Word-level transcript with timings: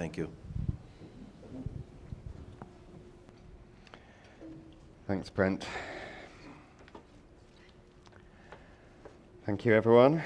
Thank 0.00 0.16
you. 0.16 0.30
Thanks, 5.06 5.28
Brent. 5.28 5.66
Thank 9.44 9.66
you, 9.66 9.74
everyone. 9.74 10.22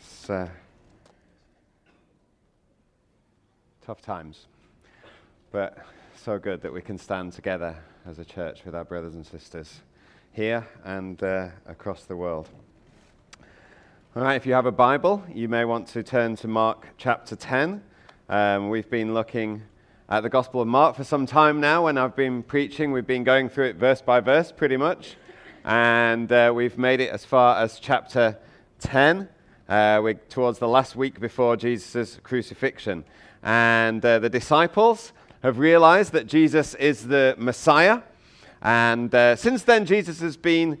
It's 0.00 0.30
uh, 0.30 0.48
tough 3.84 4.00
times, 4.00 4.46
but 5.52 5.76
so 6.16 6.38
good 6.38 6.62
that 6.62 6.72
we 6.72 6.80
can 6.80 6.96
stand 6.96 7.34
together 7.34 7.76
as 8.06 8.18
a 8.18 8.24
church 8.24 8.64
with 8.64 8.74
our 8.74 8.86
brothers 8.86 9.14
and 9.14 9.26
sisters 9.26 9.82
here 10.32 10.66
and 10.82 11.22
uh, 11.22 11.48
across 11.66 12.04
the 12.04 12.16
world. 12.16 12.48
All 14.16 14.22
right, 14.22 14.36
if 14.36 14.46
you 14.46 14.54
have 14.54 14.64
a 14.64 14.72
Bible, 14.72 15.22
you 15.30 15.46
may 15.46 15.66
want 15.66 15.88
to 15.88 16.02
turn 16.02 16.36
to 16.36 16.48
Mark 16.48 16.86
chapter 16.96 17.36
10. 17.36 17.82
Um, 18.30 18.68
we've 18.68 18.90
been 18.90 19.14
looking 19.14 19.62
at 20.10 20.22
the 20.22 20.28
Gospel 20.28 20.60
of 20.60 20.68
Mark 20.68 20.96
for 20.96 21.04
some 21.04 21.24
time 21.24 21.60
now. 21.60 21.84
When 21.84 21.96
I've 21.96 22.14
been 22.14 22.42
preaching, 22.42 22.92
we've 22.92 23.06
been 23.06 23.24
going 23.24 23.48
through 23.48 23.68
it 23.68 23.76
verse 23.76 24.02
by 24.02 24.20
verse 24.20 24.52
pretty 24.52 24.76
much. 24.76 25.16
And 25.64 26.30
uh, 26.30 26.52
we've 26.54 26.76
made 26.76 27.00
it 27.00 27.08
as 27.08 27.24
far 27.24 27.56
as 27.56 27.78
chapter 27.78 28.36
10. 28.80 29.30
Uh, 29.66 30.00
we're 30.02 30.12
towards 30.12 30.58
the 30.58 30.68
last 30.68 30.94
week 30.94 31.20
before 31.20 31.56
Jesus' 31.56 32.20
crucifixion. 32.22 33.04
And 33.42 34.04
uh, 34.04 34.18
the 34.18 34.28
disciples 34.28 35.14
have 35.42 35.58
realized 35.58 36.12
that 36.12 36.26
Jesus 36.26 36.74
is 36.74 37.06
the 37.06 37.34
Messiah. 37.38 38.02
And 38.60 39.14
uh, 39.14 39.36
since 39.36 39.62
then, 39.62 39.86
Jesus 39.86 40.20
has 40.20 40.36
been 40.36 40.76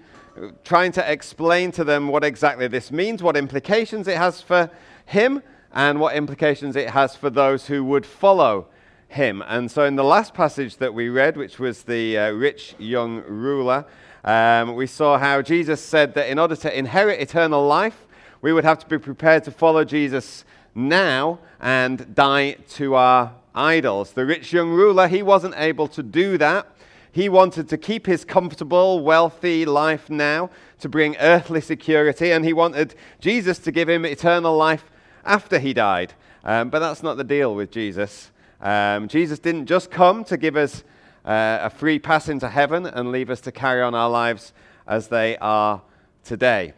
trying 0.64 0.92
to 0.92 1.10
explain 1.10 1.72
to 1.72 1.84
them 1.84 2.08
what 2.08 2.24
exactly 2.24 2.68
this 2.68 2.92
means, 2.92 3.22
what 3.22 3.38
implications 3.38 4.06
it 4.06 4.18
has 4.18 4.42
for 4.42 4.70
him 5.06 5.42
and 5.72 6.00
what 6.00 6.16
implications 6.16 6.76
it 6.76 6.90
has 6.90 7.14
for 7.14 7.30
those 7.30 7.66
who 7.66 7.84
would 7.84 8.06
follow 8.06 8.66
him. 9.08 9.42
And 9.46 9.70
so, 9.70 9.84
in 9.84 9.96
the 9.96 10.04
last 10.04 10.34
passage 10.34 10.76
that 10.76 10.94
we 10.94 11.08
read, 11.08 11.36
which 11.36 11.58
was 11.58 11.82
the 11.82 12.18
uh, 12.18 12.30
rich 12.30 12.74
young 12.78 13.22
ruler, 13.22 13.84
um, 14.24 14.74
we 14.74 14.86
saw 14.86 15.18
how 15.18 15.42
Jesus 15.42 15.80
said 15.80 16.14
that 16.14 16.28
in 16.28 16.38
order 16.38 16.56
to 16.56 16.78
inherit 16.78 17.20
eternal 17.20 17.66
life, 17.66 18.06
we 18.40 18.52
would 18.52 18.64
have 18.64 18.78
to 18.80 18.86
be 18.86 18.98
prepared 18.98 19.44
to 19.44 19.50
follow 19.50 19.84
Jesus 19.84 20.44
now 20.74 21.38
and 21.60 22.14
die 22.14 22.52
to 22.70 22.94
our 22.94 23.34
idols. 23.54 24.12
The 24.12 24.26
rich 24.26 24.52
young 24.52 24.70
ruler, 24.70 25.08
he 25.08 25.22
wasn't 25.22 25.54
able 25.56 25.88
to 25.88 26.02
do 26.02 26.38
that. 26.38 26.66
He 27.10 27.28
wanted 27.28 27.68
to 27.70 27.78
keep 27.78 28.06
his 28.06 28.24
comfortable, 28.24 29.00
wealthy 29.00 29.64
life 29.64 30.08
now 30.10 30.50
to 30.80 30.88
bring 30.88 31.16
earthly 31.16 31.60
security, 31.60 32.30
and 32.30 32.44
he 32.44 32.52
wanted 32.52 32.94
Jesus 33.20 33.58
to 33.60 33.72
give 33.72 33.88
him 33.88 34.04
eternal 34.04 34.56
life 34.56 34.84
after 35.28 35.58
he 35.58 35.72
died. 35.72 36.14
Um, 36.42 36.70
but 36.70 36.78
that's 36.80 37.02
not 37.02 37.16
the 37.16 37.24
deal 37.24 37.54
with 37.54 37.70
Jesus. 37.70 38.32
Um, 38.60 39.06
Jesus 39.06 39.38
didn't 39.38 39.66
just 39.66 39.90
come 39.90 40.24
to 40.24 40.36
give 40.36 40.56
us 40.56 40.82
uh, 41.24 41.58
a 41.62 41.70
free 41.70 41.98
pass 41.98 42.28
into 42.28 42.48
heaven 42.48 42.86
and 42.86 43.12
leave 43.12 43.30
us 43.30 43.40
to 43.42 43.52
carry 43.52 43.82
on 43.82 43.94
our 43.94 44.08
lives 44.08 44.52
as 44.86 45.08
they 45.08 45.36
are 45.38 45.82
today. 46.24 46.72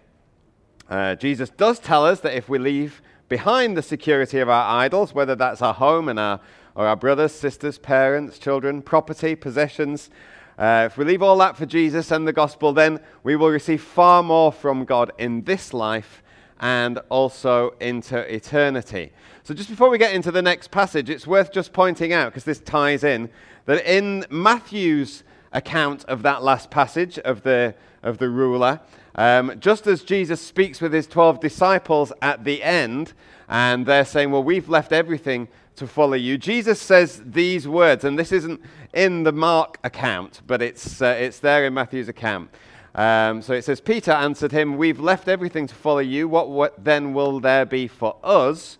Uh, 0.89 1.15
Jesus 1.15 1.51
does 1.51 1.79
tell 1.79 2.05
us 2.05 2.21
that 2.21 2.35
if 2.35 2.49
we 2.49 2.59
leave 2.59 3.01
behind 3.29 3.77
the 3.77 3.83
security 3.83 4.41
of 4.41 4.49
our 4.49 4.83
idols, 4.83 5.15
whether 5.15 5.37
that's 5.37 5.63
our 5.63 5.75
home 5.75 6.09
and 6.09 6.19
our, 6.19 6.41
or 6.75 6.87
our 6.87 6.97
brothers, 6.97 7.33
sisters, 7.33 7.79
parents, 7.79 8.39
children, 8.39 8.83
property, 8.83 9.37
possessions, 9.37 10.11
uh, 10.59 10.89
if 10.91 10.99
we 10.99 11.05
leave 11.05 11.23
all 11.23 11.39
that 11.39 11.57
for 11.57 11.65
Jesus 11.65 12.11
and 12.11 12.27
the 12.27 12.33
gospel, 12.33 12.73
then 12.73 12.99
we 13.23 13.37
will 13.37 13.51
receive 13.51 13.81
far 13.81 14.23
more 14.23 14.51
from 14.51 14.85
God 14.85 15.13
in 15.17 15.45
this 15.45 15.73
life 15.73 16.23
and 16.61 17.01
also 17.09 17.75
into 17.81 18.19
eternity. 18.33 19.11
So, 19.43 19.55
just 19.55 19.71
before 19.71 19.89
we 19.89 19.99
get 19.99 20.15
into 20.15 20.31
the 20.31 20.43
next 20.43 20.71
passage, 20.71 21.11
it's 21.11 21.27
worth 21.27 21.53
just 21.53 21.73
pointing 21.73 22.13
out, 22.13 22.27
because 22.27 22.45
this 22.45 22.61
ties 22.61 23.03
in, 23.03 23.31
that 23.65 23.85
in 23.91 24.27
Matthew's 24.31 25.25
account 25.53 26.05
of 26.05 26.23
that 26.23 26.43
last 26.43 26.71
passage 26.71 27.19
of 27.19 27.43
the, 27.43 27.75
of 28.03 28.19
the 28.19 28.29
ruler, 28.29 28.81
um, 29.17 29.59
just 29.59 29.87
as 29.87 30.05
Jesus 30.05 30.41
speaks 30.41 30.81
with 30.81 30.93
his 30.93 31.07
12 31.07 31.41
disciples 31.41 32.13
at 32.23 32.45
the 32.45 32.63
end, 32.63 33.15
and 33.49 33.87
they're 33.87 34.05
saying, 34.05 34.31
Well, 34.31 34.45
we've 34.45 34.69
left 34.69 34.93
everything 34.93 35.49
to 35.77 35.87
follow 35.87 36.15
you, 36.15 36.37
Jesus 36.37 36.81
says 36.81 37.23
these 37.25 37.67
words, 37.67 38.05
and 38.05 38.19
this 38.19 38.33
isn't 38.33 38.61
in 38.93 39.23
the 39.23 39.33
Mark 39.33 39.79
account, 39.83 40.43
but 40.47 40.61
it's, 40.61 41.01
uh, 41.01 41.17
it's 41.19 41.39
there 41.39 41.65
in 41.65 41.73
Matthew's 41.73 42.09
account. 42.09 42.51
Um, 42.95 43.43
so 43.43 43.53
it 43.53 43.63
says, 43.63 43.81
Peter 43.81 44.11
answered 44.11 44.53
him, 44.53 44.77
We've 44.77 45.01
left 45.01 45.29
everything 45.29 45.67
to 45.69 45.75
follow 45.75 46.01
you. 46.01 46.29
What, 46.29 46.51
what 46.51 46.85
then 46.85 47.15
will 47.15 47.41
there 47.41 47.65
be 47.65 47.87
for 47.87 48.17
us? 48.23 48.79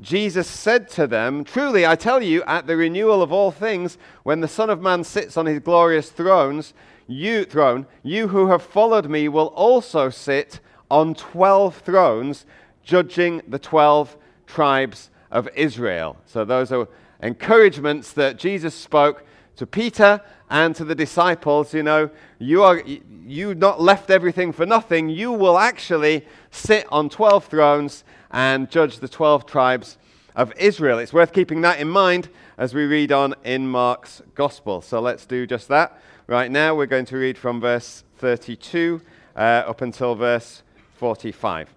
Jesus 0.00 0.46
said 0.46 0.88
to 0.90 1.06
them, 1.06 1.44
Truly, 1.44 1.86
I 1.86 1.96
tell 1.96 2.22
you, 2.22 2.42
at 2.44 2.66
the 2.66 2.76
renewal 2.76 3.22
of 3.22 3.32
all 3.32 3.50
things, 3.50 3.98
when 4.22 4.40
the 4.40 4.48
Son 4.48 4.70
of 4.70 4.80
Man 4.80 5.02
sits 5.02 5.36
on 5.36 5.46
his 5.46 5.60
glorious 5.60 6.10
thrones, 6.10 6.74
you, 7.06 7.44
throne, 7.44 7.86
you 8.02 8.28
who 8.28 8.48
have 8.48 8.62
followed 8.62 9.08
me 9.08 9.28
will 9.28 9.48
also 9.48 10.10
sit 10.10 10.60
on 10.90 11.14
12 11.14 11.78
thrones, 11.78 12.46
judging 12.84 13.42
the 13.48 13.58
12 13.58 14.16
tribes 14.46 15.10
of 15.30 15.48
Israel. 15.56 16.16
So 16.26 16.44
those 16.44 16.70
are 16.70 16.86
encouragements 17.22 18.12
that 18.12 18.38
Jesus 18.38 18.74
spoke 18.74 19.24
to 19.58 19.66
Peter 19.66 20.20
and 20.48 20.74
to 20.76 20.84
the 20.84 20.94
disciples, 20.94 21.74
you 21.74 21.82
know, 21.82 22.10
you 22.38 22.62
are 22.62 22.82
you 23.26 23.54
not 23.54 23.80
left 23.80 24.08
everything 24.08 24.52
for 24.52 24.64
nothing. 24.64 25.08
You 25.08 25.32
will 25.32 25.58
actually 25.58 26.24
sit 26.50 26.86
on 26.90 27.10
12 27.10 27.44
thrones 27.44 28.04
and 28.30 28.70
judge 28.70 29.00
the 29.00 29.08
12 29.08 29.46
tribes 29.46 29.98
of 30.36 30.52
Israel. 30.56 30.98
It's 31.00 31.12
worth 31.12 31.32
keeping 31.32 31.60
that 31.62 31.80
in 31.80 31.88
mind 31.88 32.28
as 32.56 32.72
we 32.72 32.84
read 32.84 33.10
on 33.10 33.34
in 33.44 33.68
Mark's 33.68 34.22
gospel. 34.34 34.80
So 34.80 35.00
let's 35.00 35.26
do 35.26 35.46
just 35.46 35.68
that. 35.68 36.00
Right 36.28 36.50
now, 36.50 36.74
we're 36.74 36.86
going 36.86 37.06
to 37.06 37.16
read 37.16 37.36
from 37.36 37.60
verse 37.60 38.04
32 38.18 39.02
uh, 39.34 39.38
up 39.38 39.82
until 39.82 40.14
verse 40.14 40.62
45. 40.94 41.74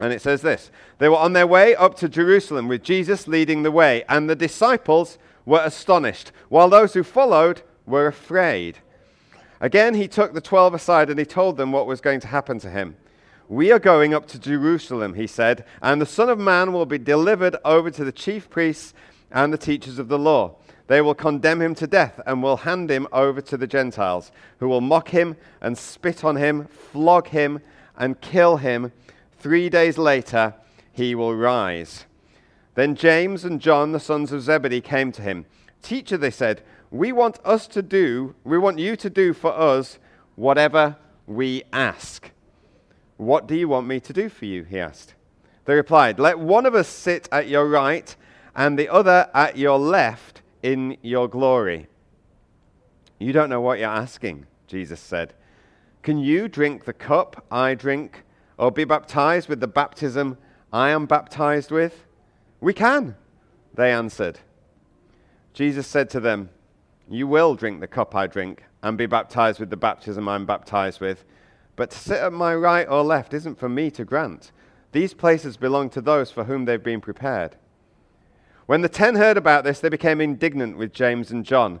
And 0.00 0.12
it 0.12 0.20
says 0.20 0.42
this 0.42 0.72
They 0.98 1.08
were 1.08 1.16
on 1.16 1.32
their 1.32 1.46
way 1.46 1.76
up 1.76 1.96
to 1.98 2.08
Jerusalem 2.08 2.66
with 2.66 2.82
Jesus 2.82 3.28
leading 3.28 3.62
the 3.62 3.70
way, 3.70 4.04
and 4.08 4.28
the 4.28 4.36
disciples 4.36 5.18
were 5.48 5.62
astonished, 5.64 6.30
while 6.50 6.68
those 6.68 6.92
who 6.92 7.02
followed 7.02 7.62
were 7.86 8.06
afraid. 8.06 8.78
Again, 9.62 9.94
he 9.94 10.06
took 10.06 10.34
the 10.34 10.42
twelve 10.42 10.74
aside 10.74 11.08
and 11.08 11.18
he 11.18 11.24
told 11.24 11.56
them 11.56 11.72
what 11.72 11.86
was 11.86 12.02
going 12.02 12.20
to 12.20 12.26
happen 12.26 12.58
to 12.60 12.68
him. 12.68 12.96
We 13.48 13.72
are 13.72 13.78
going 13.78 14.12
up 14.12 14.26
to 14.28 14.38
Jerusalem, 14.38 15.14
he 15.14 15.26
said, 15.26 15.64
and 15.80 16.02
the 16.02 16.06
Son 16.06 16.28
of 16.28 16.38
Man 16.38 16.74
will 16.74 16.84
be 16.84 16.98
delivered 16.98 17.56
over 17.64 17.90
to 17.90 18.04
the 18.04 18.12
chief 18.12 18.50
priests 18.50 18.92
and 19.30 19.50
the 19.50 19.58
teachers 19.58 19.98
of 19.98 20.08
the 20.08 20.18
law. 20.18 20.56
They 20.86 21.00
will 21.00 21.14
condemn 21.14 21.62
him 21.62 21.74
to 21.76 21.86
death 21.86 22.20
and 22.26 22.42
will 22.42 22.58
hand 22.58 22.90
him 22.90 23.08
over 23.10 23.40
to 23.40 23.56
the 23.56 23.66
Gentiles, 23.66 24.30
who 24.58 24.68
will 24.68 24.82
mock 24.82 25.08
him 25.08 25.34
and 25.62 25.78
spit 25.78 26.24
on 26.24 26.36
him, 26.36 26.66
flog 26.66 27.28
him, 27.28 27.60
and 27.96 28.20
kill 28.20 28.58
him. 28.58 28.92
Three 29.38 29.70
days 29.70 29.96
later, 29.96 30.54
he 30.92 31.14
will 31.14 31.34
rise. 31.34 32.04
Then 32.78 32.94
James 32.94 33.44
and 33.44 33.60
John, 33.60 33.90
the 33.90 33.98
sons 33.98 34.30
of 34.30 34.40
Zebedee, 34.40 34.80
came 34.80 35.10
to 35.10 35.20
him. 35.20 35.46
Teacher, 35.82 36.16
they 36.16 36.30
said, 36.30 36.62
we 36.92 37.10
want 37.10 37.40
us 37.44 37.66
to 37.66 37.82
do, 37.82 38.36
we 38.44 38.56
want 38.56 38.78
you 38.78 38.94
to 38.94 39.10
do 39.10 39.32
for 39.32 39.52
us 39.52 39.98
whatever 40.36 40.96
we 41.26 41.64
ask. 41.72 42.30
What 43.16 43.48
do 43.48 43.56
you 43.56 43.66
want 43.66 43.88
me 43.88 43.98
to 43.98 44.12
do 44.12 44.28
for 44.28 44.44
you? 44.44 44.62
He 44.62 44.78
asked. 44.78 45.16
They 45.64 45.74
replied, 45.74 46.20
Let 46.20 46.38
one 46.38 46.66
of 46.66 46.76
us 46.76 46.86
sit 46.86 47.28
at 47.32 47.48
your 47.48 47.68
right 47.68 48.14
and 48.54 48.78
the 48.78 48.88
other 48.88 49.28
at 49.34 49.58
your 49.58 49.80
left 49.80 50.42
in 50.62 50.98
your 51.02 51.26
glory. 51.26 51.88
You 53.18 53.32
don't 53.32 53.50
know 53.50 53.60
what 53.60 53.80
you're 53.80 53.88
asking, 53.88 54.46
Jesus 54.68 55.00
said. 55.00 55.34
Can 56.04 56.18
you 56.18 56.46
drink 56.46 56.84
the 56.84 56.92
cup 56.92 57.44
I 57.50 57.74
drink, 57.74 58.22
or 58.56 58.70
be 58.70 58.84
baptized 58.84 59.48
with 59.48 59.58
the 59.58 59.66
baptism 59.66 60.38
I 60.72 60.90
am 60.90 61.06
baptized 61.06 61.72
with? 61.72 62.04
We 62.60 62.72
can, 62.72 63.16
they 63.74 63.92
answered. 63.92 64.40
Jesus 65.52 65.86
said 65.86 66.10
to 66.10 66.20
them, 66.20 66.50
you 67.10 67.26
will 67.26 67.54
drink 67.54 67.80
the 67.80 67.86
cup 67.86 68.14
I 68.14 68.26
drink 68.26 68.64
and 68.82 68.98
be 68.98 69.06
baptized 69.06 69.60
with 69.60 69.70
the 69.70 69.76
baptism 69.76 70.28
I'm 70.28 70.44
baptized 70.44 71.00
with. 71.00 71.24
But 71.74 71.90
to 71.90 71.98
sit 71.98 72.18
at 72.18 72.32
my 72.32 72.54
right 72.54 72.86
or 72.86 73.02
left 73.02 73.32
isn't 73.32 73.58
for 73.58 73.68
me 73.68 73.90
to 73.92 74.04
grant. 74.04 74.52
These 74.92 75.14
places 75.14 75.56
belong 75.56 75.90
to 75.90 76.00
those 76.00 76.30
for 76.30 76.44
whom 76.44 76.64
they've 76.64 76.82
been 76.82 77.00
prepared. 77.00 77.56
When 78.66 78.82
the 78.82 78.88
ten 78.88 79.16
heard 79.16 79.38
about 79.38 79.64
this, 79.64 79.80
they 79.80 79.88
became 79.88 80.20
indignant 80.20 80.76
with 80.76 80.92
James 80.92 81.30
and 81.30 81.44
John. 81.44 81.80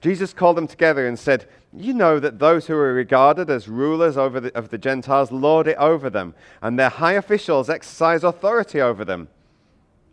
Jesus 0.00 0.32
called 0.32 0.56
them 0.56 0.66
together 0.66 1.06
and 1.06 1.18
said, 1.18 1.46
You 1.72 1.92
know 1.92 2.18
that 2.18 2.38
those 2.38 2.66
who 2.66 2.74
are 2.74 2.94
regarded 2.94 3.50
as 3.50 3.68
rulers 3.68 4.16
over 4.16 4.40
the, 4.40 4.56
of 4.56 4.70
the 4.70 4.78
Gentiles 4.78 5.30
lord 5.30 5.66
it 5.66 5.76
over 5.76 6.08
them, 6.08 6.34
and 6.62 6.78
their 6.78 6.88
high 6.88 7.12
officials 7.12 7.68
exercise 7.68 8.24
authority 8.24 8.80
over 8.80 9.04
them. 9.04 9.28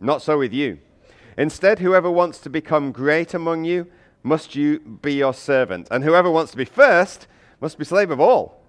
Not 0.00 0.22
so 0.22 0.38
with 0.38 0.52
you. 0.52 0.78
Instead, 1.36 1.78
whoever 1.78 2.10
wants 2.10 2.38
to 2.40 2.50
become 2.50 2.90
great 2.90 3.34
among 3.34 3.64
you 3.64 3.86
must 4.22 4.56
you 4.56 4.80
be 4.80 5.14
your 5.14 5.34
servant. 5.34 5.88
And 5.90 6.02
whoever 6.02 6.30
wants 6.30 6.50
to 6.52 6.56
be 6.56 6.64
first 6.64 7.26
must 7.60 7.78
be 7.78 7.84
slave 7.84 8.10
of 8.10 8.20
all. 8.20 8.62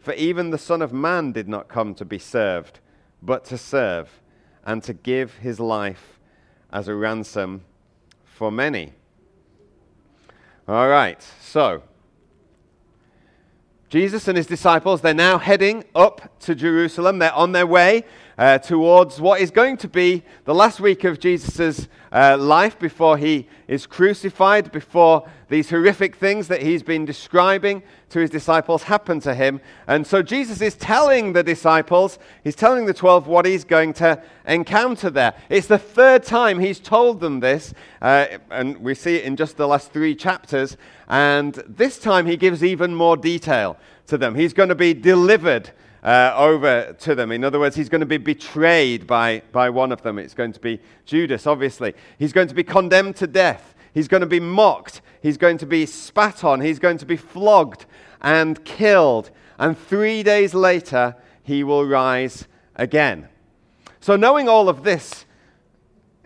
For 0.00 0.12
even 0.14 0.50
the 0.50 0.58
Son 0.58 0.82
of 0.82 0.92
Man 0.92 1.32
did 1.32 1.48
not 1.48 1.68
come 1.68 1.94
to 1.94 2.04
be 2.04 2.18
served, 2.18 2.80
but 3.22 3.44
to 3.46 3.56
serve, 3.56 4.20
and 4.66 4.82
to 4.82 4.92
give 4.92 5.36
his 5.38 5.58
life 5.58 6.18
as 6.72 6.88
a 6.88 6.94
ransom 6.94 7.62
for 8.24 8.50
many. 8.52 8.92
All 10.68 10.88
right, 10.88 11.24
so 11.40 11.82
Jesus 13.88 14.26
and 14.26 14.36
his 14.36 14.46
disciples, 14.48 15.02
they're 15.02 15.14
now 15.14 15.38
heading 15.38 15.84
up 15.94 16.40
to 16.40 16.54
Jerusalem. 16.54 17.20
They're 17.20 17.32
on 17.32 17.52
their 17.52 17.66
way 17.66 18.04
uh, 18.38 18.58
towards 18.58 19.20
what 19.20 19.40
is 19.40 19.50
going 19.50 19.76
to 19.78 19.88
be 19.88 20.22
the 20.44 20.54
last 20.54 20.80
week 20.80 21.04
of 21.04 21.20
Jesus' 21.20 21.88
uh, 22.12 22.36
life 22.38 22.78
before 22.78 23.16
he 23.16 23.46
is 23.66 23.86
crucified, 23.86 24.70
before 24.72 25.28
these 25.48 25.70
horrific 25.70 26.16
things 26.16 26.48
that 26.48 26.62
he's 26.62 26.82
been 26.82 27.04
describing 27.04 27.82
to 28.10 28.18
his 28.18 28.30
disciples 28.30 28.84
happen 28.84 29.20
to 29.20 29.34
him. 29.34 29.60
And 29.86 30.06
so 30.06 30.22
Jesus 30.22 30.60
is 30.60 30.74
telling 30.74 31.32
the 31.32 31.42
disciples, 31.42 32.18
he's 32.42 32.56
telling 32.56 32.86
the 32.86 32.94
12 32.94 33.26
what 33.26 33.46
he's 33.46 33.64
going 33.64 33.92
to 33.94 34.22
encounter 34.46 35.10
there. 35.10 35.34
It's 35.48 35.66
the 35.66 35.78
third 35.78 36.24
time 36.24 36.58
he's 36.58 36.80
told 36.80 37.20
them 37.20 37.40
this, 37.40 37.74
uh, 38.02 38.26
and 38.50 38.78
we 38.78 38.94
see 38.94 39.16
it 39.16 39.24
in 39.24 39.36
just 39.36 39.56
the 39.56 39.66
last 39.66 39.92
three 39.92 40.14
chapters. 40.14 40.76
And 41.08 41.54
this 41.68 41.98
time 41.98 42.26
he 42.26 42.36
gives 42.36 42.62
even 42.62 42.94
more 42.94 43.16
detail 43.16 43.76
to 44.06 44.18
them. 44.18 44.34
He's 44.34 44.52
going 44.52 44.68
to 44.68 44.74
be 44.74 44.94
delivered 44.94 45.70
uh, 46.04 46.34
over 46.36 46.94
to 47.00 47.14
them. 47.14 47.32
In 47.32 47.42
other 47.42 47.58
words, 47.58 47.74
he's 47.74 47.88
going 47.88 48.00
to 48.00 48.06
be 48.06 48.18
betrayed 48.18 49.06
by, 49.06 49.42
by 49.52 49.70
one 49.70 49.90
of 49.90 50.02
them. 50.02 50.18
It's 50.18 50.34
going 50.34 50.52
to 50.52 50.60
be 50.60 50.80
Judas, 51.06 51.46
obviously. 51.46 51.94
He's 52.18 52.32
going 52.32 52.48
to 52.48 52.54
be 52.54 52.62
condemned 52.62 53.16
to 53.16 53.26
death. 53.26 53.74
He's 53.94 54.06
going 54.06 54.20
to 54.20 54.26
be 54.26 54.40
mocked. 54.40 55.00
He's 55.22 55.38
going 55.38 55.58
to 55.58 55.66
be 55.66 55.86
spat 55.86 56.44
on. 56.44 56.60
He's 56.60 56.78
going 56.78 56.98
to 56.98 57.06
be 57.06 57.16
flogged 57.16 57.86
and 58.20 58.62
killed. 58.64 59.30
And 59.58 59.78
three 59.78 60.22
days 60.22 60.52
later, 60.52 61.16
he 61.42 61.64
will 61.64 61.86
rise 61.86 62.46
again. 62.76 63.28
So, 64.00 64.16
knowing 64.16 64.48
all 64.48 64.68
of 64.68 64.82
this, 64.82 65.24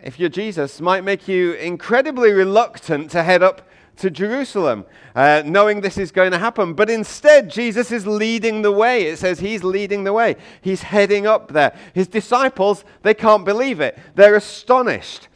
if 0.01 0.19
you're 0.19 0.29
Jesus, 0.29 0.81
might 0.81 1.03
make 1.03 1.27
you 1.27 1.53
incredibly 1.53 2.31
reluctant 2.31 3.11
to 3.11 3.23
head 3.23 3.43
up 3.43 3.68
to 3.99 4.09
Jerusalem, 4.09 4.85
uh, 5.15 5.43
knowing 5.45 5.81
this 5.81 5.97
is 5.97 6.11
going 6.11 6.31
to 6.31 6.39
happen. 6.39 6.73
But 6.73 6.89
instead, 6.89 7.49
Jesus 7.49 7.91
is 7.91 8.05
leading 8.07 8.61
the 8.61 8.71
way. 8.71 9.03
It 9.03 9.19
says 9.19 9.39
he's 9.39 9.63
leading 9.63 10.03
the 10.03 10.13
way. 10.13 10.35
He's 10.61 10.81
heading 10.81 11.27
up 11.27 11.51
there. 11.51 11.75
His 11.93 12.07
disciples, 12.07 12.83
they 13.03 13.13
can't 13.13 13.45
believe 13.45 13.79
it. 13.79 13.97
They're 14.15 14.35
astonished. 14.35 15.27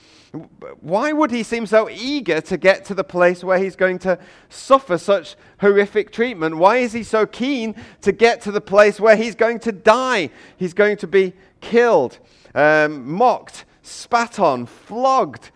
Why 0.82 1.14
would 1.14 1.30
he 1.30 1.44
seem 1.44 1.68
so 1.68 1.88
eager 1.92 2.42
to 2.42 2.58
get 2.58 2.86
to 2.86 2.96
the 2.96 3.04
place 3.04 3.44
where 3.44 3.60
he's 3.60 3.76
going 3.76 4.00
to 4.00 4.18
suffer 4.50 4.98
such 4.98 5.36
horrific 5.60 6.12
treatment? 6.12 6.58
Why 6.58 6.78
is 6.78 6.92
he 6.92 7.04
so 7.04 7.28
keen 7.28 7.76
to 8.02 8.12
get 8.12 8.42
to 8.42 8.52
the 8.52 8.62
place 8.62 9.00
where 9.00 9.16
he's 9.16 9.36
going 9.36 9.60
to 9.60 9.72
die? 9.72 10.32
He's 10.58 10.74
going 10.74 10.98
to 10.98 11.08
be 11.08 11.34
killed, 11.62 12.18
um, 12.56 13.12
mocked, 13.12 13.66
spat 13.84 14.40
on, 14.40 14.66
flogged. 14.66 15.52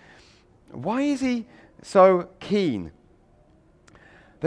Why 0.71 1.01
is 1.01 1.21
he 1.21 1.47
so 1.81 2.29
keen? 2.39 2.91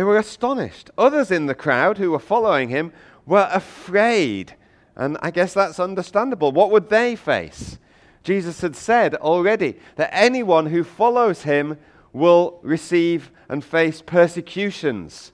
They 0.01 0.05
were 0.05 0.17
astonished. 0.17 0.91
Others 0.97 1.31
in 1.31 1.45
the 1.45 1.55
crowd 1.55 1.99
who 1.99 2.13
were 2.13 2.19
following 2.19 2.71
him 2.71 2.91
were 3.27 3.51
afraid. 3.53 4.57
And 4.97 5.19
I 5.21 5.31
guess 5.31 5.53
that's 5.53 5.79
understandable. 5.79 6.53
What 6.53 6.71
would 6.71 6.89
they 6.89 7.15
face? 7.17 7.79
Jesus 8.25 8.63
had 8.63 8.75
said 8.75 9.15
already 9.17 9.77
that 9.97 10.09
anyone 10.11 10.65
who 10.65 10.85
follows 10.85 11.43
him 11.43 11.77
will 12.15 12.61
receive 12.63 13.31
and 13.47 13.63
face 13.63 14.01
persecutions. 14.01 15.33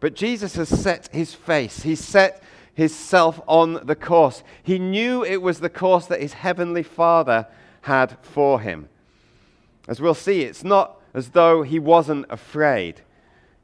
But 0.00 0.16
Jesus 0.16 0.56
has 0.56 0.68
set 0.68 1.08
his 1.12 1.32
face, 1.32 1.82
he's 1.82 2.04
set 2.04 2.42
his 2.74 2.92
self 2.92 3.40
on 3.46 3.86
the 3.86 3.94
course. 3.94 4.42
He 4.60 4.80
knew 4.80 5.24
it 5.24 5.40
was 5.40 5.60
the 5.60 5.70
course 5.70 6.06
that 6.06 6.20
his 6.20 6.32
heavenly 6.32 6.82
Father 6.82 7.46
had 7.82 8.18
for 8.22 8.60
him. 8.60 8.88
As 9.86 10.00
we'll 10.00 10.14
see, 10.14 10.42
it's 10.42 10.64
not 10.64 11.00
as 11.14 11.28
though 11.28 11.62
he 11.62 11.78
wasn't 11.78 12.26
afraid. 12.28 13.02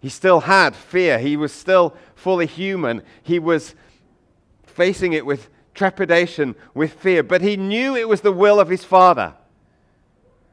He 0.00 0.08
still 0.08 0.40
had 0.40 0.76
fear. 0.76 1.18
He 1.18 1.36
was 1.36 1.52
still 1.52 1.96
fully 2.14 2.46
human. 2.46 3.02
He 3.22 3.38
was 3.38 3.74
facing 4.64 5.12
it 5.12 5.26
with 5.26 5.48
trepidation, 5.74 6.54
with 6.74 6.92
fear. 6.94 7.22
But 7.22 7.42
he 7.42 7.56
knew 7.56 7.96
it 7.96 8.08
was 8.08 8.20
the 8.20 8.32
will 8.32 8.60
of 8.60 8.68
his 8.68 8.84
Father. 8.84 9.34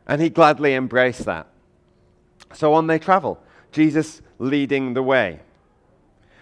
And 0.08 0.22
he 0.22 0.30
gladly 0.30 0.74
embraced 0.74 1.26
that. 1.26 1.48
So 2.54 2.74
on 2.74 2.88
they 2.88 3.00
travel, 3.00 3.42
Jesus 3.72 4.22
leading 4.40 4.94
the 4.94 5.04
way. 5.04 5.40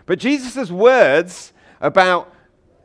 But 0.06 0.20
Jesus' 0.20 0.72
words 0.72 1.54
about 1.80 2.31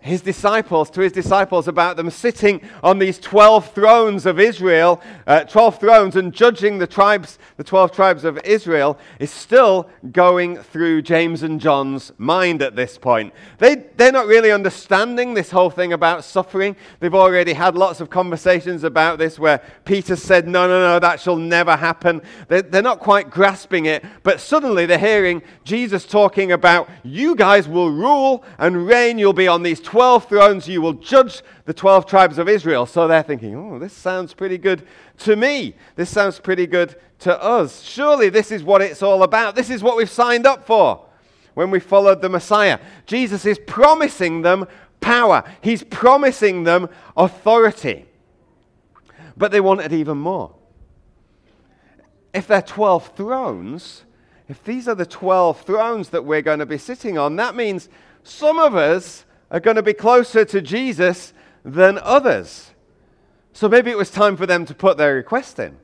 his 0.07 0.23
disciples, 0.23 0.89
to 0.91 1.01
his 1.01 1.13
disciples 1.13 1.69
about 1.69 1.97
them 1.97 2.09
sitting 2.11 2.61
on 2.83 2.99
these 2.99 3.19
12 3.19 3.73
thrones 3.73 4.25
of 4.25 4.39
Israel, 4.39 5.03
uh, 5.27 5.45
12 5.45 5.81
thrones, 5.81 6.17
and 6.17 6.33
judging 6.33 6.79
the 6.79 6.87
tribes, 6.87 7.39
the 7.57 7.65
12 7.65 7.93
tribes 7.93 8.25
of 8.25 8.39
Israel, 8.45 8.99
is 9.19 9.31
still 9.31 9.91
going 10.13 10.57
through 10.57 11.03
James 11.03 11.43
and 11.43 11.61
John's 11.61 12.13
mind 12.19 12.63
at 12.63 12.77
this 12.77 12.97
point. 12.97 13.35
They, 13.59 13.75
they're 13.97 14.13
not 14.13 14.27
really 14.27 14.53
understanding 14.53 15.35
this 15.35 15.51
whole 15.51 15.71
thing 15.71 15.93
about 15.93 16.25
suffering. 16.25 16.77
They've 17.01 17.15
already 17.15 17.53
had 17.53 17.75
lots 17.75 18.01
of 18.01 18.09
conversations 18.09 18.85
about 18.85 19.19
this 19.19 19.39
where 19.39 19.61
Peter 19.85 20.15
said, 20.15 20.47
No, 20.47 20.69
no, 20.69 20.81
no, 20.81 20.99
that 21.01 21.21
shall 21.21 21.37
never 21.37 21.77
happen. 21.77 22.23
They're, 22.49 22.63
they're 22.63 22.83
not 22.83 23.01
quite 23.01 23.29
grasping 23.29 23.87
it, 23.87 24.05
but 24.23 24.41
suddenly 24.41 24.87
they're 24.87 24.99
hearing 24.99 25.43
Jesus 25.65 26.07
talking 26.07 26.53
about, 26.53 26.89
You 27.03 27.35
guys 27.35 27.69
will 27.69 27.91
rule 27.91 28.45
and 28.59 28.87
reign, 28.87 29.19
you'll 29.19 29.33
be 29.33 29.49
on 29.49 29.65
these 29.65 29.81
12 29.81 29.96
12 29.97 30.29
thrones, 30.29 30.69
you 30.69 30.83
will 30.83 30.93
judge 30.93 31.41
the 31.65 31.73
12 31.73 32.05
tribes 32.05 32.37
of 32.37 32.51
Israel. 32.51 32.85
So 32.85 33.09
they're 33.09 33.23
thinking, 33.23 33.55
oh, 33.57 33.79
this 33.79 33.95
sounds 33.95 34.35
pretty 34.35 34.59
good 34.59 34.87
to 35.21 35.37
me. 35.37 35.75
This 35.95 36.11
sounds 36.11 36.39
pretty 36.39 36.67
good 36.67 36.97
to 37.21 37.43
us. 37.43 37.81
Surely 37.81 38.29
this 38.29 38.53
is 38.53 38.63
what 38.63 38.83
it's 38.83 39.03
all 39.03 39.23
about. 39.23 39.55
This 39.55 39.71
is 39.71 39.83
what 39.83 39.97
we've 39.97 40.11
signed 40.11 40.45
up 40.45 40.67
for 40.67 41.07
when 41.55 41.71
we 41.71 41.81
followed 41.81 42.21
the 42.21 42.29
Messiah. 42.29 42.79
Jesus 43.07 43.47
is 43.47 43.59
promising 43.67 44.43
them 44.43 44.67
power, 45.01 45.43
He's 45.63 45.83
promising 45.83 46.65
them 46.65 46.91
authority. 47.17 48.05
But 49.35 49.51
they 49.51 49.63
wanted 49.63 49.95
even 49.95 50.19
more. 50.19 50.55
If 52.35 52.47
they're 52.47 52.61
12 52.61 53.17
thrones, 53.17 54.05
if 54.47 54.63
these 54.63 54.89
are 54.89 54.95
the 54.95 55.07
12 55.07 55.63
thrones 55.63 56.11
that 56.11 56.27
we're 56.27 56.43
going 56.43 56.59
to 56.59 56.67
be 56.67 56.77
sitting 56.77 57.17
on, 57.17 57.37
that 57.37 57.57
means 57.57 57.89
some 58.25 58.59
of 58.59 58.75
us 58.75 59.23
are 59.51 59.61
going 59.61 59.77
to 59.77 59.83
be 59.83 59.95
closer 59.95 60.45
to 60.45 60.61
Jesus 60.61 61.33
than 61.65 61.99
others. 61.99 62.71
So 63.53 63.69
maybe 63.69 63.91
it 63.91 63.97
was 63.97 64.11
time 64.11 64.37
for 64.37 64.47
them 64.47 64.65
to 64.67 64.75
put 64.75 64.99
their 64.99 65.15
request 65.15 65.59
in. 65.59 65.79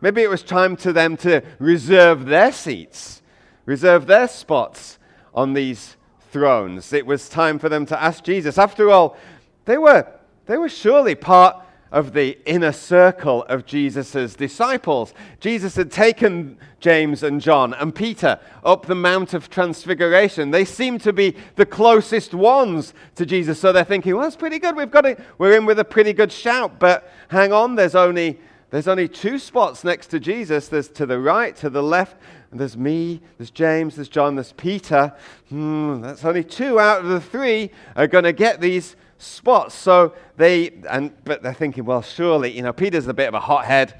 Maybe 0.00 0.22
it 0.22 0.30
was 0.30 0.42
time 0.42 0.76
for 0.76 0.92
them 0.92 1.16
to 1.18 1.42
reserve 1.58 2.26
their 2.26 2.52
seats, 2.52 3.22
reserve 3.64 4.06
their 4.06 4.28
spots 4.28 4.98
on 5.34 5.54
these 5.54 5.96
thrones. 6.30 6.92
It 6.92 7.06
was 7.06 7.28
time 7.28 7.58
for 7.58 7.68
them 7.68 7.86
to 7.86 8.02
ask 8.02 8.22
Jesus. 8.22 8.58
After 8.58 8.90
all, 8.90 9.16
they 9.64 9.78
were, 9.78 10.06
they 10.46 10.58
were 10.58 10.68
surely 10.68 11.14
part 11.14 11.56
of 11.92 12.12
the 12.12 12.38
inner 12.46 12.72
circle 12.72 13.44
of 13.44 13.64
Jesus' 13.64 14.34
disciples. 14.34 15.14
Jesus 15.40 15.76
had 15.76 15.90
taken 15.90 16.58
James 16.80 17.22
and 17.22 17.40
John 17.40 17.74
and 17.74 17.94
Peter 17.94 18.38
up 18.64 18.86
the 18.86 18.94
Mount 18.94 19.34
of 19.34 19.48
Transfiguration. 19.48 20.50
They 20.50 20.64
seem 20.64 20.98
to 21.00 21.12
be 21.12 21.36
the 21.54 21.66
closest 21.66 22.34
ones 22.34 22.92
to 23.14 23.24
Jesus. 23.24 23.60
So 23.60 23.72
they're 23.72 23.84
thinking, 23.84 24.14
well, 24.14 24.24
that's 24.24 24.36
pretty 24.36 24.58
good. 24.58 24.76
We've 24.76 24.90
got 24.90 25.06
it. 25.06 25.20
We're 25.38 25.56
in 25.56 25.66
with 25.66 25.78
a 25.78 25.84
pretty 25.84 26.12
good 26.12 26.32
shout. 26.32 26.78
But 26.78 27.10
hang 27.28 27.52
on, 27.52 27.76
there's 27.76 27.94
only, 27.94 28.38
there's 28.70 28.88
only 28.88 29.08
two 29.08 29.38
spots 29.38 29.84
next 29.84 30.08
to 30.08 30.20
Jesus. 30.20 30.68
There's 30.68 30.88
to 30.88 31.06
the 31.06 31.18
right, 31.18 31.54
to 31.56 31.70
the 31.70 31.82
left. 31.82 32.16
And 32.50 32.60
there's 32.60 32.76
me, 32.76 33.20
there's 33.38 33.50
James, 33.50 33.96
there's 33.96 34.08
John, 34.08 34.36
there's 34.36 34.52
Peter. 34.52 35.12
Hmm, 35.48 36.00
that's 36.00 36.24
only 36.24 36.44
two 36.44 36.78
out 36.78 37.00
of 37.00 37.08
the 37.08 37.20
three 37.20 37.70
are 37.96 38.06
going 38.06 38.24
to 38.24 38.32
get 38.32 38.60
these 38.60 38.96
spots. 39.18 39.74
So 39.74 40.14
they, 40.36 40.70
and, 40.88 41.12
but 41.24 41.42
they're 41.42 41.54
thinking, 41.54 41.84
well, 41.84 42.02
surely, 42.02 42.50
you 42.52 42.62
know, 42.62 42.72
Peter's 42.72 43.06
a 43.06 43.14
bit 43.14 43.28
of 43.28 43.34
a 43.34 43.40
hothead. 43.40 43.98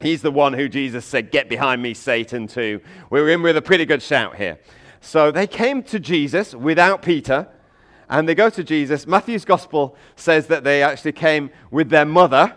He's 0.00 0.22
the 0.22 0.30
one 0.30 0.52
who 0.52 0.68
Jesus 0.68 1.04
said, 1.04 1.30
Get 1.30 1.48
behind 1.48 1.82
me, 1.82 1.94
Satan, 1.94 2.46
too. 2.46 2.80
We're 3.10 3.30
in 3.30 3.42
with 3.42 3.56
a 3.56 3.62
pretty 3.62 3.86
good 3.86 4.02
shout 4.02 4.36
here. 4.36 4.58
So 5.00 5.30
they 5.30 5.46
came 5.46 5.82
to 5.84 6.00
Jesus 6.00 6.54
without 6.54 7.02
Peter, 7.02 7.48
and 8.08 8.28
they 8.28 8.34
go 8.34 8.50
to 8.50 8.64
Jesus. 8.64 9.06
Matthew's 9.06 9.44
gospel 9.44 9.96
says 10.16 10.46
that 10.48 10.64
they 10.64 10.82
actually 10.82 11.12
came 11.12 11.50
with 11.70 11.90
their 11.90 12.04
mother 12.04 12.56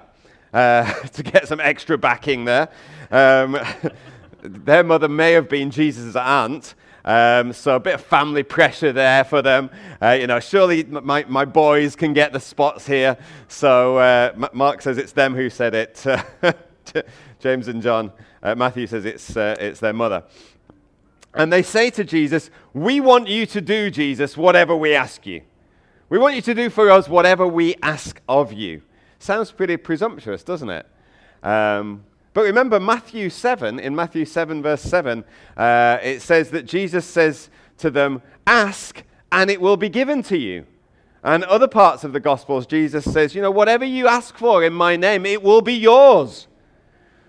uh, 0.53 0.91
to 1.13 1.23
get 1.23 1.47
some 1.47 1.59
extra 1.59 1.97
backing 1.97 2.45
there. 2.45 2.69
Um, 3.11 3.57
their 4.41 4.83
mother 4.83 5.07
may 5.07 5.33
have 5.33 5.49
been 5.49 5.71
Jesus' 5.71 6.15
aunt, 6.15 6.75
um, 7.07 7.53
so 7.53 7.77
a 7.77 7.79
bit 7.79 7.93
of 7.95 8.01
family 8.01 8.43
pressure 8.43 8.91
there 8.91 9.23
for 9.23 9.41
them. 9.41 9.69
Uh, 10.01 10.17
you 10.19 10.27
know, 10.27 10.41
surely 10.41 10.83
my, 10.83 11.23
my 11.29 11.45
boys 11.45 11.95
can 11.95 12.11
get 12.11 12.33
the 12.33 12.39
spots 12.41 12.85
here. 12.85 13.17
So 13.47 13.97
uh, 13.97 14.49
Mark 14.51 14.81
says 14.81 14.97
it's 14.97 15.13
them 15.13 15.33
who 15.33 15.49
said 15.49 15.73
it. 15.73 16.05
James 17.39 17.69
and 17.69 17.81
John. 17.81 18.11
Uh, 18.43 18.55
Matthew 18.55 18.87
says 18.87 19.05
it's, 19.05 19.37
uh, 19.37 19.55
it's 19.57 19.79
their 19.79 19.93
mother. 19.93 20.25
And 21.33 21.53
they 21.53 21.63
say 21.63 21.89
to 21.91 22.03
Jesus, 22.03 22.49
We 22.73 22.99
want 22.99 23.29
you 23.29 23.45
to 23.45 23.61
do, 23.61 23.89
Jesus, 23.89 24.35
whatever 24.35 24.75
we 24.75 24.93
ask 24.93 25.25
you. 25.25 25.43
We 26.09 26.19
want 26.19 26.35
you 26.35 26.41
to 26.41 26.53
do 26.53 26.69
for 26.69 26.91
us 26.91 27.07
whatever 27.07 27.47
we 27.47 27.75
ask 27.81 28.21
of 28.27 28.51
you. 28.51 28.81
Sounds 29.17 29.53
pretty 29.53 29.77
presumptuous, 29.77 30.43
doesn't 30.43 30.69
it? 30.69 30.85
Um, 31.41 32.03
but 32.37 32.43
remember, 32.43 32.79
Matthew 32.79 33.31
7, 33.31 33.79
in 33.79 33.95
Matthew 33.95 34.23
7, 34.23 34.61
verse 34.61 34.83
7, 34.83 35.23
uh, 35.57 35.97
it 36.03 36.21
says 36.21 36.51
that 36.51 36.67
Jesus 36.67 37.03
says 37.03 37.49
to 37.79 37.89
them, 37.89 38.21
Ask, 38.45 39.01
and 39.31 39.49
it 39.49 39.59
will 39.59 39.75
be 39.75 39.89
given 39.89 40.21
to 40.21 40.37
you. 40.37 40.67
And 41.23 41.43
other 41.45 41.67
parts 41.67 42.03
of 42.03 42.13
the 42.13 42.19
Gospels, 42.19 42.67
Jesus 42.67 43.05
says, 43.05 43.33
You 43.33 43.41
know, 43.41 43.49
whatever 43.49 43.85
you 43.85 44.07
ask 44.07 44.37
for 44.37 44.63
in 44.63 44.73
my 44.73 44.95
name, 44.95 45.25
it 45.25 45.41
will 45.41 45.63
be 45.63 45.73
yours. 45.73 46.45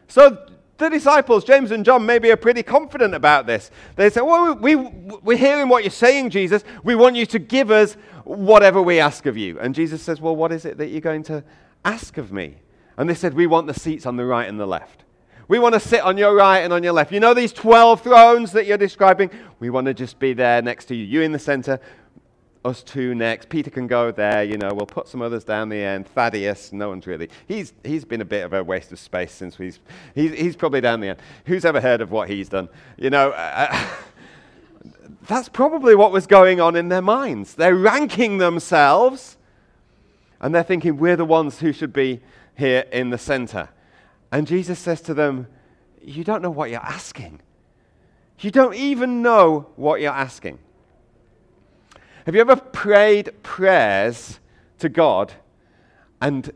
So 0.09 0.47
the 0.77 0.91
disciples, 0.91 1.43
James 1.43 1.71
and 1.71 1.87
John, 1.87 2.05
maybe 2.05 2.31
are 2.31 2.37
pretty 2.37 2.63
confident 2.63 3.15
about 3.15 3.47
this. 3.47 3.71
They 3.97 4.11
say, 4.11 4.21
Well, 4.21 4.57
we, 4.57 4.77
we're 4.77 5.39
hearing 5.39 5.71
what 5.71 5.85
you're 5.85 5.91
saying, 5.91 6.29
Jesus. 6.29 6.65
We 6.85 6.95
want 6.95 7.17
you 7.17 7.25
to 7.25 7.39
give 7.39 7.71
us 7.71 7.95
whatever 8.25 8.83
we 8.83 9.01
ask 9.01 9.25
of 9.25 9.39
you. 9.39 9.59
And 9.59 9.75
Jesus 9.75 10.03
says, 10.03 10.21
Well, 10.21 10.37
what 10.37 10.53
is 10.53 10.67
it 10.67 10.77
that 10.77 10.89
you're 10.89 11.01
going 11.01 11.23
to 11.23 11.43
ask 11.83 12.19
of 12.19 12.31
me? 12.31 12.57
And 12.99 13.09
they 13.09 13.15
said, 13.15 13.33
We 13.33 13.47
want 13.47 13.67
the 13.67 13.75
seats 13.75 14.05
on 14.05 14.17
the 14.17 14.27
right 14.27 14.49
and 14.49 14.61
the 14.61 14.67
left. 14.67 15.05
We 15.47 15.59
want 15.59 15.73
to 15.73 15.81
sit 15.81 16.03
on 16.03 16.19
your 16.19 16.35
right 16.35 16.59
and 16.59 16.75
on 16.75 16.83
your 16.83 16.93
left. 16.93 17.11
You 17.11 17.21
know 17.21 17.33
these 17.33 17.55
12 17.55 18.03
thrones 18.03 18.53
that 18.53 18.67
you're 18.67 18.77
describing? 18.77 19.31
We 19.61 19.71
want 19.71 19.87
to 19.87 19.95
just 19.95 20.19
be 20.19 20.35
there 20.35 20.61
next 20.61 20.87
to 20.87 20.95
you. 20.95 21.05
You 21.05 21.23
in 21.23 21.33
the 21.33 21.39
center, 21.39 21.81
us 22.67 22.83
two 22.83 23.15
next. 23.15 23.49
Peter 23.49 23.71
can 23.71 23.87
go 23.87 24.11
there, 24.11 24.45
you 24.45 24.59
know, 24.59 24.75
we'll 24.75 24.85
put 24.85 25.09
some 25.09 25.23
others 25.23 25.45
down 25.45 25.71
the 25.71 25.79
end. 25.79 26.07
Thaddeus, 26.09 26.73
no 26.73 26.91
one's 26.91 27.07
really. 27.07 27.31
He's, 27.47 27.73
he's 27.83 28.05
been 28.05 28.21
a 28.21 28.27
bit 28.27 28.45
of 28.45 28.53
a 28.53 28.63
waste 28.63 28.93
of 28.93 28.99
space 28.99 29.33
since 29.33 29.57
he's, 29.57 29.81
he's, 30.15 30.33
he's 30.33 30.57
probably 30.57 30.83
down 30.83 31.01
the 31.01 31.09
end. 31.09 31.19
Who's 31.47 31.65
ever 31.65 31.81
heard 31.81 32.03
of 32.03 32.11
what 32.11 32.29
he's 32.29 32.51
done? 32.51 32.69
You 32.99 33.09
know, 33.09 33.31
uh, 33.31 33.69
uh 33.71 33.89
that's 35.27 35.49
probably 35.49 35.95
what 35.95 36.13
was 36.13 36.27
going 36.27 36.61
on 36.61 36.77
in 36.77 36.89
their 36.89 37.03
minds. 37.03 37.55
They're 37.55 37.75
ranking 37.75 38.39
themselves 38.39 39.39
and 40.41 40.55
they're 40.55 40.63
thinking, 40.63 40.99
we're 40.99 41.17
the 41.17 41.25
ones 41.25 41.61
who 41.61 41.73
should 41.73 41.93
be 41.93 42.21
here 42.59 42.85
in 42.93 43.11
the 43.11 43.19
center. 43.19 43.69
And 44.31 44.47
Jesus 44.47 44.79
says 44.79 45.01
to 45.03 45.15
them, 45.15 45.47
You 46.03 46.25
don't 46.25 46.43
know 46.43 46.51
what 46.51 46.71
you're 46.71 46.81
asking. 46.81 47.41
You 48.41 48.51
don't 48.51 48.75
even 48.75 49.23
know 49.23 49.71
what 49.77 50.01
you're 50.01 50.13
asking. 50.13 50.59
Have 52.27 52.35
you 52.35 52.41
ever 52.41 52.57
prayed 52.57 53.33
prayers 53.43 54.39
to 54.81 54.89
God 54.89 55.33
and, 56.21 56.51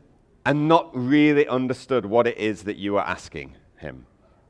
and 0.45 0.69
not 0.69 0.91
really 0.93 1.47
understood 1.47 2.05
what 2.05 2.27
it 2.27 2.37
is 2.37 2.65
that 2.65 2.77
you 2.77 2.97
are 2.99 3.07
asking 3.07 3.57
Him? 3.77 4.07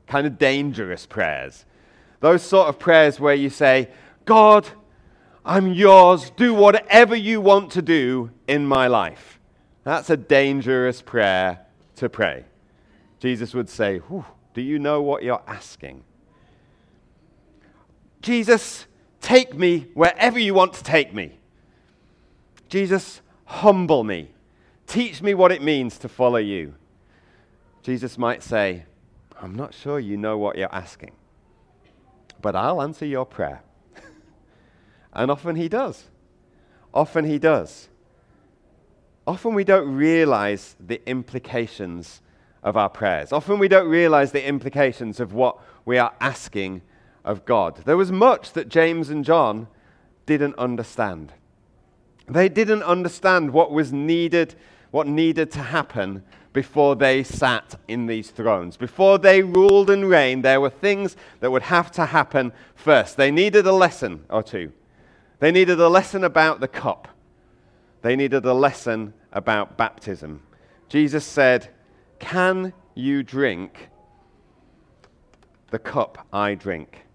Kind 0.07 0.27
of 0.27 0.37
dangerous 0.37 1.05
prayers. 1.05 1.65
Those 2.19 2.41
sort 2.41 2.67
of 2.67 2.77
prayers 2.77 3.19
where 3.19 3.35
you 3.35 3.49
say, 3.49 3.89
God, 4.25 4.67
I'm 5.45 5.71
yours, 5.71 6.31
do 6.35 6.53
whatever 6.53 7.15
you 7.15 7.41
want 7.41 7.71
to 7.71 7.81
do 7.81 8.31
in 8.47 8.65
my 8.65 8.87
life. 8.87 9.39
That's 9.83 10.09
a 10.09 10.17
dangerous 10.17 11.01
prayer 11.01 11.65
to 11.97 12.09
pray. 12.09 12.45
Jesus 13.19 13.53
would 13.53 13.69
say, 13.69 14.01
Do 14.53 14.61
you 14.61 14.79
know 14.79 15.01
what 15.01 15.23
you're 15.23 15.43
asking? 15.47 16.03
Jesus, 18.21 18.85
Take 19.23 19.55
me 19.55 19.87
wherever 19.93 20.37
you 20.37 20.53
want 20.53 20.73
to 20.73 20.83
take 20.83 21.13
me. 21.13 21.39
Jesus, 22.67 23.21
humble 23.45 24.03
me. 24.03 24.31
Teach 24.85 25.21
me 25.21 25.33
what 25.33 25.53
it 25.53 25.61
means 25.61 25.97
to 25.99 26.09
follow 26.09 26.37
you. 26.37 26.75
Jesus 27.83 28.17
might 28.17 28.43
say, 28.43 28.83
I'm 29.41 29.55
not 29.55 29.73
sure 29.73 29.97
you 29.97 30.17
know 30.17 30.37
what 30.37 30.57
you're 30.57 30.73
asking, 30.75 31.13
but 32.41 32.53
I'll 32.53 32.81
answer 32.81 33.05
your 33.05 33.25
prayer. 33.25 33.63
and 35.13 35.31
often 35.31 35.55
he 35.55 35.69
does. 35.69 36.09
Often 36.93 37.23
he 37.23 37.39
does. 37.39 37.87
Often 39.25 39.53
we 39.53 39.63
don't 39.63 39.95
realize 39.95 40.75
the 40.79 41.01
implications 41.09 42.21
of 42.61 42.75
our 42.75 42.89
prayers. 42.89 43.31
Often 43.31 43.59
we 43.59 43.67
don't 43.67 43.87
realize 43.87 44.31
the 44.31 44.45
implications 44.45 45.19
of 45.19 45.33
what 45.33 45.57
we 45.85 45.97
are 45.97 46.13
asking 46.19 46.81
of 47.23 47.45
God. 47.45 47.81
There 47.85 47.97
was 47.97 48.11
much 48.11 48.53
that 48.53 48.69
James 48.69 49.09
and 49.09 49.23
John 49.23 49.67
didn't 50.25 50.55
understand. 50.57 51.33
They 52.27 52.49
didn't 52.49 52.83
understand 52.83 53.51
what 53.51 53.71
was 53.71 53.91
needed, 53.91 54.55
what 54.91 55.07
needed 55.07 55.51
to 55.51 55.59
happen 55.59 56.23
before 56.53 56.95
they 56.95 57.23
sat 57.23 57.75
in 57.87 58.05
these 58.05 58.29
thrones. 58.29 58.77
Before 58.77 59.17
they 59.17 59.41
ruled 59.41 59.89
and 59.89 60.07
reigned, 60.09 60.43
there 60.43 60.61
were 60.61 60.69
things 60.69 61.15
that 61.39 61.51
would 61.51 61.63
have 61.63 61.91
to 61.91 62.05
happen 62.05 62.53
first. 62.75 63.17
They 63.17 63.31
needed 63.31 63.65
a 63.65 63.71
lesson 63.71 64.23
or 64.29 64.43
two. 64.43 64.71
They 65.39 65.51
needed 65.51 65.79
a 65.79 65.89
lesson 65.89 66.23
about 66.23 66.59
the 66.59 66.67
cup. 66.67 67.07
They 68.03 68.17
needed 68.17 68.45
a 68.45 68.53
lesson 68.53 69.13
about 69.31 69.77
baptism. 69.77 70.43
Jesus 70.89 71.25
said, 71.25 71.69
Can 72.19 72.73
you 72.93 73.23
drink 73.23 73.89
the 75.71 75.79
cup 75.79 76.27
I 76.31 76.53
drink? 76.53 77.05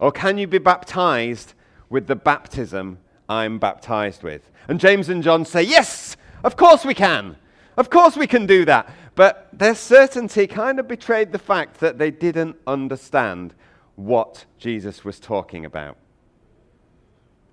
Or 0.00 0.10
can 0.10 0.36
you 0.36 0.48
be 0.48 0.58
baptized 0.58 1.54
with 1.88 2.08
the 2.08 2.16
baptism 2.16 2.98
I'm 3.28 3.60
baptized 3.60 4.24
with? 4.24 4.50
And 4.66 4.80
James 4.80 5.08
and 5.08 5.22
John 5.22 5.44
say, 5.44 5.62
Yes, 5.62 6.16
of 6.42 6.56
course 6.56 6.84
we 6.84 6.94
can. 6.94 7.36
Of 7.76 7.88
course 7.88 8.16
we 8.16 8.26
can 8.26 8.44
do 8.44 8.64
that. 8.64 8.92
But 9.14 9.48
their 9.52 9.76
certainty 9.76 10.48
kind 10.48 10.80
of 10.80 10.88
betrayed 10.88 11.30
the 11.30 11.38
fact 11.38 11.78
that 11.78 11.98
they 11.98 12.10
didn't 12.10 12.56
understand 12.66 13.54
what 13.94 14.46
Jesus 14.58 15.04
was 15.04 15.20
talking 15.20 15.64
about. 15.64 15.96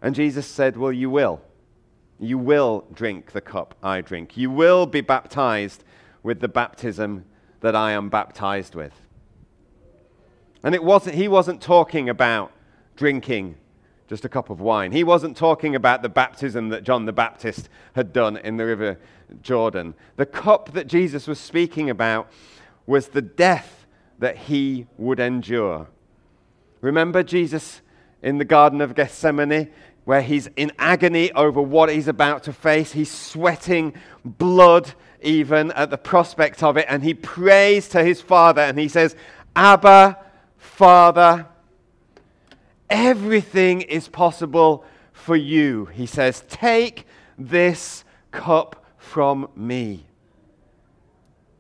And 0.02 0.16
Jesus 0.16 0.48
said, 0.48 0.78
Well, 0.78 0.92
you 0.92 1.12
will. 1.12 1.42
You 2.22 2.38
will 2.38 2.86
drink 2.94 3.32
the 3.32 3.42
cup 3.42 3.76
I 3.82 4.02
drink. 4.02 4.38
You 4.38 4.52
will 4.52 4.86
be 4.86 5.02
baptized 5.02 5.84
with 6.22 6.40
the 6.40 6.48
baptism 6.48 7.26
that 7.62 7.76
I 7.76 7.92
am 7.92 8.10
baptized 8.10 8.76
with. 8.76 8.94
And 10.64 10.76
it 10.76 10.84
wasn't, 10.84 11.16
he 11.16 11.28
wasn't 11.28 11.62
talking 11.62 12.10
about 12.10 12.52
drinking 12.96 13.56
just 14.08 14.24
a 14.24 14.30
cup 14.30 14.50
of 14.50 14.62
wine. 14.62 14.92
He 14.92 15.04
wasn't 15.04 15.36
talking 15.36 15.76
about 15.76 16.04
the 16.04 16.10
baptism 16.10 16.70
that 16.70 16.84
John 16.84 17.06
the 17.06 17.14
Baptist 17.14 17.70
had 17.96 18.14
done 18.14 18.38
in 18.38 18.58
the 18.58 18.66
river 18.66 19.00
Jordan. 19.42 19.96
The 20.18 20.26
cup 20.26 20.74
that 20.74 20.86
Jesus 20.86 21.28
was 21.28 21.40
speaking 21.40 21.90
about 21.90 22.30
was 22.86 23.08
the 23.08 23.22
death 23.22 23.88
that 24.20 24.38
he 24.38 24.86
would 24.98 25.20
endure. 25.20 25.88
Remember 26.82 27.24
Jesus 27.24 27.82
in 28.22 28.38
the 28.38 28.46
Garden 28.46 28.82
of 28.82 28.94
Gethsemane, 28.96 29.72
where 30.06 30.22
he's 30.22 30.48
in 30.56 30.72
agony 30.80 31.32
over 31.34 31.62
what 31.62 31.90
he's 31.90 32.08
about 32.08 32.44
to 32.44 32.54
face? 32.54 32.92
He's 32.92 33.12
sweating 33.12 33.94
blood 34.24 34.94
even 35.22 35.72
at 35.72 35.90
the 35.90 35.98
prospect 35.98 36.64
of 36.64 36.78
it, 36.78 36.86
and 36.90 37.04
he 37.04 37.14
prays 37.14 37.88
to 37.90 38.04
his 38.04 38.22
Father 38.22 38.62
and 38.62 38.80
he 38.80 38.88
says, 38.88 39.16
Abba, 39.56 40.18
Father, 40.58 41.48
everything 42.90 43.82
is 43.82 44.08
possible 44.08 44.84
for 45.12 45.36
you. 45.36 45.86
He 45.86 46.06
says, 46.06 46.44
Take 46.50 47.06
this 47.38 48.04
cup 48.32 48.86
from 48.98 49.50
me. 49.56 50.06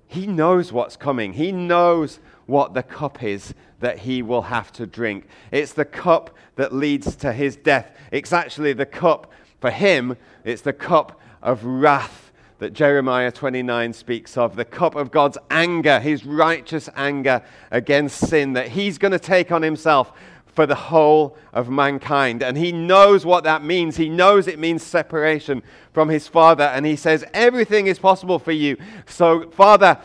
He 0.07 0.27
knows 0.27 0.73
what's 0.73 0.97
coming. 0.97 1.33
He 1.33 1.51
knows 1.51 2.19
what 2.51 2.73
the 2.73 2.83
cup 2.83 3.23
is 3.23 3.53
that 3.79 3.99
he 3.99 4.21
will 4.21 4.43
have 4.43 4.71
to 4.73 4.85
drink. 4.85 5.25
It's 5.51 5.73
the 5.73 5.85
cup 5.85 6.35
that 6.57 6.73
leads 6.73 7.15
to 7.17 7.31
his 7.31 7.55
death. 7.55 7.97
It's 8.11 8.33
actually 8.33 8.73
the 8.73 8.85
cup, 8.85 9.31
for 9.59 9.71
him, 9.71 10.17
it's 10.43 10.61
the 10.61 10.73
cup 10.73 11.19
of 11.41 11.63
wrath 11.63 12.31
that 12.59 12.73
Jeremiah 12.73 13.31
29 13.31 13.93
speaks 13.93 14.37
of 14.37 14.55
the 14.55 14.65
cup 14.65 14.95
of 14.95 15.09
God's 15.09 15.37
anger, 15.49 15.99
his 15.99 16.25
righteous 16.25 16.89
anger 16.95 17.41
against 17.71 18.27
sin, 18.27 18.53
that 18.53 18.67
he's 18.67 18.99
going 18.99 19.13
to 19.13 19.19
take 19.19 19.51
on 19.51 19.63
himself 19.63 20.11
for 20.45 20.65
the 20.67 20.75
whole 20.75 21.37
of 21.53 21.69
mankind. 21.69 22.43
And 22.43 22.57
he 22.57 22.71
knows 22.71 23.25
what 23.25 23.45
that 23.45 23.63
means. 23.63 23.97
He 23.97 24.09
knows 24.09 24.47
it 24.47 24.59
means 24.59 24.83
separation 24.83 25.63
from 25.93 26.09
his 26.09 26.27
Father. 26.27 26.65
And 26.65 26.85
he 26.85 26.95
says, 26.95 27.23
Everything 27.33 27.87
is 27.87 27.97
possible 27.97 28.37
for 28.37 28.51
you. 28.51 28.77
So, 29.07 29.49
Father, 29.51 29.97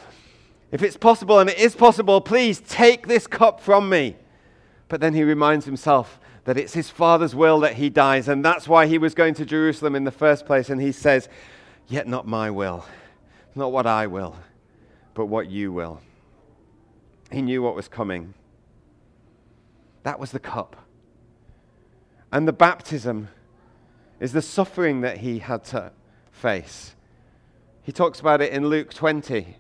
if 0.77 0.83
it's 0.83 0.99
possible, 0.99 1.39
and 1.39 1.49
it 1.49 1.57
is 1.57 1.75
possible, 1.75 2.21
please 2.21 2.61
take 2.61 3.07
this 3.07 3.27
cup 3.27 3.63
from 3.63 3.89
me. 3.89 4.15
But 4.89 5.01
then 5.01 5.15
he 5.15 5.25
reminds 5.25 5.65
himself 5.65 6.21
that 6.45 6.59
it's 6.59 6.75
his 6.75 6.91
Father's 6.91 7.35
will 7.35 7.61
that 7.61 7.77
he 7.77 7.89
dies. 7.89 8.29
And 8.29 8.45
that's 8.45 8.69
why 8.69 8.85
he 8.85 8.99
was 8.99 9.15
going 9.15 9.33
to 9.37 9.47
Jerusalem 9.47 9.97
in 9.97 10.05
the 10.05 10.11
first 10.11 10.45
place. 10.45 10.69
And 10.69 10.79
he 10.79 10.93
says, 10.93 11.31
Yet 11.89 12.07
not 12.07 12.27
my 12.27 12.51
will, 12.51 12.85
not 13.55 13.73
what 13.73 13.87
I 13.87 14.07
will, 14.07 14.37
but 15.15 15.27
what 15.27 15.49
you 15.49 15.73
will. 15.73 16.03
He 17.33 17.41
knew 17.41 17.63
what 17.63 17.75
was 17.75 17.89
coming. 17.89 18.35
That 20.03 20.19
was 20.19 20.31
the 20.31 20.39
cup. 20.39 20.77
And 22.31 22.47
the 22.47 22.53
baptism 22.53 23.29
is 24.21 24.35
the 24.35 24.43
suffering 24.43 25.01
that 25.01 25.17
he 25.19 25.39
had 25.39 25.65
to 25.65 25.93
face. 26.31 26.95
He 27.83 27.93
talks 27.93 28.21
about 28.21 28.43
it 28.43 28.53
in 28.53 28.69
Luke 28.69 28.93
20. 28.93 29.57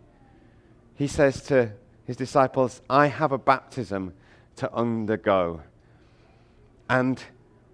He 0.96 1.06
says 1.06 1.42
to 1.42 1.72
his 2.04 2.16
disciples, 2.16 2.80
I 2.90 3.06
have 3.06 3.32
a 3.32 3.38
baptism 3.38 4.14
to 4.56 4.72
undergo. 4.72 5.62
And 6.88 7.22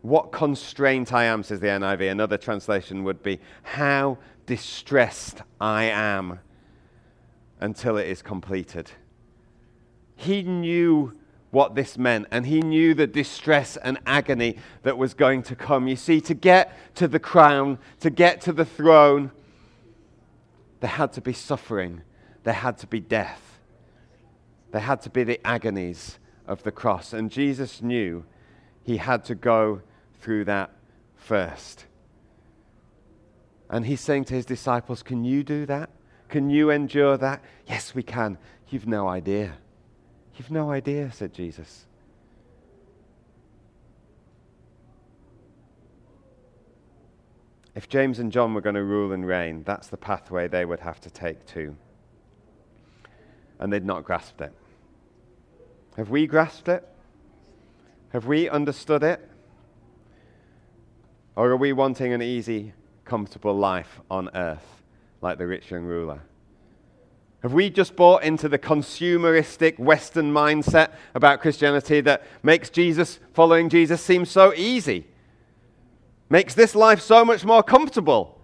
what 0.02 0.32
constraint 0.32 1.12
I 1.12 1.24
am, 1.24 1.42
says 1.42 1.60
the 1.60 1.68
NIV. 1.68 2.10
Another 2.10 2.36
translation 2.36 3.04
would 3.04 3.22
be, 3.22 3.40
How 3.62 4.18
distressed 4.46 5.42
I 5.60 5.84
am. 5.84 6.40
until 7.60 7.96
it 7.96 8.08
is 8.08 8.22
completed. 8.22 8.90
He 10.16 10.42
knew 10.42 11.16
what 11.52 11.76
this 11.76 11.96
meant, 11.96 12.26
and 12.32 12.44
he 12.46 12.60
knew 12.60 12.92
the 12.92 13.06
distress 13.06 13.76
and 13.76 13.98
agony 14.04 14.56
that 14.82 14.98
was 14.98 15.14
going 15.14 15.44
to 15.44 15.54
come. 15.54 15.86
You 15.86 15.94
see, 15.94 16.20
to 16.22 16.34
get 16.34 16.76
to 16.96 17.06
the 17.06 17.20
crown, 17.20 17.78
to 18.00 18.10
get 18.10 18.40
to 18.42 18.52
the 18.52 18.64
throne, 18.64 19.30
there 20.80 20.90
had 20.90 21.12
to 21.12 21.20
be 21.20 21.32
suffering, 21.32 22.02
there 22.44 22.54
had 22.54 22.78
to 22.78 22.86
be 22.86 23.00
death, 23.00 23.60
there 24.70 24.80
had 24.80 25.02
to 25.02 25.10
be 25.10 25.24
the 25.24 25.44
agonies 25.46 26.18
of 26.46 26.62
the 26.62 26.72
cross. 26.72 27.12
And 27.12 27.30
Jesus 27.30 27.82
knew 27.82 28.24
he 28.82 28.96
had 28.96 29.24
to 29.26 29.34
go 29.34 29.82
through 30.20 30.44
that 30.46 30.70
first. 31.16 31.86
And 33.70 33.86
he's 33.86 34.00
saying 34.00 34.24
to 34.26 34.34
his 34.34 34.46
disciples, 34.46 35.02
Can 35.02 35.24
you 35.24 35.42
do 35.42 35.66
that? 35.66 35.90
Can 36.28 36.50
you 36.50 36.70
endure 36.70 37.16
that? 37.16 37.42
Yes, 37.66 37.94
we 37.94 38.02
can. 38.02 38.38
You've 38.68 38.86
no 38.86 39.08
idea. 39.08 39.54
You've 40.36 40.50
no 40.50 40.70
idea, 40.70 41.12
said 41.12 41.32
Jesus. 41.32 41.86
If 47.74 47.88
James 47.88 48.18
and 48.18 48.30
John 48.30 48.52
were 48.52 48.60
going 48.60 48.74
to 48.74 48.82
rule 48.82 49.12
and 49.12 49.26
reign, 49.26 49.62
that's 49.64 49.88
the 49.88 49.96
pathway 49.96 50.48
they 50.48 50.64
would 50.64 50.80
have 50.80 51.00
to 51.00 51.10
take 51.10 51.46
too. 51.46 51.76
And 53.62 53.72
they'd 53.72 53.84
not 53.84 54.02
grasped 54.02 54.40
it. 54.40 54.52
Have 55.96 56.10
we 56.10 56.26
grasped 56.26 56.66
it? 56.66 56.84
Have 58.08 58.26
we 58.26 58.48
understood 58.48 59.04
it? 59.04 59.30
Or 61.36 61.48
are 61.48 61.56
we 61.56 61.72
wanting 61.72 62.12
an 62.12 62.20
easy, 62.20 62.72
comfortable 63.04 63.54
life 63.54 64.00
on 64.10 64.30
earth 64.34 64.82
like 65.20 65.38
the 65.38 65.46
rich 65.46 65.70
young 65.70 65.84
ruler? 65.84 66.22
Have 67.44 67.52
we 67.52 67.70
just 67.70 67.94
bought 67.94 68.24
into 68.24 68.48
the 68.48 68.58
consumeristic 68.58 69.78
Western 69.78 70.32
mindset 70.32 70.94
about 71.14 71.40
Christianity 71.40 72.00
that 72.00 72.24
makes 72.42 72.68
Jesus, 72.68 73.20
following 73.32 73.68
Jesus, 73.68 74.02
seem 74.02 74.24
so 74.24 74.52
easy? 74.54 75.06
Makes 76.28 76.54
this 76.54 76.74
life 76.74 77.00
so 77.00 77.24
much 77.24 77.44
more 77.44 77.62
comfortable, 77.62 78.40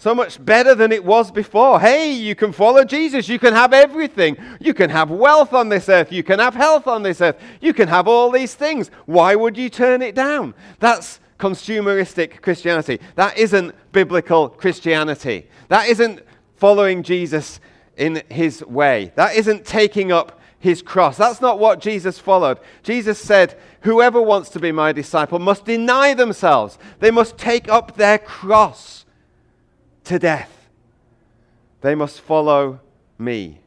so 0.00 0.14
much 0.14 0.42
better 0.42 0.74
than 0.74 0.92
it 0.92 1.04
was 1.04 1.30
before. 1.30 1.78
Hey, 1.78 2.12
you 2.12 2.34
can 2.34 2.52
follow 2.52 2.84
Jesus. 2.84 3.28
You 3.28 3.38
can 3.38 3.52
have 3.52 3.74
everything. 3.74 4.38
You 4.58 4.72
can 4.72 4.88
have 4.88 5.10
wealth 5.10 5.52
on 5.52 5.68
this 5.68 5.90
earth. 5.90 6.10
You 6.10 6.22
can 6.22 6.38
have 6.38 6.54
health 6.54 6.86
on 6.86 7.02
this 7.02 7.20
earth. 7.20 7.38
You 7.60 7.74
can 7.74 7.86
have 7.86 8.08
all 8.08 8.30
these 8.30 8.54
things. 8.54 8.90
Why 9.04 9.34
would 9.34 9.58
you 9.58 9.68
turn 9.68 10.00
it 10.00 10.14
down? 10.14 10.54
That's 10.78 11.20
consumeristic 11.38 12.40
Christianity. 12.40 12.98
That 13.16 13.36
isn't 13.36 13.74
biblical 13.92 14.48
Christianity. 14.48 15.48
That 15.68 15.86
isn't 15.86 16.22
following 16.56 17.02
Jesus 17.02 17.60
in 17.98 18.22
his 18.30 18.64
way. 18.64 19.12
That 19.16 19.36
isn't 19.36 19.66
taking 19.66 20.12
up 20.12 20.40
his 20.60 20.80
cross. 20.80 21.18
That's 21.18 21.42
not 21.42 21.58
what 21.58 21.78
Jesus 21.78 22.18
followed. 22.18 22.58
Jesus 22.82 23.18
said, 23.18 23.58
Whoever 23.82 24.22
wants 24.22 24.48
to 24.50 24.60
be 24.60 24.72
my 24.72 24.92
disciple 24.92 25.38
must 25.38 25.66
deny 25.66 26.14
themselves, 26.14 26.78
they 27.00 27.10
must 27.10 27.36
take 27.36 27.68
up 27.68 27.96
their 27.96 28.16
cross 28.16 28.99
to 30.04 30.18
death. 30.18 30.68
They 31.80 31.94
must 31.94 32.20
follow 32.20 32.80
me. 33.18 33.60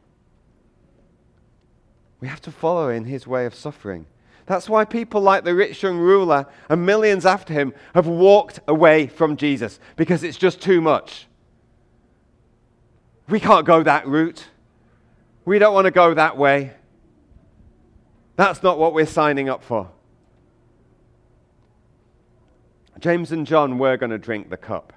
We 2.20 2.28
have 2.28 2.40
to 2.42 2.50
follow 2.50 2.88
in 2.88 3.04
his 3.04 3.26
way 3.26 3.46
of 3.46 3.54
suffering. 3.54 4.06
That's 4.46 4.68
why 4.68 4.84
people 4.84 5.20
like 5.20 5.44
the 5.44 5.54
rich 5.54 5.82
young 5.82 5.98
ruler 5.98 6.46
and 6.68 6.84
millions 6.84 7.24
after 7.24 7.52
him 7.52 7.72
have 7.94 8.06
walked 8.06 8.60
away 8.68 9.06
from 9.06 9.36
Jesus 9.36 9.80
because 9.96 10.22
it's 10.22 10.36
just 10.36 10.60
too 10.60 10.80
much. 10.80 11.26
We 13.28 13.40
can't 13.40 13.66
go 13.66 13.82
that 13.82 14.06
route. 14.06 14.46
We 15.44 15.58
don't 15.58 15.74
want 15.74 15.86
to 15.86 15.90
go 15.90 16.14
that 16.14 16.36
way. 16.36 16.72
That's 18.36 18.62
not 18.62 18.78
what 18.78 18.92
we're 18.92 19.06
signing 19.06 19.48
up 19.48 19.62
for. 19.62 19.90
James 22.98 23.32
and 23.32 23.46
John 23.46 23.78
were 23.78 23.96
going 23.96 24.10
to 24.10 24.18
drink 24.18 24.50
the 24.50 24.56
cup 24.56 24.92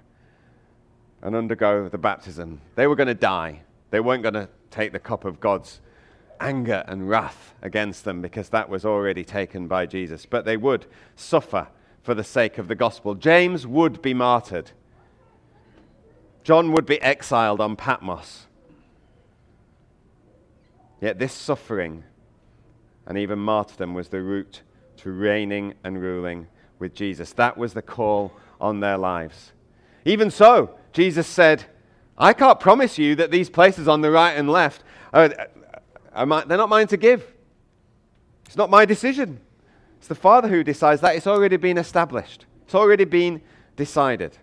and 1.21 1.35
undergo 1.35 1.89
the 1.89 1.97
baptism. 1.97 2.61
They 2.75 2.87
were 2.87 2.95
going 2.95 3.07
to 3.07 3.13
die. 3.13 3.61
They 3.89 3.99
weren't 3.99 4.23
going 4.23 4.33
to 4.35 4.49
take 4.69 4.91
the 4.91 4.99
cup 4.99 5.25
of 5.25 5.39
God's 5.39 5.81
anger 6.39 6.83
and 6.87 7.09
wrath 7.09 7.55
against 7.61 8.05
them 8.05 8.21
because 8.21 8.49
that 8.49 8.69
was 8.69 8.85
already 8.85 9.23
taken 9.23 9.67
by 9.67 9.85
Jesus. 9.85 10.25
But 10.25 10.45
they 10.45 10.57
would 10.57 10.85
suffer 11.15 11.67
for 12.03 12.13
the 12.13 12.23
sake 12.23 12.57
of 12.57 12.67
the 12.67 12.75
gospel. 12.75 13.15
James 13.15 13.65
would 13.65 14.01
be 14.01 14.13
martyred. 14.13 14.71
John 16.43 16.71
would 16.71 16.85
be 16.85 17.01
exiled 17.01 17.59
on 17.59 17.75
Patmos. 17.75 18.45
Yet 21.01 21.19
this 21.19 21.33
suffering 21.33 22.03
and 23.05 23.17
even 23.17 23.39
martyrdom 23.39 23.93
was 23.93 24.09
the 24.09 24.21
route 24.21 24.61
to 24.97 25.11
reigning 25.11 25.73
and 25.83 26.01
ruling 26.01 26.47
with 26.79 26.93
Jesus. 26.93 27.33
That 27.33 27.57
was 27.57 27.73
the 27.73 27.81
call 27.81 28.33
on 28.59 28.79
their 28.79 28.97
lives. 28.97 29.53
Even 30.07 30.31
so, 30.31 30.73
Jesus 30.93 31.27
said, 31.27 31.65
I 32.17 32.31
can't 32.31 32.61
promise 32.61 32.97
you 32.97 33.13
that 33.15 33.29
these 33.29 33.49
places 33.49 33.89
on 33.89 33.99
the 33.99 34.09
right 34.09 34.31
and 34.31 34.49
left, 34.49 34.81
uh, 35.13 35.17
uh, 35.37 35.45
are, 36.13 36.31
are 36.31 36.45
they're 36.45 36.57
not 36.57 36.69
mine 36.69 36.87
to 36.87 36.97
give. 36.97 37.27
It's 38.45 38.55
not 38.55 38.69
my 38.69 38.85
decision. 38.85 39.41
It's 39.97 40.07
the 40.07 40.15
Father 40.15 40.47
who 40.47 40.63
decides 40.63 41.01
that. 41.01 41.17
It's 41.17 41.27
already 41.27 41.57
been 41.57 41.77
established, 41.77 42.45
it's 42.63 42.73
already 42.73 43.03
been 43.03 43.41
decided. 43.75 44.37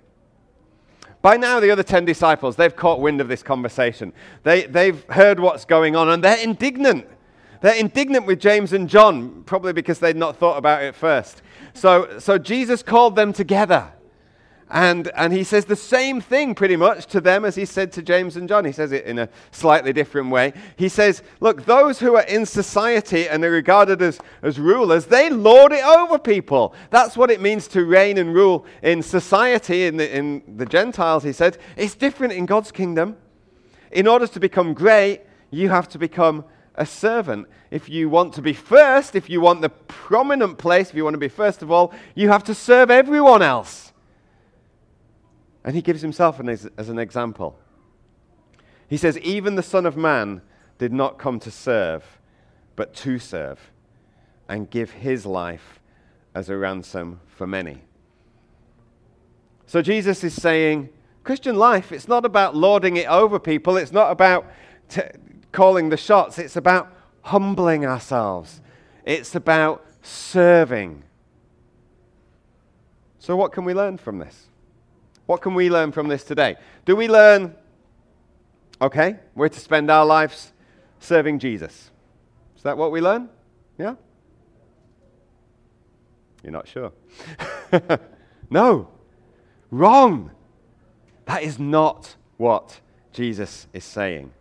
By 1.22 1.38
now, 1.38 1.58
the 1.58 1.70
other 1.70 1.82
10 1.82 2.04
disciples, 2.04 2.56
they've 2.56 2.76
caught 2.76 3.00
wind 3.00 3.22
of 3.22 3.28
this 3.28 3.42
conversation. 3.42 4.12
They, 4.42 4.66
they've 4.66 5.02
heard 5.08 5.40
what's 5.40 5.64
going 5.64 5.96
on 5.96 6.10
and 6.10 6.22
they're 6.22 6.36
indignant. 6.36 7.08
They're 7.62 7.76
indignant 7.76 8.26
with 8.26 8.38
James 8.38 8.74
and 8.74 8.90
John, 8.90 9.42
probably 9.44 9.72
because 9.72 9.98
they'd 9.98 10.16
not 10.16 10.36
thought 10.36 10.58
about 10.58 10.82
it 10.82 10.94
first. 10.94 11.40
So, 11.72 12.18
so 12.18 12.36
Jesus 12.36 12.82
called 12.82 13.16
them 13.16 13.32
together. 13.32 13.90
And, 14.74 15.12
and 15.16 15.32
he 15.32 15.44
says 15.44 15.66
the 15.66 15.76
same 15.76 16.20
thing 16.20 16.56
pretty 16.56 16.74
much 16.74 17.06
to 17.06 17.20
them 17.20 17.44
as 17.44 17.54
he 17.54 17.64
said 17.64 17.92
to 17.92 18.02
James 18.02 18.36
and 18.36 18.48
John. 18.48 18.64
He 18.64 18.72
says 18.72 18.90
it 18.90 19.04
in 19.04 19.20
a 19.20 19.28
slightly 19.52 19.92
different 19.92 20.30
way. 20.30 20.52
He 20.74 20.88
says, 20.88 21.22
Look, 21.38 21.64
those 21.64 22.00
who 22.00 22.16
are 22.16 22.24
in 22.24 22.44
society 22.44 23.28
and 23.28 23.44
are 23.44 23.52
regarded 23.52 24.02
as, 24.02 24.18
as 24.42 24.58
rulers, 24.58 25.06
they 25.06 25.30
lord 25.30 25.70
it 25.70 25.84
over 25.84 26.18
people. 26.18 26.74
That's 26.90 27.16
what 27.16 27.30
it 27.30 27.40
means 27.40 27.68
to 27.68 27.84
reign 27.84 28.18
and 28.18 28.34
rule 28.34 28.66
in 28.82 29.00
society, 29.00 29.86
in 29.86 29.96
the, 29.96 30.12
in 30.12 30.42
the 30.56 30.66
Gentiles, 30.66 31.22
he 31.22 31.32
said. 31.32 31.56
It's 31.76 31.94
different 31.94 32.32
in 32.32 32.44
God's 32.44 32.72
kingdom. 32.72 33.16
In 33.92 34.08
order 34.08 34.26
to 34.26 34.40
become 34.40 34.74
great, 34.74 35.20
you 35.52 35.68
have 35.68 35.88
to 35.90 35.98
become 35.98 36.44
a 36.74 36.84
servant. 36.84 37.46
If 37.70 37.88
you 37.88 38.08
want 38.08 38.34
to 38.34 38.42
be 38.42 38.52
first, 38.52 39.14
if 39.14 39.30
you 39.30 39.40
want 39.40 39.60
the 39.60 39.68
prominent 39.68 40.58
place, 40.58 40.90
if 40.90 40.96
you 40.96 41.04
want 41.04 41.14
to 41.14 41.18
be 41.18 41.28
first 41.28 41.62
of 41.62 41.70
all, 41.70 41.94
you 42.16 42.28
have 42.30 42.42
to 42.42 42.56
serve 42.56 42.90
everyone 42.90 43.40
else. 43.40 43.92
And 45.64 45.74
he 45.74 45.82
gives 45.82 46.02
himself 46.02 46.40
as 46.46 46.88
an 46.88 46.98
example. 46.98 47.58
He 48.86 48.96
says, 48.96 49.18
Even 49.18 49.54
the 49.54 49.62
Son 49.62 49.86
of 49.86 49.96
Man 49.96 50.42
did 50.78 50.92
not 50.92 51.18
come 51.18 51.40
to 51.40 51.50
serve, 51.50 52.18
but 52.76 52.94
to 52.94 53.18
serve, 53.18 53.72
and 54.48 54.68
give 54.68 54.90
his 54.90 55.24
life 55.24 55.80
as 56.34 56.50
a 56.50 56.56
ransom 56.56 57.20
for 57.26 57.46
many. 57.46 57.82
So 59.66 59.80
Jesus 59.80 60.22
is 60.22 60.34
saying, 60.34 60.90
Christian 61.22 61.56
life, 61.56 61.90
it's 61.90 62.06
not 62.06 62.26
about 62.26 62.54
lording 62.54 62.96
it 62.96 63.08
over 63.08 63.38
people, 63.38 63.78
it's 63.78 63.92
not 63.92 64.10
about 64.10 64.46
t- 64.90 65.00
calling 65.52 65.88
the 65.88 65.96
shots, 65.96 66.38
it's 66.38 66.56
about 66.56 66.92
humbling 67.22 67.86
ourselves, 67.86 68.60
it's 69.04 69.34
about 69.34 69.84
serving. 70.02 71.02
So, 73.18 73.36
what 73.36 73.52
can 73.52 73.64
we 73.64 73.72
learn 73.72 73.96
from 73.96 74.18
this? 74.18 74.48
What 75.26 75.40
can 75.40 75.54
we 75.54 75.70
learn 75.70 75.92
from 75.92 76.08
this 76.08 76.24
today? 76.24 76.56
Do 76.84 76.96
we 76.96 77.08
learn, 77.08 77.54
okay, 78.80 79.16
we're 79.34 79.48
to 79.48 79.60
spend 79.60 79.90
our 79.90 80.04
lives 80.04 80.52
serving 81.00 81.38
Jesus? 81.38 81.90
Is 82.56 82.62
that 82.62 82.76
what 82.76 82.92
we 82.92 83.00
learn? 83.00 83.28
Yeah? 83.78 83.94
You're 86.42 86.52
not 86.52 86.68
sure? 86.68 86.92
no. 88.50 88.88
Wrong. 89.70 90.30
That 91.24 91.42
is 91.42 91.58
not 91.58 92.16
what 92.36 92.80
Jesus 93.12 93.66
is 93.72 93.84
saying. 93.84 94.32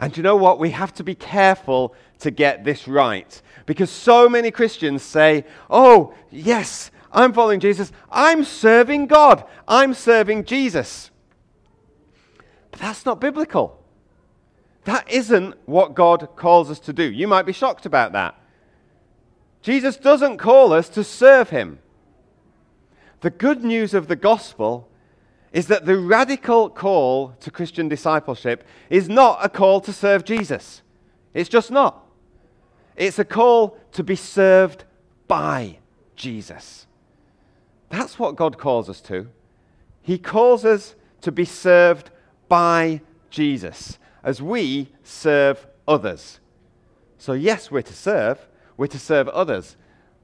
And 0.00 0.16
you 0.16 0.22
know 0.22 0.36
what? 0.36 0.58
We 0.58 0.70
have 0.70 0.92
to 0.94 1.04
be 1.04 1.14
careful 1.14 1.94
to 2.20 2.30
get 2.30 2.64
this 2.64 2.88
right. 2.88 3.40
Because 3.66 3.90
so 3.90 4.28
many 4.28 4.50
Christians 4.50 5.02
say, 5.02 5.44
oh, 5.70 6.14
yes, 6.30 6.90
I'm 7.12 7.32
following 7.32 7.60
Jesus. 7.60 7.92
I'm 8.10 8.44
serving 8.44 9.06
God. 9.06 9.44
I'm 9.66 9.94
serving 9.94 10.44
Jesus. 10.44 11.10
But 12.70 12.80
that's 12.80 13.06
not 13.06 13.20
biblical. 13.20 13.82
That 14.84 15.10
isn't 15.10 15.54
what 15.66 15.94
God 15.94 16.28
calls 16.36 16.70
us 16.70 16.78
to 16.80 16.92
do. 16.92 17.04
You 17.04 17.28
might 17.28 17.46
be 17.46 17.52
shocked 17.52 17.86
about 17.86 18.12
that. 18.12 18.34
Jesus 19.62 19.96
doesn't 19.96 20.38
call 20.38 20.72
us 20.72 20.88
to 20.90 21.04
serve 21.04 21.50
him. 21.50 21.78
The 23.20 23.30
good 23.30 23.64
news 23.64 23.94
of 23.94 24.08
the 24.08 24.16
gospel 24.16 24.88
is 25.52 25.66
that 25.66 25.86
the 25.86 25.98
radical 25.98 26.68
call 26.70 27.30
to 27.40 27.50
Christian 27.50 27.88
discipleship 27.88 28.64
is 28.90 29.08
not 29.08 29.44
a 29.44 29.48
call 29.48 29.80
to 29.82 29.92
serve 29.92 30.24
Jesus. 30.24 30.82
It's 31.34 31.48
just 31.48 31.70
not. 31.70 32.06
It's 32.96 33.18
a 33.18 33.24
call 33.24 33.78
to 33.92 34.02
be 34.02 34.16
served 34.16 34.84
by 35.26 35.78
Jesus. 36.16 36.86
That's 37.90 38.18
what 38.18 38.36
God 38.36 38.58
calls 38.58 38.88
us 38.88 39.00
to. 39.02 39.28
He 40.02 40.18
calls 40.18 40.64
us 40.64 40.94
to 41.22 41.32
be 41.32 41.44
served 41.44 42.10
by 42.48 43.00
Jesus 43.30 43.98
as 44.22 44.42
we 44.42 44.88
serve 45.02 45.66
others. 45.86 46.40
So, 47.18 47.32
yes, 47.32 47.70
we're 47.70 47.82
to 47.82 47.94
serve, 47.94 48.46
we're 48.76 48.86
to 48.86 48.98
serve 48.98 49.28
others, 49.28 49.76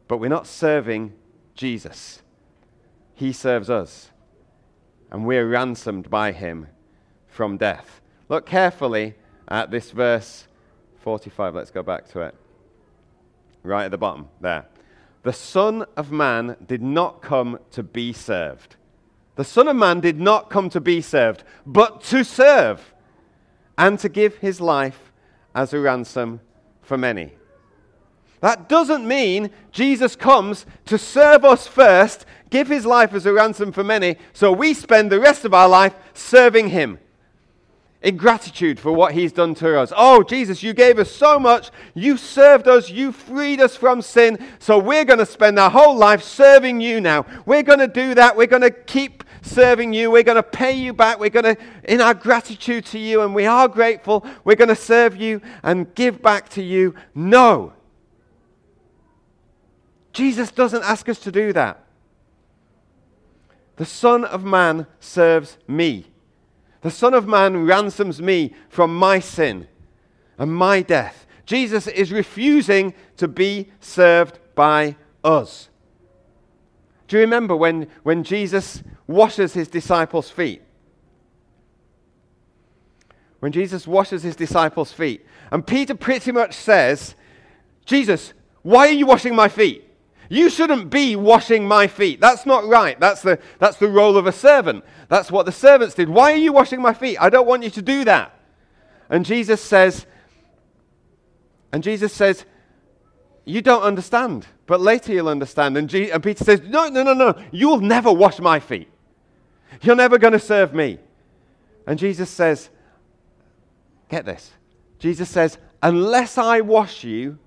but 0.09 0.18
we're 0.18 0.29
not 0.29 0.46
serving 0.46 1.12
Jesus. 1.55 2.22
He 3.14 3.33
serves 3.33 3.70
us, 3.70 4.11
and 5.11 5.24
we're 5.24 5.48
ransomed 5.48 6.11
by 6.11 6.33
him 6.33 6.68
from 7.29 7.57
death. 7.57 8.00
Look 8.29 8.46
carefully 8.46 9.14
at 9.48 9.70
this 9.70 9.90
verse 9.90 10.46
45. 11.00 11.55
Let's 11.55 11.70
go 11.70 11.83
back 11.83 12.09
to 12.11 12.20
it. 12.20 12.35
Right 13.62 13.85
at 13.85 13.90
the 13.90 13.98
bottom, 13.98 14.29
there. 14.40 14.66
The 15.25 15.33
Son 15.33 15.87
of 15.97 16.13
Man 16.13 16.57
did 16.65 16.83
not 16.83 17.23
come 17.23 17.59
to 17.71 17.83
be 17.83 18.13
served. 18.13 18.77
The 19.37 19.45
Son 19.45 19.69
of 19.69 19.75
Man 19.75 20.01
did 20.01 20.21
not 20.21 20.51
come 20.51 20.69
to 20.71 20.81
be 20.81 21.01
served, 21.01 21.45
but 21.67 22.03
to 22.05 22.23
serve 22.23 22.95
and 23.77 23.99
to 23.99 24.09
give 24.09 24.37
his 24.37 24.61
life 24.61 25.13
as 25.55 25.73
a 25.73 25.81
ransom 25.81 26.41
for 26.83 26.99
many. 26.99 27.33
That 28.41 28.69
doesn't 28.69 29.09
mean 29.09 29.51
Jesus 29.73 30.15
comes 30.15 30.67
to 30.85 30.99
serve 30.99 31.43
us 31.43 31.67
first, 31.67 32.27
give 32.51 32.69
his 32.69 32.85
life 32.85 33.15
as 33.15 33.25
a 33.25 33.33
ransom 33.33 33.73
for 33.73 33.83
many, 33.83 34.17
so 34.35 34.53
we 34.53 34.75
spend 34.75 35.11
the 35.11 35.21
rest 35.21 35.47
of 35.47 35.55
our 35.55 35.69
life 35.69 35.95
serving 36.13 36.69
him 36.69 36.99
in 38.05 38.19
gratitude 38.19 38.79
for 38.79 38.93
what 38.93 39.14
he's 39.14 39.33
done 39.33 39.55
to 39.55 39.81
us. 39.81 39.90
Oh, 39.97 40.23
Jesus, 40.23 40.62
you 40.62 40.75
gave 40.75 40.99
us 40.99 41.11
so 41.11 41.40
much. 41.40 41.71
You 41.95 42.19
served 42.19 42.69
us. 42.69 42.90
You 42.90 43.12
freed 43.12 43.62
us 43.62 43.75
from 43.75 44.03
sin. 44.03 44.38
So 44.59 44.79
we're 44.79 45.07
going 45.07 45.21
to 45.21 45.27
spend 45.27 45.59
our 45.59 45.71
whole 45.71 45.97
life 45.97 46.23
serving 46.23 46.83
you 46.83 47.01
now. 47.01 47.25
We're 47.47 47.62
going 47.62 47.79
to 47.79 47.88
do 47.88 48.14
that. 48.14 48.37
We're 48.37 48.47
going 48.47 48.61
to 48.61 48.71
keep 48.71 49.25
serving 49.40 49.95
you. 49.95 50.11
We're 50.11 50.23
going 50.23 50.37
to 50.37 50.43
pay 50.43 50.73
you 50.73 50.93
back. 50.93 51.19
We're 51.19 51.31
going 51.31 51.57
to, 51.57 51.62
in 51.85 52.03
our 52.03 52.12
gratitude 52.12 52.85
to 52.87 52.99
you, 52.99 53.23
and 53.23 53.35
we 53.35 53.47
are 53.47 53.69
grateful, 53.69 54.27
we're 54.45 54.57
going 54.57 54.69
to 54.69 54.77
serve 54.77 55.17
you 55.17 55.40
and 55.62 55.93
give 55.95 56.21
back 56.21 56.51
to 56.51 56.62
you. 56.62 56.95
No. 57.14 57.73
Jesus 60.12 60.51
doesn't 60.51 60.85
ask 60.85 61.09
us 61.09 61.19
to 61.21 61.33
do 61.33 61.55
that. 61.55 61.87
The 63.77 63.87
Son 63.87 64.27
of 64.27 64.45
Man 64.45 64.87
serves 65.01 65.57
me. 65.67 66.11
The 66.85 66.90
Son 66.90 67.14
of 67.14 67.27
Man 67.27 67.64
ransoms 67.64 68.20
me 68.20 68.53
from 68.68 68.94
my 68.94 69.18
sin 69.18 69.68
and 70.37 70.55
my 70.55 70.83
death. 70.83 71.27
Jesus 71.47 71.87
is 71.87 72.12
refusing 72.12 72.92
to 73.16 73.27
be 73.27 73.70
served 73.81 74.38
by 74.55 74.97
us. 75.25 75.70
Do 77.09 77.16
you 77.16 77.23
remember 77.23 77.57
when, 77.57 77.87
when 78.03 78.23
Jesus 78.23 78.83
washes 79.07 79.55
his 79.55 79.66
disciples' 79.66 80.29
feet? 80.29 80.61
When 83.40 83.51
Jesus 83.51 83.87
washes 83.87 84.23
his 84.23 84.37
disciples' 84.37 84.92
feet, 84.92 85.25
and 85.51 85.66
Peter 85.66 85.94
pretty 85.94 86.33
much 86.33 86.53
says, 86.53 87.14
Jesus, 87.87 88.35
why 88.61 88.88
are 88.88 88.92
you 88.92 89.07
washing 89.07 89.35
my 89.35 89.49
feet? 89.49 89.84
You 90.29 90.49
shouldn't 90.49 90.91
be 90.91 91.17
washing 91.17 91.69
my 91.69 91.87
feet. 91.87 92.21
That's 92.21 92.47
not 92.47 92.67
right. 92.67 92.99
That's 92.99 93.23
the, 93.23 93.39
that's 93.59 93.77
the 93.77 93.89
role 93.89 94.17
of 94.17 94.27
a 94.27 94.33
servant. 94.33 94.85
That's 95.09 95.31
what 95.31 95.47
the 95.47 95.53
servants 95.53 95.95
did. 95.95 96.09
Why 96.09 96.33
are 96.33 96.37
you 96.37 96.53
washing 96.53 96.81
my 96.81 96.95
feet? 96.95 97.19
I 97.21 97.31
don't 97.31 97.47
want 97.47 97.63
you 97.63 97.71
to 97.71 97.83
do 97.83 98.05
that. 98.05 98.39
And 99.11 99.25
Jesus 99.25 99.61
says, 99.61 100.07
and 101.73 101.83
Jesus 101.83 102.13
says, 102.13 102.45
you 103.45 103.61
don't 103.61 103.83
understand, 103.83 104.47
but 104.67 104.81
later 104.81 105.13
you'll 105.13 105.29
understand. 105.29 105.77
And, 105.77 105.93
and 105.93 106.23
Peter 106.23 106.45
says, 106.45 106.63
no, 106.63 106.89
no, 106.89 107.03
no, 107.03 107.13
no. 107.13 107.35
You'll 107.53 107.81
never 107.81 108.11
wash 108.11 108.39
my 108.41 108.61
feet. 108.61 108.89
You're 109.83 109.97
never 109.97 110.19
going 110.19 110.33
to 110.33 110.39
serve 110.39 110.73
me. 110.73 110.99
And 111.87 111.99
Jesus 111.99 112.31
says, 112.31 112.71
get 114.09 114.25
this. 114.25 114.53
Jesus 114.99 115.29
says, 115.29 115.59
unless 115.83 116.39
I 116.39 116.63
wash 116.63 117.05
you, 117.05 117.39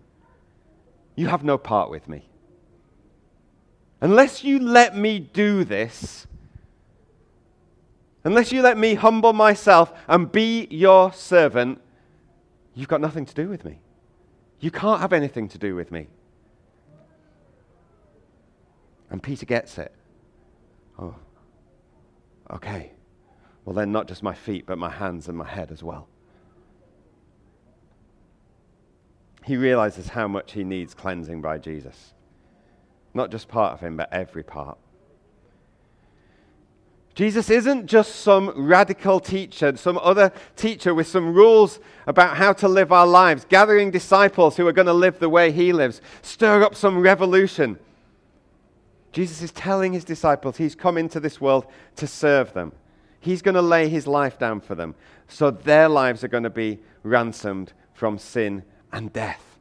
you 1.16 1.28
have 1.28 1.44
no 1.44 1.58
part 1.58 1.90
with 1.90 2.08
me. 2.08 2.30
Unless 4.00 4.44
you 4.44 4.60
let 4.60 4.96
me 4.96 5.20
do 5.20 5.64
this, 5.64 6.28
unless 8.24 8.52
you 8.52 8.62
let 8.62 8.78
me 8.78 8.94
humble 8.94 9.34
myself 9.34 9.92
and 10.08 10.32
be 10.32 10.68
your 10.70 11.12
servant, 11.14 11.82
you've 12.76 12.88
got 12.88 13.02
nothing 13.02 13.26
to 13.26 13.34
do 13.34 13.50
with 13.50 13.66
me. 13.66 13.80
You 14.60 14.72
can't 14.72 15.02
have 15.02 15.14
anything 15.14 15.48
to 15.50 15.58
do 15.58 15.76
with 15.76 15.92
me. 15.92 16.08
And 19.10 19.24
Peter 19.24 19.46
gets 19.46 19.78
it. 19.78 19.94
Oh, 21.00 21.16
okay. 22.52 22.92
Well, 23.66 23.74
then, 23.74 23.92
not 23.92 24.08
just 24.08 24.24
my 24.24 24.34
feet, 24.34 24.66
but 24.66 24.78
my 24.78 24.90
hands 24.90 25.28
and 25.28 25.38
my 25.38 25.48
head 25.48 25.72
as 25.72 25.84
well. 25.84 26.08
He 29.44 29.58
realizes 29.58 30.10
how 30.10 30.28
much 30.28 30.54
he 30.54 30.64
needs 30.64 30.94
cleansing 30.94 31.42
by 31.42 31.58
Jesus. 31.58 32.14
Not 33.14 33.32
just 33.32 33.48
part 33.48 33.74
of 33.74 33.80
him, 33.80 33.98
but 33.98 34.12
every 34.12 34.44
part. 34.44 34.78
Jesus 37.18 37.50
isn't 37.50 37.88
just 37.88 38.18
some 38.18 38.50
radical 38.56 39.20
teacher, 39.20 39.76
some 39.76 39.98
other 39.98 40.32
teacher 40.56 40.94
with 40.94 41.08
some 41.08 41.34
rules 41.34 41.80
about 42.06 42.38
how 42.38 42.54
to 42.54 42.68
live 42.68 42.92
our 42.92 43.08
lives, 43.08 43.44
gathering 43.50 43.90
disciples 43.90 44.56
who 44.56 44.68
are 44.68 44.72
going 44.72 44.86
to 44.86 44.94
live 44.94 45.18
the 45.18 45.28
way 45.28 45.52
he 45.52 45.74
lives, 45.74 46.00
stir 46.22 46.62
up 46.62 46.76
some 46.76 47.00
revolution. 47.00 47.80
Jesus 49.12 49.42
is 49.42 49.52
telling 49.52 49.94
his 49.94 50.04
disciples 50.04 50.58
he's 50.58 50.76
come 50.76 50.96
into 50.96 51.20
this 51.20 51.42
world 51.42 51.66
to 51.96 52.06
serve 52.06 52.54
them. 52.54 52.72
He's 53.20 53.42
going 53.42 53.56
to 53.56 53.64
lay 53.64 53.90
his 53.90 54.06
life 54.06 54.38
down 54.38 54.62
for 54.62 54.76
them, 54.76 54.94
so 55.28 55.50
their 55.50 55.90
lives 55.90 56.24
are 56.24 56.28
going 56.28 56.44
to 56.44 56.52
be 56.52 56.78
ransomed 57.02 57.74
from 57.96 58.20
sin 58.20 58.62
and 58.92 59.12
death. 59.12 59.58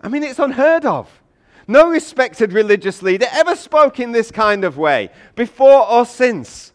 I 0.00 0.08
mean, 0.08 0.22
it's 0.22 0.38
unheard 0.38 0.86
of. 0.86 1.20
No 1.68 1.88
respected 1.88 2.52
religious 2.52 3.02
leader 3.02 3.26
ever 3.32 3.56
spoke 3.56 3.98
in 3.98 4.12
this 4.12 4.30
kind 4.30 4.64
of 4.64 4.78
way, 4.78 5.10
before 5.34 5.88
or 5.88 6.06
since. 6.06 6.72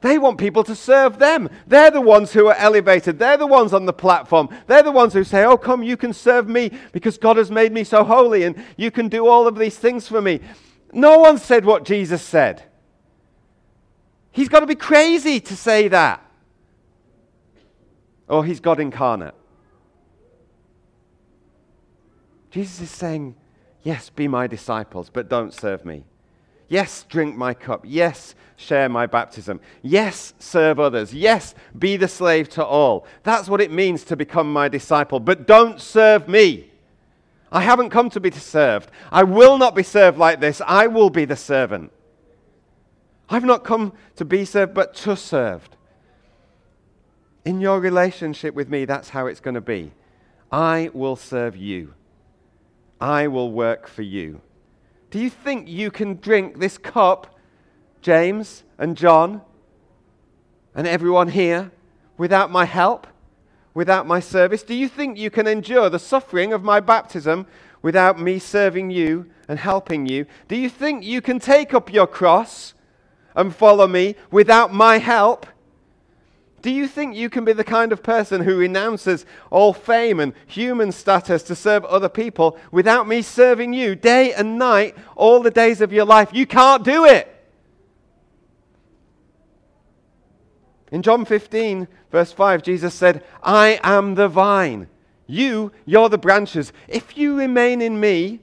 They 0.00 0.16
want 0.16 0.38
people 0.38 0.62
to 0.64 0.76
serve 0.76 1.18
them. 1.18 1.50
They're 1.66 1.90
the 1.90 2.00
ones 2.00 2.32
who 2.32 2.46
are 2.46 2.54
elevated. 2.54 3.18
They're 3.18 3.36
the 3.36 3.48
ones 3.48 3.72
on 3.72 3.84
the 3.84 3.92
platform. 3.92 4.48
They're 4.68 4.84
the 4.84 4.92
ones 4.92 5.12
who 5.12 5.24
say, 5.24 5.44
Oh, 5.44 5.56
come, 5.56 5.82
you 5.82 5.96
can 5.96 6.12
serve 6.12 6.48
me 6.48 6.70
because 6.92 7.18
God 7.18 7.36
has 7.36 7.50
made 7.50 7.72
me 7.72 7.82
so 7.82 8.04
holy 8.04 8.44
and 8.44 8.64
you 8.76 8.92
can 8.92 9.08
do 9.08 9.26
all 9.26 9.48
of 9.48 9.58
these 9.58 9.76
things 9.76 10.06
for 10.06 10.22
me. 10.22 10.40
No 10.92 11.18
one 11.18 11.38
said 11.38 11.64
what 11.64 11.84
Jesus 11.84 12.22
said. 12.22 12.62
He's 14.30 14.48
got 14.48 14.60
to 14.60 14.66
be 14.66 14.76
crazy 14.76 15.40
to 15.40 15.56
say 15.56 15.88
that. 15.88 16.22
Or 18.28 18.44
he's 18.44 18.60
God 18.60 18.78
incarnate. 18.78 19.34
Jesus 22.52 22.82
is 22.82 22.90
saying, 22.90 23.34
Yes, 23.88 24.10
be 24.10 24.28
my 24.28 24.46
disciples, 24.46 25.08
but 25.10 25.30
don't 25.30 25.54
serve 25.54 25.86
me. 25.86 26.04
Yes, 26.68 27.06
drink 27.08 27.34
my 27.36 27.54
cup. 27.54 27.86
Yes, 27.86 28.34
share 28.56 28.86
my 28.86 29.06
baptism. 29.06 29.62
Yes, 29.80 30.34
serve 30.38 30.78
others. 30.78 31.14
Yes, 31.14 31.54
be 31.78 31.96
the 31.96 32.06
slave 32.06 32.50
to 32.50 32.62
all. 32.62 33.06
That's 33.22 33.48
what 33.48 33.62
it 33.62 33.70
means 33.70 34.04
to 34.04 34.14
become 34.14 34.52
my 34.52 34.68
disciple. 34.68 35.20
But 35.20 35.46
don't 35.46 35.80
serve 35.80 36.28
me. 36.28 36.70
I 37.50 37.62
haven't 37.62 37.88
come 37.88 38.10
to 38.10 38.20
be 38.20 38.30
served. 38.30 38.90
I 39.10 39.22
will 39.22 39.56
not 39.56 39.74
be 39.74 39.82
served 39.82 40.18
like 40.18 40.38
this. 40.38 40.60
I 40.66 40.86
will 40.86 41.08
be 41.08 41.24
the 41.24 41.34
servant. 41.34 41.90
I've 43.30 43.46
not 43.46 43.64
come 43.64 43.94
to 44.16 44.26
be 44.26 44.44
served, 44.44 44.74
but 44.74 44.94
to 44.96 45.16
serve. 45.16 45.66
In 47.46 47.62
your 47.62 47.80
relationship 47.80 48.54
with 48.54 48.68
me, 48.68 48.84
that's 48.84 49.08
how 49.08 49.28
it's 49.28 49.40
going 49.40 49.54
to 49.54 49.62
be. 49.62 49.92
I 50.52 50.90
will 50.92 51.16
serve 51.16 51.56
you. 51.56 51.94
I 53.00 53.28
will 53.28 53.52
work 53.52 53.86
for 53.86 54.02
you. 54.02 54.40
Do 55.10 55.18
you 55.18 55.30
think 55.30 55.68
you 55.68 55.90
can 55.90 56.16
drink 56.16 56.58
this 56.58 56.76
cup, 56.78 57.38
James 58.02 58.64
and 58.78 58.96
John, 58.96 59.42
and 60.74 60.86
everyone 60.86 61.28
here, 61.28 61.70
without 62.16 62.50
my 62.50 62.64
help, 62.64 63.06
without 63.74 64.06
my 64.06 64.20
service? 64.20 64.62
Do 64.62 64.74
you 64.74 64.88
think 64.88 65.16
you 65.16 65.30
can 65.30 65.46
endure 65.46 65.88
the 65.88 65.98
suffering 65.98 66.52
of 66.52 66.62
my 66.62 66.80
baptism 66.80 67.46
without 67.80 68.20
me 68.20 68.38
serving 68.38 68.90
you 68.90 69.30
and 69.48 69.58
helping 69.58 70.06
you? 70.06 70.26
Do 70.48 70.56
you 70.56 70.68
think 70.68 71.04
you 71.04 71.20
can 71.20 71.38
take 71.38 71.72
up 71.72 71.92
your 71.92 72.06
cross 72.06 72.74
and 73.34 73.54
follow 73.54 73.86
me 73.86 74.16
without 74.30 74.74
my 74.74 74.98
help? 74.98 75.46
Do 76.60 76.70
you 76.70 76.88
think 76.88 77.14
you 77.14 77.30
can 77.30 77.44
be 77.44 77.52
the 77.52 77.64
kind 77.64 77.92
of 77.92 78.02
person 78.02 78.42
who 78.42 78.56
renounces 78.56 79.24
all 79.50 79.72
fame 79.72 80.18
and 80.18 80.32
human 80.46 80.90
status 80.90 81.42
to 81.44 81.54
serve 81.54 81.84
other 81.84 82.08
people 82.08 82.58
without 82.72 83.06
me 83.06 83.22
serving 83.22 83.72
you 83.72 83.94
day 83.94 84.32
and 84.32 84.58
night 84.58 84.96
all 85.14 85.40
the 85.40 85.50
days 85.50 85.80
of 85.80 85.92
your 85.92 86.04
life? 86.04 86.30
You 86.32 86.46
can't 86.46 86.84
do 86.84 87.04
it. 87.04 87.34
In 90.90 91.02
John 91.02 91.24
15, 91.24 91.86
verse 92.10 92.32
5, 92.32 92.62
Jesus 92.62 92.94
said, 92.94 93.22
I 93.42 93.78
am 93.82 94.14
the 94.14 94.28
vine. 94.28 94.88
You, 95.26 95.70
you're 95.84 96.08
the 96.08 96.18
branches. 96.18 96.72
If 96.88 97.16
you 97.16 97.38
remain 97.38 97.82
in 97.82 98.00
me 98.00 98.40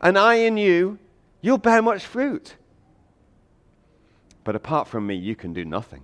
and 0.00 0.18
I 0.18 0.34
in 0.34 0.56
you, 0.56 0.98
you'll 1.42 1.58
bear 1.58 1.82
much 1.82 2.04
fruit. 2.04 2.56
But 4.42 4.56
apart 4.56 4.88
from 4.88 5.06
me, 5.06 5.14
you 5.14 5.36
can 5.36 5.52
do 5.52 5.64
nothing. 5.64 6.02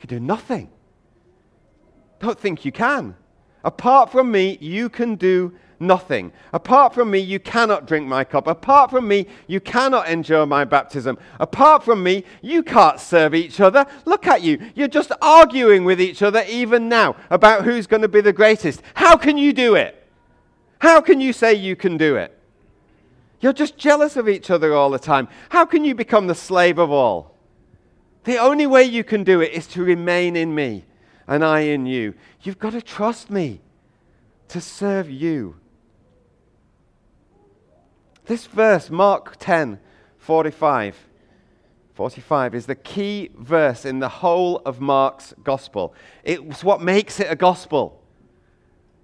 You 0.00 0.08
can 0.08 0.18
do 0.18 0.24
nothing. 0.24 0.70
Don't 2.20 2.40
think 2.40 2.64
you 2.64 2.72
can. 2.72 3.16
Apart 3.64 4.10
from 4.10 4.30
me, 4.30 4.56
you 4.60 4.88
can 4.88 5.16
do 5.16 5.52
nothing. 5.78 6.32
Apart 6.54 6.94
from 6.94 7.10
me, 7.10 7.18
you 7.18 7.38
cannot 7.38 7.86
drink 7.86 8.08
my 8.08 8.24
cup. 8.24 8.46
Apart 8.46 8.90
from 8.90 9.06
me, 9.06 9.26
you 9.46 9.60
cannot 9.60 10.08
endure 10.08 10.46
my 10.46 10.64
baptism. 10.64 11.18
Apart 11.38 11.82
from 11.82 12.02
me, 12.02 12.24
you 12.40 12.62
can't 12.62 12.98
serve 12.98 13.34
each 13.34 13.60
other. 13.60 13.84
Look 14.06 14.26
at 14.26 14.40
you. 14.40 14.70
You're 14.74 14.88
just 14.88 15.12
arguing 15.20 15.84
with 15.84 16.00
each 16.00 16.22
other 16.22 16.44
even 16.48 16.88
now 16.88 17.16
about 17.28 17.64
who's 17.64 17.86
going 17.86 18.02
to 18.02 18.08
be 18.08 18.22
the 18.22 18.32
greatest. 18.32 18.80
How 18.94 19.18
can 19.18 19.36
you 19.36 19.52
do 19.52 19.74
it? 19.74 19.96
How 20.78 21.02
can 21.02 21.20
you 21.20 21.34
say 21.34 21.52
you 21.52 21.76
can 21.76 21.98
do 21.98 22.16
it? 22.16 22.38
You're 23.40 23.52
just 23.52 23.76
jealous 23.76 24.16
of 24.16 24.30
each 24.30 24.50
other 24.50 24.72
all 24.72 24.88
the 24.88 24.98
time. 24.98 25.28
How 25.50 25.66
can 25.66 25.84
you 25.84 25.94
become 25.94 26.26
the 26.26 26.34
slave 26.34 26.78
of 26.78 26.90
all? 26.90 27.39
The 28.24 28.38
only 28.38 28.66
way 28.66 28.84
you 28.84 29.02
can 29.02 29.24
do 29.24 29.40
it 29.40 29.52
is 29.52 29.66
to 29.68 29.82
remain 29.82 30.36
in 30.36 30.54
me 30.54 30.84
and 31.26 31.44
I 31.44 31.60
in 31.60 31.86
you. 31.86 32.14
You've 32.42 32.58
got 32.58 32.72
to 32.72 32.82
trust 32.82 33.30
me 33.30 33.60
to 34.48 34.60
serve 34.60 35.08
you. 35.08 35.56
This 38.26 38.46
verse, 38.46 38.90
Mark 38.90 39.36
10 39.38 39.80
45, 40.18 41.08
45, 41.94 42.54
is 42.54 42.66
the 42.66 42.74
key 42.74 43.30
verse 43.36 43.84
in 43.84 44.00
the 44.00 44.08
whole 44.08 44.58
of 44.66 44.80
Mark's 44.80 45.34
gospel. 45.42 45.94
It's 46.22 46.62
what 46.62 46.82
makes 46.82 47.20
it 47.20 47.28
a 47.30 47.36
gospel. 47.36 47.99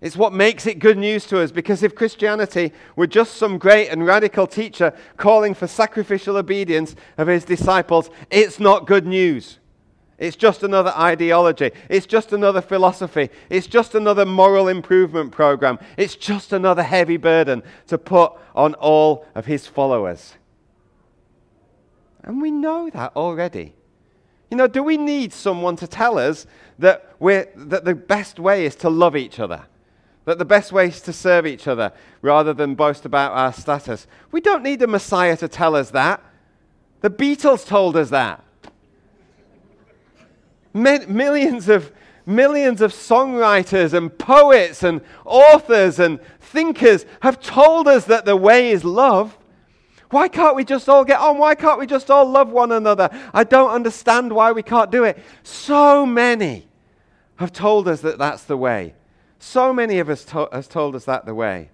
It's 0.00 0.16
what 0.16 0.32
makes 0.32 0.66
it 0.66 0.78
good 0.78 0.98
news 0.98 1.26
to 1.26 1.40
us 1.40 1.50
because 1.50 1.82
if 1.82 1.94
Christianity 1.94 2.72
were 2.96 3.06
just 3.06 3.35
some 3.35 3.56
great 3.56 3.88
and 3.88 4.04
radical 4.04 4.46
teacher 4.46 4.92
calling 5.16 5.54
for 5.54 5.66
sacrificial 5.66 6.37
obedience 6.37 6.94
of 7.16 7.28
his 7.28 7.44
disciples, 7.44 8.11
it's 8.30 8.61
not 8.61 8.87
good 8.87 9.06
news. 9.06 9.59
It's 10.18 10.37
just 10.37 10.62
another 10.62 10.92
ideology. 10.96 11.72
It's 11.88 12.06
just 12.06 12.32
another 12.32 12.61
philosophy. 12.61 13.30
It's 13.50 13.66
just 13.66 13.94
another 13.94 14.24
moral 14.24 14.68
improvement 14.68 15.32
program. 15.32 15.78
It's 15.96 16.16
just 16.16 16.52
another 16.52 16.82
heavy 16.82 17.16
burden 17.16 17.62
to 17.88 17.98
put 17.98 18.32
on 18.54 18.74
all 18.74 19.26
of 19.35 19.46
his 19.46 19.66
followers. 19.66 20.35
And 22.22 22.40
we 22.40 22.50
know 22.50 22.90
that 22.90 23.12
already. 23.14 23.74
You 24.50 24.56
know, 24.56 24.66
do 24.66 24.82
we 24.82 24.96
need 24.96 25.32
someone 25.32 25.76
to 25.76 25.87
tell 25.87 26.18
us 26.18 26.46
that, 26.78 27.14
that 27.20 27.85
the 27.85 27.94
best 27.94 28.38
way 28.38 28.66
is 28.66 28.74
to 28.76 28.90
love 28.90 29.16
each 29.16 29.38
other? 29.38 29.64
That 30.26 30.38
the 30.38 30.44
best 30.44 30.70
way 30.72 30.88
is 30.88 31.00
to 31.02 31.12
serve 31.12 31.46
each 31.46 31.66
other 31.66 31.92
rather 32.20 32.52
than 32.52 32.74
boast 32.74 33.06
about 33.06 33.32
our 33.32 33.52
status? 33.52 34.06
We 34.30 34.40
don't 34.40 34.62
need 34.62 34.82
a 34.82 34.86
Messiah 34.86 35.36
to 35.38 35.48
tell 35.48 35.74
us 35.74 35.90
that. 35.90 36.22
The 37.00 37.10
Beatles 37.10 37.66
told 37.66 37.96
us 37.96 38.10
that 38.10 38.44
millions 40.76 41.68
of 41.68 41.92
millions 42.26 42.80
of 42.80 42.92
songwriters 42.92 43.94
and 43.94 44.16
poets 44.18 44.82
and 44.82 45.00
authors 45.24 45.98
and 45.98 46.20
thinkers 46.40 47.06
have 47.20 47.40
told 47.40 47.86
us 47.88 48.04
that 48.06 48.24
the 48.24 48.36
way 48.36 48.70
is 48.70 48.84
love. 48.84 49.38
Why 50.10 50.28
can't 50.28 50.56
we 50.56 50.64
just 50.64 50.88
all 50.88 51.04
get 51.04 51.20
on? 51.20 51.38
Why 51.38 51.54
can't 51.54 51.78
we 51.78 51.86
just 51.86 52.10
all 52.10 52.28
love 52.28 52.50
one 52.50 52.72
another? 52.72 53.08
I 53.32 53.44
don't 53.44 53.70
understand 53.70 54.32
why 54.32 54.52
we 54.52 54.62
can't 54.62 54.90
do 54.90 55.04
it. 55.04 55.18
So 55.42 56.04
many 56.04 56.66
have 57.36 57.52
told 57.52 57.86
us 57.88 58.00
that 58.00 58.18
that's 58.18 58.44
the 58.44 58.56
way. 58.56 58.94
So 59.38 59.72
many 59.72 59.99
of 59.99 60.09
us 60.09 60.25
to- 60.27 60.49
has 60.53 60.68
told 60.68 60.94
us 60.94 61.05
that 61.05 61.27
the 61.27 61.35
way. 61.35 61.70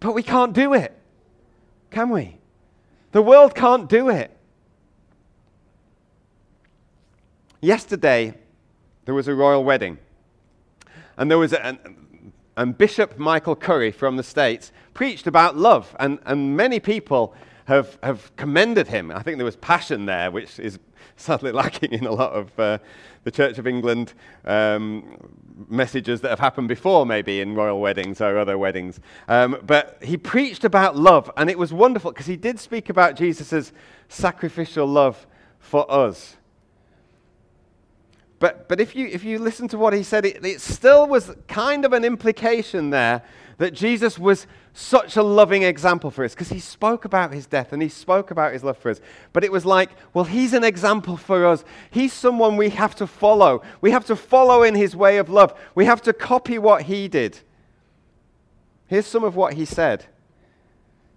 But 0.00 0.12
we 0.12 0.22
can't 0.22 0.52
do 0.52 0.74
it. 0.74 0.96
Can 1.90 2.10
we? 2.10 2.38
The 3.12 3.22
world 3.22 3.54
can't 3.54 3.88
do 3.88 4.08
it. 4.08 4.36
Yesterday, 7.60 8.34
there 9.04 9.14
was 9.14 9.28
a 9.28 9.34
royal 9.34 9.64
wedding. 9.64 9.98
And 11.16 11.30
there 11.30 11.38
was 11.38 11.52
a, 11.52 11.64
and, 11.64 12.32
and 12.56 12.78
Bishop 12.78 13.18
Michael 13.18 13.56
Curry 13.56 13.90
from 13.90 14.16
the 14.16 14.22
States 14.22 14.72
preached 14.94 15.26
about 15.26 15.56
love. 15.56 15.94
And, 16.00 16.18
and 16.24 16.56
many 16.56 16.80
people 16.80 17.34
have, 17.66 17.98
have 18.02 18.34
commended 18.36 18.88
him. 18.88 19.10
I 19.10 19.22
think 19.22 19.36
there 19.36 19.44
was 19.44 19.56
passion 19.56 20.06
there, 20.06 20.30
which 20.30 20.58
is 20.58 20.78
sadly 21.20 21.52
lacking 21.62 21.92
in 21.92 22.06
a 22.06 22.12
lot 22.12 22.32
of 22.32 22.58
uh, 22.58 22.78
the 23.24 23.30
Church 23.30 23.58
of 23.58 23.66
England 23.66 24.14
um, 24.44 25.16
messages 25.68 26.20
that 26.22 26.30
have 26.30 26.40
happened 26.40 26.68
before, 26.68 27.04
maybe 27.04 27.40
in 27.40 27.54
royal 27.54 27.80
weddings 27.80 28.20
or 28.20 28.38
other 28.38 28.56
weddings. 28.56 28.98
Um, 29.28 29.58
but 29.66 29.98
he 30.02 30.16
preached 30.16 30.64
about 30.64 30.96
love, 30.96 31.30
and 31.36 31.50
it 31.50 31.58
was 31.58 31.72
wonderful 31.72 32.12
because 32.12 32.26
he 32.26 32.36
did 32.36 32.58
speak 32.58 32.88
about 32.88 33.16
Jesus' 33.16 33.72
sacrificial 34.08 34.86
love 34.86 35.26
for 35.58 35.90
us. 35.90 36.36
But, 38.38 38.68
but 38.68 38.80
if, 38.80 38.96
you, 38.96 39.06
if 39.06 39.22
you 39.22 39.38
listen 39.38 39.68
to 39.68 39.76
what 39.76 39.92
he 39.92 40.02
said, 40.02 40.24
it, 40.24 40.44
it 40.44 40.62
still 40.62 41.06
was 41.06 41.34
kind 41.46 41.84
of 41.84 41.92
an 41.92 42.04
implication 42.04 42.88
there 42.88 43.22
that 43.60 43.74
Jesus 43.74 44.18
was 44.18 44.46
such 44.72 45.18
a 45.18 45.22
loving 45.22 45.64
example 45.64 46.10
for 46.10 46.24
us 46.24 46.32
because 46.32 46.48
he 46.48 46.58
spoke 46.58 47.04
about 47.04 47.34
his 47.34 47.44
death 47.44 47.74
and 47.74 47.82
he 47.82 47.90
spoke 47.90 48.30
about 48.30 48.54
his 48.54 48.64
love 48.64 48.78
for 48.78 48.90
us. 48.90 49.02
But 49.34 49.44
it 49.44 49.52
was 49.52 49.66
like, 49.66 49.90
well, 50.14 50.24
he's 50.24 50.54
an 50.54 50.64
example 50.64 51.18
for 51.18 51.44
us. 51.44 51.62
He's 51.90 52.14
someone 52.14 52.56
we 52.56 52.70
have 52.70 52.94
to 52.94 53.06
follow. 53.06 53.60
We 53.82 53.90
have 53.90 54.06
to 54.06 54.16
follow 54.16 54.62
in 54.62 54.74
his 54.74 54.96
way 54.96 55.18
of 55.18 55.28
love. 55.28 55.52
We 55.74 55.84
have 55.84 56.00
to 56.02 56.14
copy 56.14 56.56
what 56.58 56.84
he 56.84 57.06
did. 57.06 57.40
Here's 58.86 59.04
some 59.04 59.24
of 59.24 59.36
what 59.36 59.52
he 59.52 59.66
said. 59.66 60.06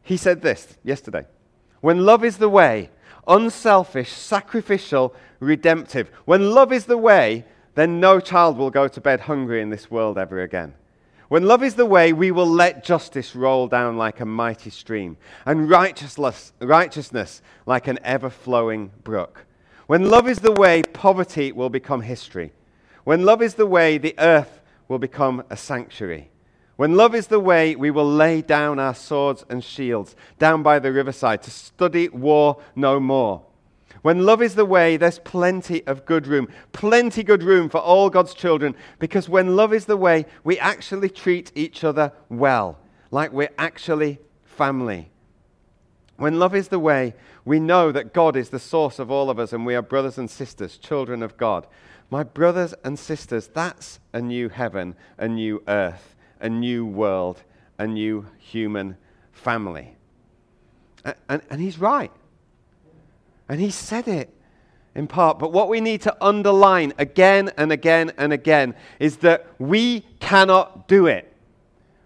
He 0.02 0.18
said 0.18 0.42
this 0.42 0.78
yesterday 0.84 1.26
When 1.80 2.06
love 2.06 2.26
is 2.26 2.40
the 2.40 2.50
way, 2.50 2.90
unselfish, 3.26 4.12
sacrificial, 4.12 5.16
redemptive. 5.40 6.12
When 6.26 6.52
love 6.52 6.74
is 6.74 6.88
the 6.88 6.98
way, 6.98 7.46
then 7.76 8.02
no 8.02 8.20
child 8.20 8.58
will 8.58 8.70
go 8.70 8.90
to 8.90 9.00
bed 9.00 9.22
hungry 9.22 9.62
in 9.62 9.70
this 9.70 9.90
world 9.90 10.18
ever 10.18 10.42
again. 10.42 10.74
When 11.34 11.48
love 11.48 11.64
is 11.64 11.74
the 11.74 11.88
way, 11.88 12.14
we 12.14 12.30
will 12.30 12.46
let 12.46 12.84
justice 12.84 13.36
roll 13.36 13.68
down 13.68 13.98
like 13.98 14.20
a 14.20 14.24
mighty 14.24 14.70
stream, 14.70 15.18
and 15.48 15.68
righteousness, 15.68 16.54
righteousness 16.60 17.42
like 17.66 17.88
an 17.88 17.98
ever 18.04 18.30
flowing 18.30 18.92
brook. 19.04 19.48
When 19.88 20.12
love 20.12 20.28
is 20.28 20.42
the 20.42 20.52
way, 20.52 20.84
poverty 20.84 21.52
will 21.52 21.72
become 21.72 22.02
history. 22.02 22.52
When 23.04 23.26
love 23.26 23.42
is 23.42 23.56
the 23.56 23.66
way, 23.66 23.98
the 23.98 24.14
earth 24.20 24.62
will 24.88 25.00
become 25.00 25.44
a 25.50 25.58
sanctuary. 25.58 26.30
When 26.76 26.94
love 26.98 27.16
is 27.16 27.26
the 27.26 27.40
way, 27.40 27.76
we 27.76 27.90
will 27.90 28.06
lay 28.06 28.44
down 28.44 28.78
our 28.78 28.94
swords 28.94 29.44
and 29.50 29.64
shields 29.64 30.16
down 30.38 30.62
by 30.62 30.78
the 30.78 30.92
riverside 30.92 31.42
to 31.42 31.50
study 31.50 32.10
war 32.10 32.62
no 32.76 33.00
more. 33.00 33.42
When 34.04 34.26
love 34.26 34.42
is 34.44 34.54
the 34.54 34.66
way, 34.66 34.96
there's 34.96 35.18
plenty 35.18 35.86
of 35.88 36.06
good 36.06 36.28
room, 36.28 36.48
plenty 36.74 37.24
good 37.24 37.42
room 37.42 37.70
for 37.70 37.80
all 37.80 38.12
God's 38.12 38.36
children, 38.36 38.76
because 39.00 39.28
when 39.28 39.56
love 39.56 39.74
is 39.74 39.86
the 39.86 39.98
way, 39.98 40.28
we 40.44 40.60
actually 40.60 41.10
treat 41.10 41.52
each 41.56 41.84
other 41.84 42.12
well, 42.30 42.78
like 43.10 43.34
we're 43.34 43.50
actually 43.58 44.20
family. 44.44 45.10
When 46.18 46.38
love 46.38 46.54
is 46.54 46.68
the 46.68 46.80
way, 46.80 47.16
we 47.44 47.60
know 47.60 47.92
that 47.92 48.14
God 48.14 48.36
is 48.36 48.50
the 48.50 48.60
source 48.60 49.00
of 49.00 49.10
all 49.10 49.32
of 49.32 49.40
us 49.40 49.52
and 49.52 49.66
we 49.66 49.74
are 49.74 49.82
brothers 49.82 50.20
and 50.20 50.30
sisters, 50.30 50.78
children 50.78 51.24
of 51.24 51.36
God. 51.38 51.66
My 52.12 52.24
brothers 52.24 52.76
and 52.84 53.00
sisters, 53.00 53.48
that's 53.48 54.00
a 54.14 54.22
new 54.22 54.50
heaven, 54.50 54.96
a 55.18 55.28
new 55.28 55.64
earth 55.68 56.14
a 56.44 56.50
new 56.50 56.86
world, 56.86 57.42
a 57.80 57.88
new 57.88 58.28
human 58.38 58.98
family. 59.32 59.96
And, 61.04 61.16
and, 61.30 61.42
and 61.50 61.62
he's 61.62 61.80
right. 61.80 62.12
And 63.50 63.60
he 63.60 63.70
said 63.70 64.08
it 64.08 64.34
in 64.96 65.08
part. 65.08 65.40
But 65.40 65.52
what 65.52 65.70
we 65.70 65.82
need 65.82 66.02
to 66.02 66.16
underline 66.24 66.94
again 66.98 67.52
and 67.58 67.72
again 67.72 68.12
and 68.18 68.32
again 68.34 68.76
is 69.00 69.18
that 69.18 69.48
we 69.60 70.02
cannot 70.20 70.88
do 70.88 71.08
it. 71.08 71.30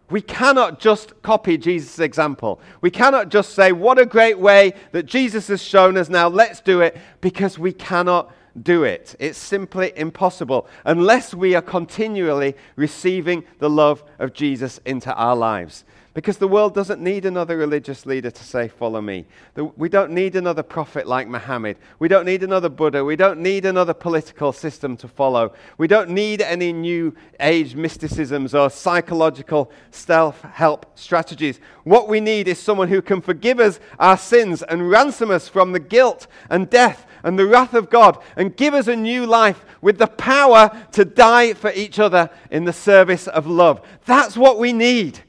We 0.09 0.21
cannot 0.21 0.79
just 0.79 1.21
copy 1.21 1.57
Jesus' 1.57 1.99
example. 1.99 2.61
We 2.79 2.89
cannot 2.89 3.27
just 3.29 3.53
say, 3.53 3.73
What 3.73 3.99
a 3.99 4.05
great 4.05 4.39
way 4.39 4.73
that 4.93 5.05
Jesus 5.05 5.49
has 5.49 5.61
shown 5.61 5.97
us 5.97 6.07
now, 6.07 6.29
let's 6.29 6.61
do 6.61 6.79
it, 6.79 6.97
because 7.19 7.59
we 7.59 7.73
cannot 7.73 8.31
do 8.63 8.83
it. 8.83 9.15
It's 9.19 9.37
simply 9.37 9.91
impossible 9.95 10.67
unless 10.85 11.33
we 11.33 11.55
are 11.55 11.61
continually 11.61 12.55
receiving 12.75 13.43
the 13.59 13.69
love 13.69 14.03
of 14.17 14.33
Jesus 14.33 14.79
into 14.85 15.13
our 15.13 15.35
lives. 15.35 15.83
Because 16.17 16.39
the 16.39 16.47
world 16.47 16.73
doesn't 16.73 16.99
need 16.99 17.25
another 17.25 17.55
religious 17.55 18.07
leader 18.07 18.31
to 18.31 18.43
say, 18.43 18.69
Follow 18.69 19.01
me. 19.01 19.27
We 19.75 19.87
don't 19.87 20.13
need 20.13 20.35
another 20.35 20.63
prophet 20.63 21.05
like 21.05 21.27
Muhammad. 21.27 21.77
We 21.99 22.07
don't 22.07 22.25
need 22.25 22.41
another 22.41 22.69
Buddha. 22.69 23.05
We 23.05 23.15
don't 23.15 23.39
need 23.39 23.65
another 23.65 23.93
political 23.93 24.51
system 24.51 24.97
to 24.97 25.07
follow. 25.07 25.53
We 25.77 25.87
don't 25.87 26.09
need 26.09 26.41
any 26.41 26.73
new 26.73 27.15
age 27.39 27.75
mysticisms 27.75 28.55
or 28.55 28.71
psychological 28.71 29.71
self 29.91 30.41
help 30.41 30.97
strategies. 30.97 31.59
What 31.83 32.09
we 32.09 32.19
need 32.19 32.47
is 32.47 32.57
someone 32.57 32.87
who 32.87 33.03
can 33.03 33.21
forgive 33.21 33.59
us 33.59 33.79
our 33.99 34.17
sins 34.17 34.63
and 34.63 34.89
ransom 34.89 35.29
us 35.29 35.47
from 35.47 35.71
the 35.71 35.79
guilt 35.79 36.25
and 36.49 36.67
death 36.67 37.05
and 37.21 37.37
the 37.37 37.45
wrath 37.45 37.75
of 37.75 37.91
God 37.91 38.17
and 38.35 38.57
give 38.57 38.73
us 38.73 38.87
a 38.87 38.95
new 38.95 39.27
life 39.27 39.63
with 39.81 39.99
the 39.99 40.07
power 40.07 40.83
to 40.93 41.05
die 41.05 41.53
for 41.53 41.71
each 41.73 41.99
other 41.99 42.31
in 42.49 42.65
the 42.65 42.73
service 42.73 43.27
of 43.27 43.45
love. 43.45 43.85
That's 44.07 44.35
what 44.35 44.57
we 44.57 44.73
need. 44.73 45.21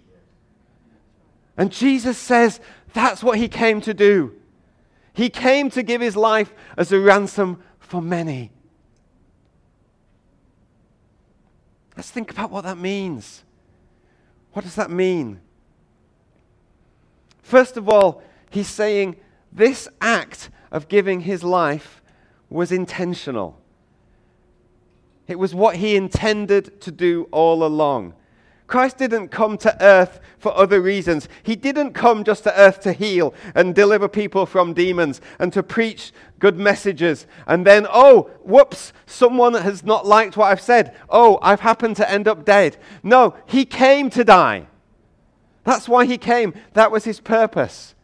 And 1.58 1.72
Jesus 1.72 2.16
says 2.16 2.60
that's 2.94 3.22
what 3.22 3.38
he 3.38 3.48
came 3.48 3.80
to 3.82 3.92
do. 3.92 4.34
He 5.12 5.28
came 5.28 5.68
to 5.70 5.82
give 5.82 6.00
his 6.00 6.16
life 6.16 6.54
as 6.76 6.92
a 6.92 7.00
ransom 7.00 7.60
for 7.80 8.00
many. 8.00 8.52
Let's 11.96 12.12
think 12.12 12.30
about 12.30 12.52
what 12.52 12.62
that 12.62 12.78
means. 12.78 13.42
What 14.52 14.64
does 14.64 14.76
that 14.76 14.88
mean? 14.88 15.40
First 17.42 17.76
of 17.76 17.88
all, 17.88 18.22
he's 18.50 18.68
saying 18.68 19.16
this 19.52 19.88
act 20.00 20.50
of 20.70 20.86
giving 20.86 21.22
his 21.22 21.42
life 21.42 22.00
was 22.48 22.70
intentional. 22.70 23.60
It 25.26 25.38
was 25.38 25.54
what 25.54 25.76
he 25.76 25.96
intended 25.96 26.80
to 26.82 26.92
do 26.92 27.28
all 27.32 27.64
along. 27.64 28.14
Christ 28.68 28.98
didn't 28.98 29.28
come 29.28 29.56
to 29.58 29.82
earth 29.82 30.20
for 30.38 30.56
other 30.56 30.80
reasons. 30.80 31.26
He 31.42 31.56
didn't 31.56 31.94
come 31.94 32.22
just 32.22 32.44
to 32.44 32.56
earth 32.56 32.80
to 32.80 32.92
heal 32.92 33.34
and 33.54 33.74
deliver 33.74 34.08
people 34.08 34.44
from 34.44 34.74
demons 34.74 35.22
and 35.38 35.52
to 35.54 35.62
preach 35.62 36.12
good 36.38 36.58
messages. 36.58 37.26
And 37.46 37.66
then, 37.66 37.86
oh, 37.90 38.30
whoops, 38.44 38.92
someone 39.06 39.54
has 39.54 39.82
not 39.82 40.06
liked 40.06 40.36
what 40.36 40.52
I've 40.52 40.60
said. 40.60 40.94
Oh, 41.08 41.38
I've 41.40 41.60
happened 41.60 41.96
to 41.96 42.08
end 42.08 42.28
up 42.28 42.44
dead. 42.44 42.76
No, 43.02 43.34
he 43.46 43.64
came 43.64 44.10
to 44.10 44.22
die. 44.22 44.66
That's 45.64 45.88
why 45.88 46.04
he 46.04 46.18
came. 46.18 46.52
That 46.74 46.92
was 46.92 47.04
his 47.04 47.20
purpose. 47.20 47.94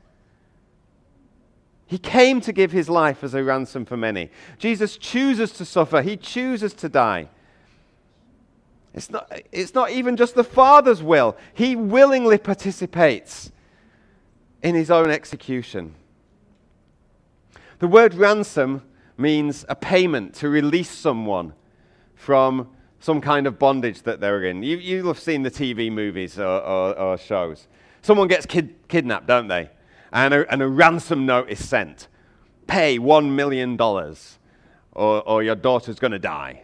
He 1.86 1.98
came 1.98 2.40
to 2.40 2.52
give 2.52 2.72
his 2.72 2.88
life 2.88 3.22
as 3.22 3.34
a 3.34 3.44
ransom 3.44 3.84
for 3.84 3.98
many. 3.98 4.30
Jesus 4.58 4.96
chooses 4.96 5.52
to 5.52 5.66
suffer, 5.66 6.00
he 6.00 6.16
chooses 6.16 6.72
to 6.74 6.88
die. 6.88 7.28
It's 8.94 9.10
not, 9.10 9.42
it's 9.50 9.74
not 9.74 9.90
even 9.90 10.16
just 10.16 10.34
the 10.34 10.44
Father's 10.44 11.02
will, 11.02 11.36
He 11.52 11.74
willingly 11.76 12.38
participates 12.38 13.50
in 14.62 14.74
His 14.74 14.90
own 14.90 15.10
execution. 15.10 15.94
The 17.80 17.88
word 17.88 18.14
ransom 18.14 18.82
means 19.18 19.64
a 19.68 19.74
payment 19.74 20.34
to 20.34 20.48
release 20.48 20.90
someone 20.90 21.52
from 22.14 22.68
some 23.00 23.20
kind 23.20 23.46
of 23.46 23.58
bondage 23.58 24.02
that 24.02 24.20
they're 24.20 24.44
in. 24.44 24.62
You, 24.62 24.78
you'll 24.78 25.08
have 25.08 25.18
seen 25.18 25.42
the 25.42 25.50
TV 25.50 25.92
movies 25.92 26.38
or, 26.38 26.44
or, 26.44 26.98
or 26.98 27.18
shows. 27.18 27.68
Someone 28.00 28.28
gets 28.28 28.46
kid, 28.46 28.74
kidnapped, 28.88 29.26
don't 29.26 29.48
they? 29.48 29.70
And 30.12 30.32
a, 30.32 30.50
and 30.50 30.62
a 30.62 30.68
ransom 30.68 31.26
note 31.26 31.50
is 31.50 31.62
sent. 31.62 32.08
Pay 32.66 32.98
$1 32.98 33.30
million 33.30 33.78
or, 33.80 35.28
or 35.28 35.42
your 35.42 35.54
daughter's 35.54 35.98
going 35.98 36.12
to 36.12 36.18
die. 36.18 36.62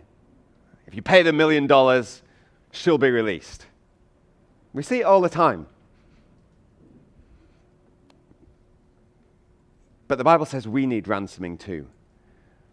If 0.91 0.97
you 0.97 1.03
pay 1.03 1.23
the 1.23 1.33
million 1.33 1.69
dollars, 1.69 2.21
she'll 2.73 2.99
be 2.99 3.11
released. 3.11 3.67
We 4.73 4.83
see 4.83 5.03
it 5.03 5.05
all 5.05 5.21
the 5.21 5.29
time. 5.29 5.69
But 10.09 10.19
the 10.19 10.25
Bible 10.25 10.47
says 10.47 10.67
we 10.67 10.87
need 10.87 11.07
ransoming 11.07 11.59
too. 11.59 11.87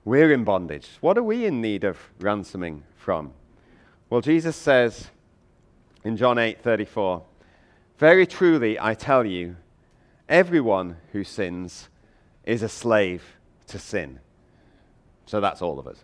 We're 0.03 0.31
in 0.31 0.43
bondage. 0.43 0.89
What 0.99 1.15
are 1.19 1.23
we 1.23 1.45
in 1.45 1.61
need 1.61 1.83
of 1.83 1.99
ransoming 2.19 2.81
from? 2.95 3.33
Well, 4.09 4.21
Jesus 4.21 4.55
says 4.55 5.11
in 6.03 6.17
John 6.17 6.39
8 6.39 6.59
34, 6.59 7.21
Very 7.99 8.25
truly 8.25 8.79
I 8.79 8.95
tell 8.95 9.27
you, 9.27 9.57
everyone 10.27 10.97
who 11.11 11.23
sins 11.23 11.89
is 12.45 12.63
a 12.63 12.69
slave 12.69 13.35
to 13.67 13.77
sin. 13.77 14.21
So 15.27 15.39
that's 15.39 15.61
all 15.61 15.77
of 15.77 15.85
us. 15.85 16.03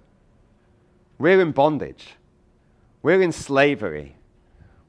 We're 1.17 1.41
in 1.41 1.51
bondage. 1.51 2.15
We're 3.01 3.21
in 3.21 3.31
slavery. 3.31 4.15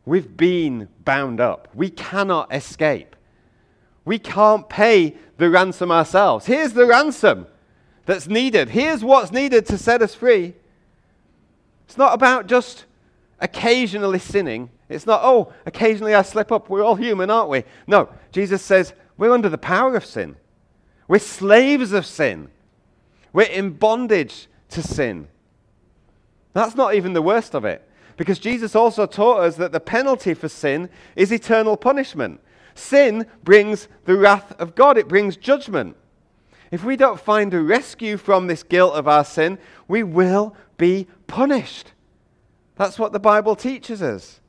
We've 0.06 0.36
been 0.36 0.88
bound 1.04 1.40
up. 1.40 1.68
We 1.74 1.90
cannot 1.90 2.54
escape. 2.54 3.16
We 4.04 4.18
can't 4.18 4.68
pay 4.68 5.16
the 5.38 5.50
ransom 5.50 5.90
ourselves. 5.90 6.46
Here's 6.46 6.74
the 6.74 6.86
ransom 6.86 7.46
that's 8.06 8.26
needed. 8.26 8.70
Here's 8.70 9.02
what's 9.02 9.32
needed 9.32 9.66
to 9.66 9.78
set 9.78 10.02
us 10.02 10.14
free. 10.14 10.54
It's 11.86 11.96
not 11.96 12.14
about 12.14 12.46
just 12.46 12.84
occasionally 13.40 14.18
sinning. 14.18 14.70
It's 14.88 15.06
not, 15.06 15.20
oh, 15.22 15.52
occasionally 15.66 16.14
I 16.14 16.22
slip 16.22 16.52
up. 16.52 16.68
We're 16.68 16.84
all 16.84 16.96
human, 16.96 17.30
aren't 17.30 17.50
we? 17.50 17.64
No, 17.86 18.08
Jesus 18.30 18.62
says 18.62 18.92
we're 19.16 19.32
under 19.32 19.48
the 19.48 19.58
power 19.58 19.96
of 19.96 20.04
sin. 20.04 20.36
We're 21.08 21.18
slaves 21.18 21.92
of 21.92 22.06
sin. 22.06 22.48
We're 23.32 23.42
in 23.42 23.70
bondage 23.70 24.48
to 24.70 24.82
sin. 24.82 25.28
That's 26.54 26.74
not 26.74 26.94
even 26.94 27.12
the 27.12 27.22
worst 27.22 27.54
of 27.54 27.64
it. 27.66 27.86
Because 28.16 28.38
Jesus 28.38 28.74
also 28.74 29.06
taught 29.06 29.40
us 29.40 29.56
that 29.56 29.72
the 29.72 29.80
penalty 29.80 30.34
for 30.34 30.48
sin 30.48 30.88
is 31.16 31.32
eternal 31.32 31.76
punishment. 31.76 32.40
Sin 32.74 33.26
brings 33.42 33.88
the 34.04 34.16
wrath 34.16 34.58
of 34.58 34.74
God, 34.74 34.96
it 34.96 35.08
brings 35.08 35.36
judgment. 35.36 35.96
If 36.70 36.84
we 36.84 36.96
don't 36.96 37.20
find 37.20 37.52
a 37.52 37.60
rescue 37.60 38.16
from 38.16 38.46
this 38.46 38.62
guilt 38.62 38.94
of 38.94 39.06
our 39.06 39.24
sin, 39.24 39.58
we 39.86 40.02
will 40.02 40.56
be 40.76 41.06
punished. 41.26 41.92
That's 42.76 42.98
what 42.98 43.12
the 43.12 43.20
Bible 43.20 43.54
teaches 43.54 44.02
us. 44.02 44.40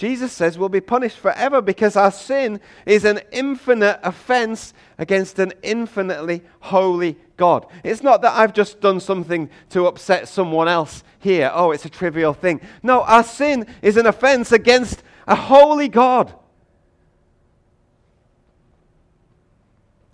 Jesus 0.00 0.32
says 0.32 0.56
we'll 0.56 0.70
be 0.70 0.80
punished 0.80 1.18
forever 1.18 1.60
because 1.60 1.94
our 1.94 2.10
sin 2.10 2.58
is 2.86 3.04
an 3.04 3.20
infinite 3.32 4.00
offense 4.02 4.72
against 4.96 5.38
an 5.38 5.52
infinitely 5.62 6.40
holy 6.60 7.18
God. 7.36 7.66
It's 7.84 8.02
not 8.02 8.22
that 8.22 8.34
I've 8.34 8.54
just 8.54 8.80
done 8.80 8.98
something 8.98 9.50
to 9.68 9.86
upset 9.86 10.26
someone 10.26 10.68
else 10.68 11.04
here. 11.18 11.50
Oh, 11.52 11.72
it's 11.72 11.84
a 11.84 11.90
trivial 11.90 12.32
thing. 12.32 12.62
No, 12.82 13.02
our 13.02 13.22
sin 13.22 13.66
is 13.82 13.98
an 13.98 14.06
offense 14.06 14.52
against 14.52 15.02
a 15.26 15.34
holy 15.34 15.88
God. 15.88 16.32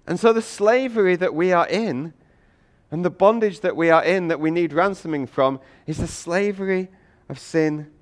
And 0.04 0.18
so 0.18 0.32
the 0.32 0.42
slavery 0.42 1.14
that 1.14 1.32
we 1.32 1.52
are 1.52 1.68
in 1.68 2.12
and 2.90 3.04
the 3.04 3.10
bondage 3.10 3.60
that 3.60 3.76
we 3.76 3.90
are 3.90 4.02
in 4.02 4.26
that 4.26 4.40
we 4.40 4.50
need 4.50 4.72
ransoming 4.72 5.28
from 5.28 5.60
is 5.86 5.98
the 5.98 6.08
slavery 6.08 6.88
of 7.28 7.38
sin 7.38 7.92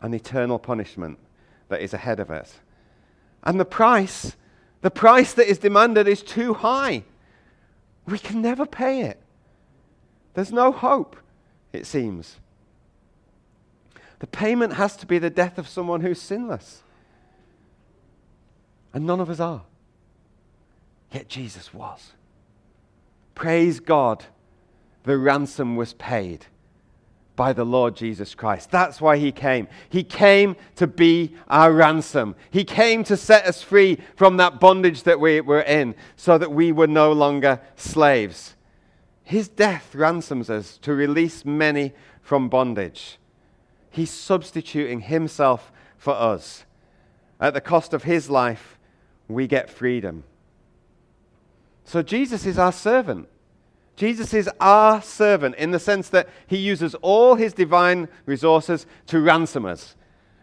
and 0.00 0.14
eternal 0.14 0.58
punishment 0.58 1.18
that 1.68 1.80
is 1.80 1.92
ahead 1.92 2.20
of 2.20 2.30
us. 2.30 2.60
And 3.42 3.58
the 3.58 3.64
price, 3.64 4.36
the 4.82 4.90
price 4.90 5.32
that 5.34 5.50
is 5.50 5.58
demanded 5.58 6.08
is 6.08 6.22
too 6.22 6.54
high. 6.54 7.04
We 8.06 8.18
can 8.18 8.40
never 8.40 8.66
pay 8.66 9.02
it. 9.02 9.20
There's 10.34 10.52
no 10.52 10.72
hope, 10.72 11.16
it 11.72 11.86
seems. 11.86 12.36
The 14.20 14.26
payment 14.26 14.74
has 14.74 14.96
to 14.96 15.06
be 15.06 15.18
the 15.18 15.30
death 15.30 15.58
of 15.58 15.68
someone 15.68 16.00
who's 16.00 16.20
sinless. 16.20 16.82
And 18.92 19.06
none 19.06 19.20
of 19.20 19.30
us 19.30 19.40
are. 19.40 19.62
Yet 21.12 21.28
Jesus 21.28 21.72
was. 21.72 22.12
Praise 23.34 23.80
God, 23.80 24.24
the 25.04 25.16
ransom 25.16 25.76
was 25.76 25.92
paid 25.94 26.46
by 27.38 27.52
the 27.52 27.64
Lord 27.64 27.94
Jesus 27.94 28.34
Christ. 28.34 28.72
That's 28.72 29.00
why 29.00 29.16
he 29.16 29.30
came. 29.30 29.68
He 29.88 30.02
came 30.02 30.56
to 30.74 30.88
be 30.88 31.36
our 31.46 31.72
ransom. 31.72 32.34
He 32.50 32.64
came 32.64 33.04
to 33.04 33.16
set 33.16 33.46
us 33.46 33.62
free 33.62 33.98
from 34.16 34.38
that 34.38 34.58
bondage 34.58 35.04
that 35.04 35.20
we 35.20 35.40
were 35.40 35.60
in 35.60 35.94
so 36.16 36.36
that 36.36 36.50
we 36.50 36.72
were 36.72 36.88
no 36.88 37.12
longer 37.12 37.60
slaves. 37.76 38.56
His 39.22 39.46
death 39.48 39.94
ransoms 39.94 40.50
us 40.50 40.78
to 40.78 40.92
release 40.92 41.44
many 41.44 41.92
from 42.22 42.48
bondage. 42.48 43.18
He's 43.88 44.10
substituting 44.10 45.02
himself 45.02 45.70
for 45.96 46.14
us. 46.14 46.64
At 47.40 47.54
the 47.54 47.60
cost 47.60 47.94
of 47.94 48.02
his 48.02 48.28
life, 48.28 48.80
we 49.28 49.46
get 49.46 49.70
freedom. 49.70 50.24
So 51.84 52.02
Jesus 52.02 52.46
is 52.46 52.58
our 52.58 52.72
servant. 52.72 53.28
Jesus 53.98 54.32
is 54.32 54.48
our 54.60 55.02
servant 55.02 55.56
in 55.56 55.72
the 55.72 55.80
sense 55.80 56.08
that 56.10 56.28
he 56.46 56.56
uses 56.56 56.94
all 57.02 57.34
his 57.34 57.52
divine 57.52 58.06
resources 58.26 58.86
to 59.08 59.18
ransom 59.18 59.66
us 59.66 59.96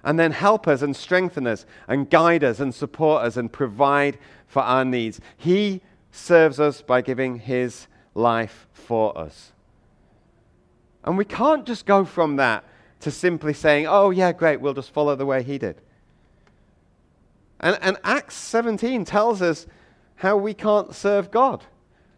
and 0.04 0.20
then 0.20 0.34
help 0.34 0.68
us 0.68 0.82
and 0.82 0.94
strengthen 0.94 1.48
us 1.48 1.66
and 1.88 2.10
guide 2.10 2.44
us 2.44 2.60
and 2.60 2.76
support 2.76 3.24
us 3.24 3.38
and 3.38 3.50
provide 3.50 4.18
for 4.46 4.62
our 4.62 4.84
needs. 4.84 5.22
He 5.38 5.80
serves 6.12 6.60
us 6.60 6.82
by 6.82 7.00
giving 7.00 7.40
his 7.40 7.88
life 8.14 8.68
for 8.74 9.18
us. 9.18 9.54
And 11.06 11.18
we 11.18 11.24
can't 11.24 11.66
just 11.66 11.86
go 11.86 12.04
from 12.04 12.36
that 12.36 12.66
to 13.00 13.10
simply 13.10 13.54
saying, 13.54 13.88
oh, 13.88 14.10
yeah, 14.10 14.34
great, 14.34 14.60
we'll 14.60 14.74
just 14.74 14.92
follow 14.92 15.16
the 15.16 15.26
way 15.26 15.44
he 15.44 15.58
did. 15.58 15.80
And, 17.62 17.80
and 17.82 17.96
Acts 18.04 18.36
17 18.36 19.06
tells 19.06 19.42
us 19.42 19.66
how 20.16 20.36
we 20.36 20.54
can't 20.54 20.94
serve 20.94 21.32
God. 21.32 21.64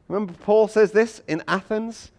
Remember, 0.08 0.34
Paul 0.34 0.68
says 0.68 0.92
this 0.92 1.22
in 1.28 1.44
Athens? 1.48 2.12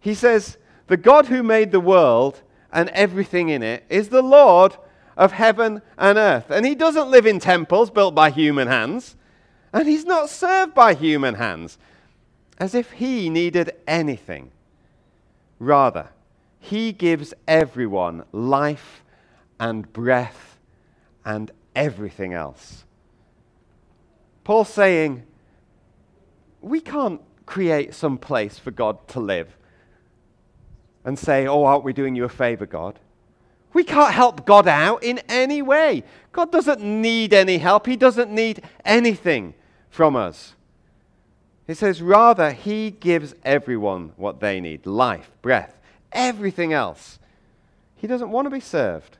He 0.00 0.14
says, 0.14 0.56
The 0.86 0.96
God 0.96 1.26
who 1.26 1.42
made 1.42 1.72
the 1.72 1.80
world 1.80 2.42
and 2.72 2.88
everything 2.90 3.48
in 3.48 3.62
it 3.62 3.84
is 3.88 4.08
the 4.08 4.22
Lord 4.22 4.76
of 5.16 5.32
heaven 5.32 5.82
and 5.98 6.16
earth. 6.16 6.50
And 6.50 6.64
he 6.64 6.74
doesn't 6.74 7.10
live 7.10 7.26
in 7.26 7.40
temples 7.40 7.90
built 7.90 8.14
by 8.14 8.30
human 8.30 8.68
hands, 8.68 9.16
and 9.72 9.86
he's 9.86 10.04
not 10.04 10.30
served 10.30 10.74
by 10.74 10.94
human 10.94 11.34
hands, 11.34 11.78
as 12.58 12.74
if 12.74 12.92
he 12.92 13.28
needed 13.28 13.72
anything. 13.86 14.50
Rather, 15.58 16.08
he 16.60 16.92
gives 16.92 17.34
everyone 17.46 18.24
life 18.32 19.02
and 19.60 19.92
breath 19.92 20.58
and 21.24 21.50
everything 21.74 22.32
else. 22.32 22.84
Paul's 24.44 24.68
saying, 24.68 25.24
we 26.60 26.80
can't 26.80 27.20
create 27.46 27.94
some 27.94 28.18
place 28.18 28.58
for 28.58 28.70
God 28.70 29.06
to 29.08 29.20
live 29.20 29.56
and 31.04 31.18
say, 31.18 31.46
Oh, 31.46 31.64
aren't 31.64 31.84
we 31.84 31.92
doing 31.92 32.14
you 32.14 32.24
a 32.24 32.28
favor, 32.28 32.66
God? 32.66 32.98
We 33.72 33.84
can't 33.84 34.12
help 34.12 34.46
God 34.46 34.66
out 34.66 35.02
in 35.02 35.18
any 35.28 35.62
way. 35.62 36.04
God 36.32 36.50
doesn't 36.50 36.82
need 36.82 37.32
any 37.32 37.58
help, 37.58 37.86
He 37.86 37.96
doesn't 37.96 38.30
need 38.30 38.62
anything 38.84 39.54
from 39.88 40.16
us. 40.16 40.54
He 41.66 41.74
says, 41.74 42.00
rather, 42.00 42.52
He 42.52 42.90
gives 42.90 43.34
everyone 43.44 44.12
what 44.16 44.40
they 44.40 44.60
need 44.60 44.86
life, 44.86 45.30
breath, 45.42 45.78
everything 46.12 46.72
else. 46.72 47.18
He 47.94 48.06
doesn't 48.06 48.30
want 48.30 48.46
to 48.46 48.50
be 48.50 48.60
served. 48.60 49.18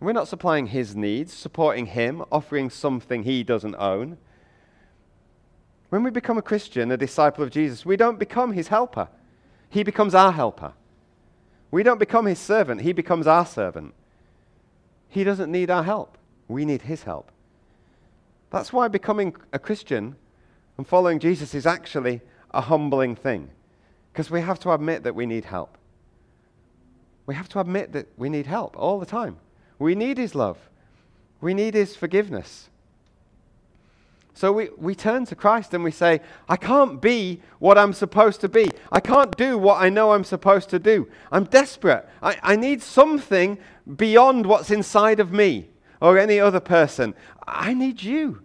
We're 0.00 0.12
not 0.12 0.28
supplying 0.28 0.68
His 0.68 0.94
needs, 0.94 1.32
supporting 1.32 1.86
Him, 1.86 2.24
offering 2.30 2.70
something 2.70 3.22
He 3.22 3.42
doesn't 3.42 3.76
own. 3.76 4.18
When 5.88 6.02
we 6.02 6.10
become 6.10 6.38
a 6.38 6.42
Christian, 6.42 6.90
a 6.90 6.96
disciple 6.96 7.44
of 7.44 7.50
Jesus, 7.50 7.86
we 7.86 7.96
don't 7.96 8.18
become 8.18 8.52
His 8.52 8.68
helper. 8.68 9.08
He 9.70 9.82
becomes 9.82 10.14
our 10.14 10.32
helper. 10.32 10.72
We 11.70 11.82
don't 11.82 11.98
become 11.98 12.26
his 12.26 12.38
servant, 12.38 12.82
he 12.82 12.92
becomes 12.92 13.26
our 13.26 13.44
servant. 13.44 13.94
He 15.08 15.24
doesn't 15.24 15.50
need 15.50 15.70
our 15.70 15.82
help, 15.82 16.16
we 16.48 16.64
need 16.64 16.82
his 16.82 17.02
help. 17.02 17.30
That's 18.50 18.72
why 18.72 18.88
becoming 18.88 19.34
a 19.52 19.58
Christian 19.58 20.16
and 20.78 20.86
following 20.86 21.18
Jesus 21.18 21.54
is 21.54 21.66
actually 21.66 22.20
a 22.52 22.60
humbling 22.60 23.16
thing, 23.16 23.50
because 24.12 24.30
we 24.30 24.40
have 24.40 24.60
to 24.60 24.72
admit 24.72 25.02
that 25.02 25.14
we 25.14 25.26
need 25.26 25.44
help. 25.44 25.76
We 27.26 27.34
have 27.34 27.48
to 27.50 27.60
admit 27.60 27.92
that 27.92 28.06
we 28.16 28.28
need 28.28 28.46
help 28.46 28.76
all 28.78 29.00
the 29.00 29.06
time. 29.06 29.38
We 29.78 29.94
need 29.94 30.16
his 30.16 30.34
love, 30.34 30.58
we 31.40 31.52
need 31.54 31.74
his 31.74 31.96
forgiveness. 31.96 32.70
So 34.36 34.52
we, 34.52 34.68
we 34.76 34.94
turn 34.94 35.24
to 35.26 35.34
Christ 35.34 35.72
and 35.72 35.82
we 35.82 35.90
say, 35.90 36.20
I 36.46 36.58
can't 36.58 37.00
be 37.00 37.40
what 37.58 37.78
I'm 37.78 37.94
supposed 37.94 38.42
to 38.42 38.50
be. 38.50 38.70
I 38.92 39.00
can't 39.00 39.34
do 39.34 39.56
what 39.56 39.80
I 39.80 39.88
know 39.88 40.12
I'm 40.12 40.24
supposed 40.24 40.68
to 40.70 40.78
do. 40.78 41.08
I'm 41.32 41.44
desperate. 41.44 42.06
I, 42.22 42.36
I 42.42 42.54
need 42.54 42.82
something 42.82 43.56
beyond 43.96 44.44
what's 44.44 44.70
inside 44.70 45.20
of 45.20 45.32
me 45.32 45.70
or 46.02 46.18
any 46.18 46.38
other 46.38 46.60
person. 46.60 47.14
I 47.46 47.72
need 47.72 48.02
you. 48.02 48.42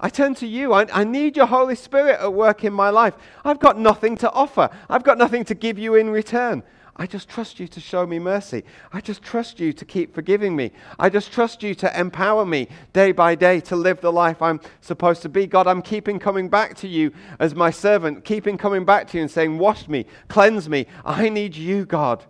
I 0.00 0.08
turn 0.08 0.34
to 0.36 0.46
you. 0.46 0.72
I, 0.72 0.86
I, 0.90 1.04
need 1.04 1.36
your 1.36 1.46
Holy 1.46 1.74
Spirit 1.74 2.18
at 2.18 2.32
work 2.32 2.64
in 2.64 2.72
my 2.72 2.88
life. 2.88 3.14
I've 3.44 3.60
got 3.60 3.78
nothing 3.78 4.16
to 4.18 4.30
offer, 4.32 4.70
I've 4.88 5.04
got 5.04 5.18
nothing 5.18 5.44
to 5.44 5.54
give 5.54 5.78
you 5.78 5.96
in 5.96 6.08
return. 6.08 6.62
I 6.98 7.06
just 7.06 7.28
trust 7.28 7.60
you 7.60 7.68
to 7.68 7.80
show 7.80 8.06
me 8.06 8.18
mercy. 8.18 8.64
I 8.90 9.02
just 9.02 9.22
trust 9.22 9.60
you 9.60 9.74
to 9.74 9.84
keep 9.84 10.14
forgiving 10.14 10.56
me. 10.56 10.72
I 10.98 11.10
just 11.10 11.30
trust 11.30 11.62
you 11.62 11.74
to 11.76 12.00
empower 12.00 12.46
me 12.46 12.68
day 12.94 13.12
by 13.12 13.34
day 13.34 13.60
to 13.60 13.76
live 13.76 14.00
the 14.00 14.12
life 14.12 14.40
I'm 14.40 14.60
supposed 14.80 15.20
to 15.22 15.28
be. 15.28 15.46
God, 15.46 15.66
I'm 15.66 15.82
keeping 15.82 16.18
coming 16.18 16.48
back 16.48 16.74
to 16.78 16.88
you 16.88 17.12
as 17.38 17.54
my 17.54 17.70
servant, 17.70 18.24
keeping 18.24 18.56
coming 18.56 18.86
back 18.86 19.08
to 19.08 19.18
you 19.18 19.22
and 19.22 19.30
saying, 19.30 19.58
Wash 19.58 19.88
me, 19.88 20.06
cleanse 20.28 20.70
me. 20.70 20.86
I 21.04 21.28
need 21.28 21.54
you, 21.54 21.84
God. 21.84 22.24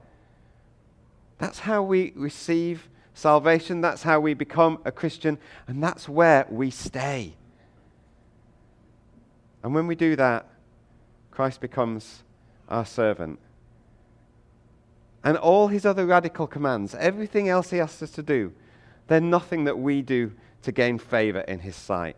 That's 1.39 1.61
how 1.61 1.85
we 1.85 2.13
receive 2.17 2.89
salvation. 3.15 3.81
That's 3.81 4.03
how 4.03 4.19
we 4.19 4.35
become 4.35 4.81
a 4.85 4.91
Christian. 4.91 5.39
And 5.69 5.81
that's 5.81 6.09
where 6.09 6.45
we 6.51 6.71
stay. 6.71 7.35
And 9.63 9.75
when 9.75 9.87
we 9.87 9.95
do 9.95 10.17
that, 10.17 10.49
Christ 11.31 11.61
becomes 11.61 12.25
our 12.69 12.85
servant. 12.85 13.39
And 15.27 15.37
all 15.37 15.67
his 15.67 15.85
other 15.85 16.07
radical 16.07 16.47
commands, 16.47 16.95
everything 16.95 17.49
else 17.49 17.71
he 17.71 17.81
asks 17.81 18.01
us 18.01 18.13
to 18.13 18.23
do, 18.23 18.53
they're 19.09 19.21
nothing 19.21 19.65
that 19.65 19.77
we 19.77 20.01
do 20.01 20.31
to 20.63 20.71
gain 20.71 21.01
favor 21.01 21.41
in 21.41 21.59
his 21.59 21.75
sight, 21.75 22.15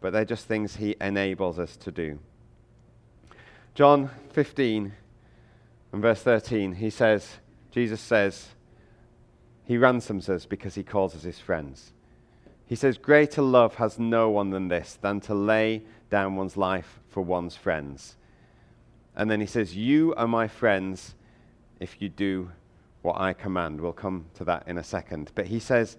but 0.00 0.14
they're 0.14 0.24
just 0.24 0.46
things 0.46 0.76
he 0.76 0.96
enables 0.98 1.58
us 1.58 1.76
to 1.76 1.92
do. 1.92 2.18
John 3.74 4.08
15 4.32 4.94
and 5.92 6.00
verse 6.00 6.22
13, 6.22 6.76
he 6.76 6.88
says, 6.88 7.28
Jesus 7.72 8.00
says, 8.00 8.48
he 9.66 9.76
ransoms 9.76 10.30
us 10.30 10.46
because 10.46 10.76
he 10.76 10.82
calls 10.82 11.14
us 11.14 11.24
his 11.24 11.38
friends. 11.38 11.92
He 12.64 12.74
says, 12.74 12.96
Greater 12.96 13.42
love 13.42 13.74
has 13.74 13.98
no 13.98 14.30
one 14.30 14.48
than 14.48 14.68
this, 14.68 14.96
than 14.98 15.20
to 15.20 15.34
lay 15.34 15.82
down 16.08 16.36
one's 16.36 16.56
life 16.56 17.00
for 17.10 17.20
one's 17.20 17.54
friends. 17.54 18.16
And 19.14 19.30
then 19.30 19.42
he 19.42 19.46
says, 19.46 19.76
You 19.76 20.14
are 20.16 20.26
my 20.26 20.48
friends 20.48 21.14
if 21.80 22.00
you 22.00 22.08
do 22.08 22.50
what 23.02 23.20
I 23.20 23.32
command. 23.32 23.80
We'll 23.80 23.92
come 23.92 24.26
to 24.34 24.44
that 24.44 24.66
in 24.66 24.78
a 24.78 24.84
second. 24.84 25.30
But 25.34 25.46
he 25.46 25.60
says 25.60 25.96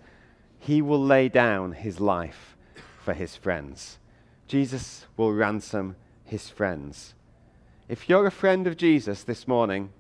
he 0.60 0.82
will 0.82 1.04
lay 1.04 1.30
down 1.30 1.72
his 1.74 2.00
life 2.00 2.58
for 3.04 3.14
his 3.14 3.36
friends. 3.36 3.98
Jesus 4.48 5.06
will 5.16 5.34
ransom 5.34 5.96
his 6.26 6.50
friends. 6.50 7.14
If 7.88 8.10
you're 8.10 8.28
a 8.28 8.32
friend 8.32 8.68
of 8.68 8.76
Jesus 8.76 9.24
this 9.24 9.48
morning, 9.48 9.92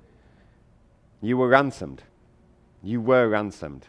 you 1.22 1.38
were 1.38 1.48
ransomed. 1.48 2.04
You 2.84 3.00
were 3.00 3.30
ransomed. 3.30 3.88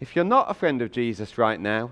If 0.00 0.14
you're 0.14 0.24
not 0.24 0.50
a 0.50 0.54
friend 0.54 0.80
of 0.80 0.92
Jesus 0.92 1.36
right 1.36 1.60
now, 1.60 1.90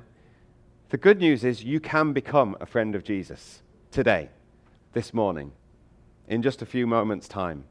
the 0.90 0.96
good 0.96 1.18
news 1.18 1.42
is 1.42 1.64
you 1.64 1.80
can 1.80 2.12
become 2.12 2.56
a 2.60 2.66
friend 2.66 2.94
of 2.94 3.02
Jesus 3.02 3.62
today, 3.90 4.28
this 4.92 5.12
morning, 5.12 5.50
in 6.28 6.42
just 6.42 6.62
a 6.62 6.66
few 6.66 6.86
moments' 6.86 7.26
time. 7.26 7.64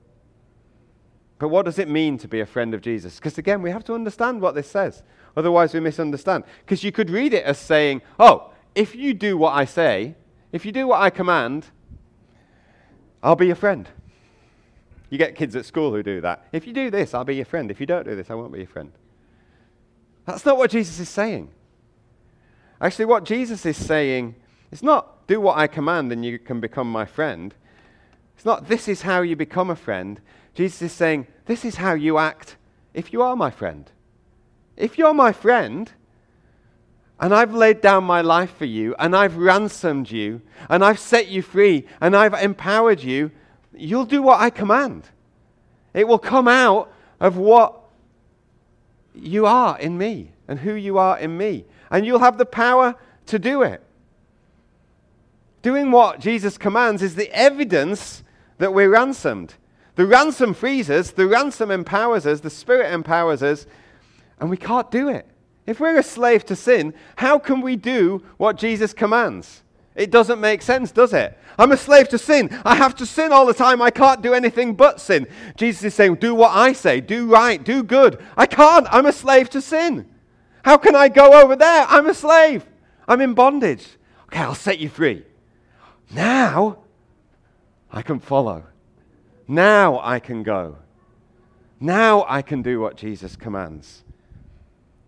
But 1.38 1.50
what 1.50 1.66
does 1.66 1.80
it 1.80 1.90
mean 1.90 2.18
to 2.20 2.28
be 2.28 2.40
a 2.40 2.46
friend 2.46 2.74
of 2.74 2.82
Jesus? 2.82 3.16
Because 3.18 3.38
again, 3.38 3.62
we 3.62 3.72
have 3.72 3.84
to 3.86 3.94
understand 3.94 4.42
what 4.42 4.56
this 4.56 4.70
says. 4.70 5.04
Otherwise, 5.36 5.74
we 5.74 5.80
misunderstand. 5.80 6.46
Because 6.64 6.84
you 6.84 6.92
could 6.92 7.10
read 7.10 7.34
it 7.34 7.44
as 7.44 7.58
saying, 7.58 8.02
oh, 8.20 8.52
if 8.74 8.96
you 8.96 9.14
do 9.14 9.38
what 9.38 9.54
I 9.54 9.66
say, 9.66 10.16
if 10.52 10.66
you 10.66 10.72
do 10.72 10.88
what 10.88 11.02
I 11.02 11.10
command, 11.10 11.68
I'll 13.22 13.36
be 13.36 13.48
your 13.48 13.56
friend. 13.56 13.90
You 15.10 15.18
get 15.18 15.36
kids 15.36 15.56
at 15.56 15.66
school 15.66 15.92
who 15.92 16.04
do 16.04 16.22
that. 16.22 16.48
If 16.52 16.66
you 16.66 16.74
do 16.74 16.90
this, 16.90 17.14
I'll 17.14 17.26
be 17.26 17.36
your 17.36 17.46
friend. 17.46 17.70
If 17.70 17.80
you 17.80 17.86
don't 17.86 18.06
do 18.06 18.16
this, 18.16 18.30
I 18.30 18.36
won't 18.36 18.54
be 18.54 18.60
your 18.60 18.68
friend. 18.68 18.92
That's 20.26 20.46
not 20.46 20.58
what 20.58 20.72
Jesus 20.72 21.00
is 21.00 21.10
saying. 21.10 21.50
Actually, 22.82 23.06
what 23.06 23.24
Jesus 23.24 23.66
is 23.66 23.78
saying 23.78 24.36
is 24.72 24.84
not 24.84 25.28
do 25.28 25.40
what 25.40 25.58
I 25.58 25.68
command 25.68 26.12
and 26.12 26.26
you 26.26 26.40
can 26.40 26.60
become 26.60 26.92
my 26.92 27.06
friend. 27.06 27.54
It's 28.36 28.46
not 28.46 28.68
this 28.68 28.88
is 28.88 29.04
how 29.04 29.22
you 29.22 29.36
become 29.36 29.70
a 29.70 29.76
friend. 29.76 30.20
Jesus 30.56 30.82
is 30.82 30.92
saying, 30.94 31.28
This 31.46 31.64
is 31.64 31.76
how 31.76 31.94
you 31.94 32.18
act 32.18 32.56
if 32.94 33.14
you 33.14 33.22
are 33.22 33.36
my 33.36 33.52
friend. 33.52 33.92
If 34.76 34.98
you're 34.98 35.14
my 35.14 35.32
friend, 35.32 35.92
and 37.20 37.34
I've 37.34 37.54
laid 37.54 37.82
down 37.82 38.04
my 38.04 38.22
life 38.22 38.56
for 38.58 38.66
you, 38.66 38.96
and 38.98 39.16
I've 39.16 39.38
ransomed 39.38 40.10
you, 40.10 40.42
and 40.70 40.84
I've 40.84 41.00
set 41.00 41.28
you 41.28 41.42
free, 41.42 41.86
and 42.02 42.16
I've 42.16 42.34
empowered 42.34 43.04
you, 43.04 43.32
you'll 43.74 44.06
do 44.06 44.22
what 44.22 44.42
I 44.42 44.50
command. 44.50 45.10
It 45.94 46.08
will 46.08 46.20
come 46.20 46.48
out 46.48 46.92
of 47.20 47.38
what 47.38 47.82
you 49.14 49.46
are 49.46 49.80
in 49.80 49.98
me 49.98 50.32
and 50.48 50.60
who 50.60 50.74
you 50.74 50.98
are 50.98 51.18
in 51.18 51.38
me. 51.38 51.66
And 51.90 52.06
you'll 52.06 52.20
have 52.20 52.38
the 52.38 52.46
power 52.46 52.96
to 53.28 53.40
do 53.40 53.62
it. 53.62 53.82
Doing 55.62 55.92
what 55.92 56.20
Jesus 56.20 56.58
commands 56.58 57.02
is 57.02 57.16
the 57.16 57.32
evidence 57.32 58.24
that 58.58 58.74
we're 58.74 58.90
ransomed. 58.90 59.56
The 59.96 60.06
ransom 60.06 60.54
frees 60.54 60.90
us, 60.90 61.12
the 61.12 61.28
ransom 61.28 61.72
empowers 61.72 62.26
us, 62.26 62.42
the 62.42 62.50
Spirit 62.50 62.94
empowers 62.94 63.42
us, 63.42 63.66
and 64.40 64.50
we 64.50 64.58
can't 64.58 64.92
do 64.92 65.08
it. 65.08 65.26
If 65.66 65.80
we're 65.80 65.98
a 65.98 66.04
slave 66.04 66.46
to 66.46 66.56
sin, 66.56 66.94
how 67.16 67.40
can 67.40 67.62
we 67.62 67.76
do 67.76 68.24
what 68.38 68.58
Jesus 68.58 68.94
commands? 68.94 69.64
It 69.96 70.12
doesn't 70.12 70.42
make 70.42 70.62
sense, 70.62 70.92
does 70.92 71.14
it? 71.14 71.38
I'm 71.58 71.72
a 71.72 71.78
slave 71.78 72.10
to 72.10 72.18
sin. 72.18 72.50
I 72.66 72.76
have 72.76 72.96
to 72.96 73.06
sin 73.06 73.32
all 73.32 73.46
the 73.46 73.54
time. 73.54 73.82
I 73.82 73.90
can't 73.90 74.22
do 74.22 74.34
anything 74.34 74.76
but 74.76 75.00
sin. 75.00 75.26
Jesus 75.56 75.86
is 75.86 75.94
saying, 75.94 76.16
Do 76.16 76.36
what 76.36 76.52
I 76.52 76.74
say, 76.74 77.00
do 77.00 77.28
right, 77.28 77.64
do 77.64 77.82
good. 77.82 78.22
I 78.36 78.46
can't. 78.46 78.88
I'm 78.92 79.06
a 79.06 79.14
slave 79.14 79.50
to 79.52 79.62
sin. 79.62 80.10
How 80.64 80.78
can 80.78 80.96
I 80.96 81.08
go 81.08 81.42
over 81.42 81.56
there? 81.56 81.86
I'm 81.88 82.08
a 82.08 82.14
slave. 82.14 82.66
I'm 83.08 83.22
in 83.22 83.34
bondage. 83.34 83.88
Okay, 84.26 84.40
I'll 84.40 84.54
set 84.54 84.80
you 84.80 84.90
free. 84.90 85.24
Now 86.12 86.80
I 87.92 88.02
can 88.02 88.20
follow. 88.20 88.66
Now 89.48 90.00
I 90.02 90.20
can 90.20 90.44
go. 90.44 90.78
Now 91.80 92.26
I 92.28 92.42
can 92.42 92.62
do 92.62 92.80
what 92.80 92.96
Jesus 92.96 93.36
commands 93.36 94.04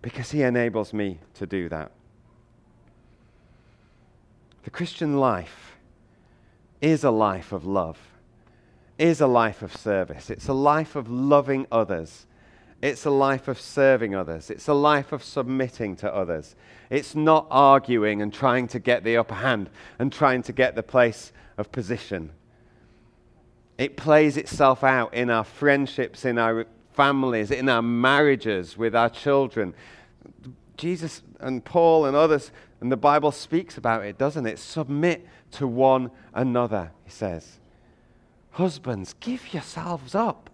because 0.02 0.32
he 0.32 0.44
enables 0.44 0.94
me 0.94 1.20
to 1.36 1.46
do 1.46 1.70
that. 1.70 1.92
The 4.64 4.70
Christian 4.70 5.18
life 5.18 5.78
is 6.82 7.04
a 7.04 7.12
life 7.12 7.52
of 7.52 7.66
love, 7.66 7.98
is 8.98 9.22
a 9.22 9.28
life 9.28 9.62
of 9.62 9.76
service. 9.76 10.30
It's 10.30 10.48
a 10.48 10.54
life 10.54 10.96
of 10.96 11.10
loving 11.10 11.66
others. 11.72 12.28
It's 12.82 13.06
a 13.06 13.10
life 13.10 13.48
of 13.48 13.60
serving 13.60 14.14
others. 14.14 14.50
It's 14.50 14.68
a 14.68 14.74
life 14.74 15.12
of 15.12 15.24
submitting 15.24 15.96
to 15.98 16.14
others. 16.14 16.56
It's 16.90 17.16
not 17.16 17.48
arguing 17.50 18.22
and 18.22 18.32
trying 18.32 18.68
to 18.68 18.80
get 18.80 19.04
the 19.04 19.18
upper 19.18 19.36
hand 19.36 19.70
and 19.98 20.12
trying 20.12 20.44
to 20.44 20.54
get 20.54 20.76
the 20.76 20.84
place 20.84 21.32
of 21.58 21.72
position. 21.72 22.32
It 23.78 23.98
plays 23.98 24.38
itself 24.38 24.84
out 24.84 25.14
in 25.14 25.30
our 25.30 25.44
friendships, 25.44 26.26
in 26.26 26.38
our 26.38 26.66
families, 26.94 27.52
in 27.52 27.70
our 27.70 27.82
marriages, 27.82 28.78
with 28.78 28.96
our 28.96 29.10
children. 29.10 29.76
Jesus 30.78 31.22
and 31.40 31.64
Paul 31.64 32.06
and 32.06 32.16
others, 32.16 32.52
and 32.82 32.92
the 32.92 32.98
Bible 32.98 33.32
speaks 33.32 33.78
about 33.78 34.04
it, 34.04 34.18
doesn't 34.18 34.46
it? 34.46 34.60
Submit 34.60 35.28
to 35.52 35.68
one 35.68 36.12
another, 36.34 36.92
he 37.04 37.12
says. 37.12 37.60
Husbands, 38.52 39.14
give 39.20 39.54
yourselves 39.54 40.16
up 40.16 40.50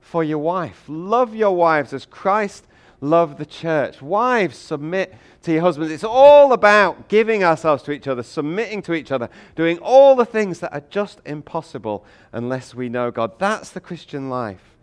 for 0.00 0.24
your 0.24 0.38
wife. 0.38 0.84
Love 0.88 1.34
your 1.34 1.56
wives 1.56 1.92
as 1.92 2.04
Christ 2.04 2.66
loved 3.04 3.38
the 3.38 3.46
church. 3.46 4.02
Wives, 4.02 4.56
submit 4.56 5.14
to 5.42 5.52
your 5.52 5.60
husbands. 5.60 5.92
It's 5.92 6.04
all 6.04 6.52
about 6.52 7.08
giving 7.08 7.44
ourselves 7.44 7.82
to 7.84 7.92
each 7.92 8.08
other, 8.08 8.22
submitting 8.22 8.82
to 8.82 8.94
each 8.94 9.12
other, 9.12 9.28
doing 9.54 9.78
all 9.78 10.16
the 10.16 10.24
things 10.24 10.60
that 10.60 10.72
are 10.72 10.82
just 10.90 11.20
impossible 11.24 12.04
unless 12.32 12.74
we 12.74 12.88
know 12.88 13.10
God. 13.10 13.38
That's 13.38 13.70
the 13.70 13.80
Christian 13.80 14.30
life. 14.30 14.76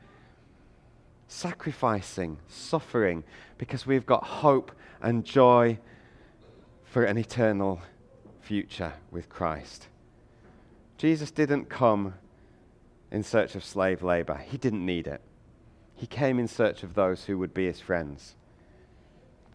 Sacrificing, 1.28 2.38
suffering, 2.48 3.24
because 3.58 3.86
we've 3.86 4.06
got 4.06 4.24
hope 4.24 4.72
and 5.02 5.26
joy 5.26 5.80
for 6.84 7.04
an 7.04 7.18
eternal 7.18 7.82
future 8.42 8.94
with 9.10 9.30
Christ. 9.30 9.88
Jesus 10.98 11.32
didn't 11.32 11.70
come 11.70 12.16
in 13.12 13.24
search 13.24 13.56
of 13.56 13.64
slave 13.64 14.04
labor, 14.04 14.38
he 14.38 14.58
didn't 14.58 14.86
need 14.86 15.08
it. 15.08 15.22
He 16.02 16.08
came 16.08 16.40
in 16.40 16.48
search 16.48 16.82
of 16.82 16.96
those 16.96 17.26
who 17.26 17.38
would 17.38 17.54
be 17.54 17.68
his 17.68 17.80
friends. 17.80 18.34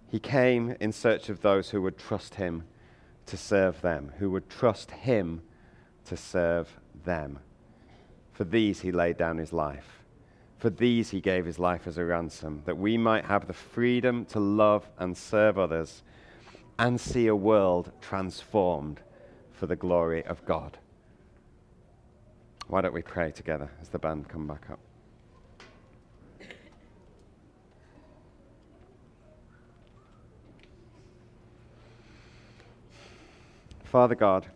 He 0.06 0.20
came 0.20 0.76
in 0.78 0.92
search 0.92 1.28
of 1.28 1.42
those 1.42 1.70
who 1.70 1.82
would 1.82 1.98
trust 1.98 2.36
him 2.36 2.62
to 3.26 3.36
serve 3.36 3.80
them, 3.80 4.12
who 4.18 4.30
would 4.30 4.48
trust 4.48 4.92
him 4.92 5.42
to 6.04 6.16
serve 6.16 6.78
them. 7.04 7.40
For 8.32 8.44
these 8.44 8.82
he 8.82 8.92
laid 8.92 9.16
down 9.16 9.38
his 9.38 9.52
life. 9.52 10.04
For 10.56 10.70
these 10.70 11.10
he 11.10 11.20
gave 11.20 11.46
his 11.46 11.58
life 11.58 11.88
as 11.88 11.98
a 11.98 12.04
ransom, 12.04 12.62
that 12.64 12.78
we 12.78 12.96
might 12.96 13.24
have 13.24 13.48
the 13.48 13.52
freedom 13.52 14.24
to 14.26 14.38
love 14.38 14.88
and 14.98 15.16
serve 15.16 15.58
others 15.58 16.04
and 16.78 17.00
see 17.00 17.26
a 17.26 17.34
world 17.34 17.90
transformed 18.00 19.00
for 19.50 19.66
the 19.66 19.74
glory 19.74 20.24
of 20.24 20.44
God. 20.44 20.78
Why 22.68 22.82
don't 22.82 22.94
we 22.94 23.02
pray 23.02 23.32
together 23.32 23.72
as 23.82 23.88
the 23.88 23.98
band 23.98 24.28
come 24.28 24.46
back 24.46 24.70
up? 24.70 24.78
Father 33.90 34.16
God, 34.16 34.48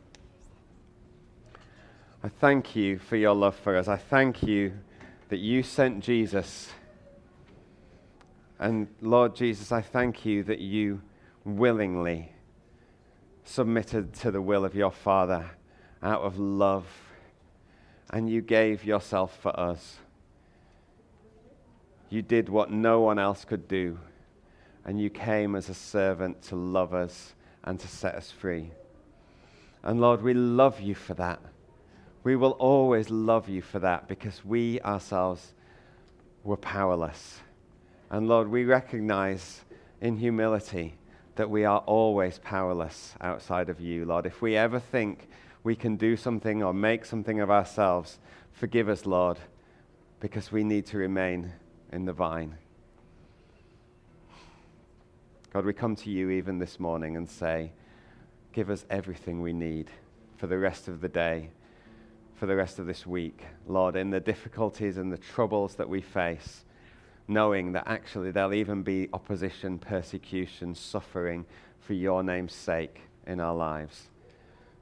I 2.22 2.28
thank 2.28 2.74
you 2.74 2.98
for 2.98 3.16
your 3.16 3.32
love 3.32 3.54
for 3.54 3.76
us. 3.76 3.86
I 3.86 3.96
thank 3.96 4.42
you 4.42 4.72
that 5.28 5.38
you 5.38 5.62
sent 5.62 6.02
Jesus. 6.02 6.70
And 8.58 8.88
Lord 9.00 9.36
Jesus, 9.36 9.70
I 9.70 9.82
thank 9.82 10.26
you 10.26 10.42
that 10.42 10.58
you 10.58 11.00
willingly 11.44 12.32
submitted 13.44 14.12
to 14.14 14.32
the 14.32 14.42
will 14.42 14.64
of 14.64 14.74
your 14.74 14.90
Father 14.90 15.52
out 16.02 16.22
of 16.22 16.38
love, 16.38 16.86
and 18.10 18.28
you 18.28 18.42
gave 18.42 18.84
yourself 18.84 19.38
for 19.40 19.58
us. 19.58 19.98
You 22.10 22.20
did 22.20 22.48
what 22.48 22.72
no 22.72 23.00
one 23.00 23.20
else 23.20 23.44
could 23.44 23.68
do, 23.68 24.00
and 24.84 25.00
you 25.00 25.08
came 25.08 25.54
as 25.54 25.68
a 25.68 25.74
servant 25.74 26.42
to 26.42 26.56
love 26.56 26.92
us 26.92 27.34
and 27.62 27.78
to 27.78 27.86
set 27.86 28.16
us 28.16 28.32
free. 28.32 28.72
And 29.82 30.00
Lord, 30.00 30.22
we 30.22 30.34
love 30.34 30.80
you 30.80 30.94
for 30.94 31.14
that. 31.14 31.40
We 32.22 32.36
will 32.36 32.52
always 32.52 33.08
love 33.08 33.48
you 33.48 33.62
for 33.62 33.78
that 33.78 34.08
because 34.08 34.44
we 34.44 34.80
ourselves 34.82 35.54
were 36.44 36.56
powerless. 36.56 37.40
And 38.10 38.28
Lord, 38.28 38.48
we 38.48 38.64
recognize 38.64 39.62
in 40.00 40.16
humility 40.16 40.94
that 41.36 41.48
we 41.48 41.64
are 41.64 41.78
always 41.80 42.38
powerless 42.38 43.14
outside 43.20 43.70
of 43.70 43.80
you, 43.80 44.04
Lord. 44.04 44.26
If 44.26 44.42
we 44.42 44.56
ever 44.56 44.78
think 44.78 45.28
we 45.62 45.76
can 45.76 45.96
do 45.96 46.16
something 46.16 46.62
or 46.62 46.74
make 46.74 47.04
something 47.04 47.40
of 47.40 47.50
ourselves, 47.50 48.18
forgive 48.52 48.88
us, 48.88 49.06
Lord, 49.06 49.38
because 50.20 50.52
we 50.52 50.64
need 50.64 50.86
to 50.86 50.98
remain 50.98 51.52
in 51.92 52.04
the 52.04 52.12
vine. 52.12 52.56
God, 55.52 55.64
we 55.64 55.72
come 55.72 55.96
to 55.96 56.10
you 56.10 56.30
even 56.30 56.58
this 56.58 56.78
morning 56.78 57.16
and 57.16 57.28
say, 57.28 57.72
Give 58.52 58.68
us 58.68 58.84
everything 58.90 59.40
we 59.40 59.52
need 59.52 59.90
for 60.36 60.48
the 60.48 60.58
rest 60.58 60.88
of 60.88 61.00
the 61.00 61.08
day, 61.08 61.50
for 62.34 62.46
the 62.46 62.56
rest 62.56 62.80
of 62.80 62.86
this 62.86 63.06
week. 63.06 63.44
Lord, 63.68 63.94
in 63.94 64.10
the 64.10 64.18
difficulties 64.18 64.96
and 64.96 65.12
the 65.12 65.18
troubles 65.18 65.76
that 65.76 65.88
we 65.88 66.00
face, 66.00 66.64
knowing 67.28 67.72
that 67.72 67.84
actually 67.86 68.32
there'll 68.32 68.54
even 68.54 68.82
be 68.82 69.08
opposition, 69.12 69.78
persecution, 69.78 70.74
suffering 70.74 71.46
for 71.78 71.94
your 71.94 72.24
name's 72.24 72.52
sake 72.52 73.02
in 73.24 73.38
our 73.38 73.54
lives. 73.54 74.08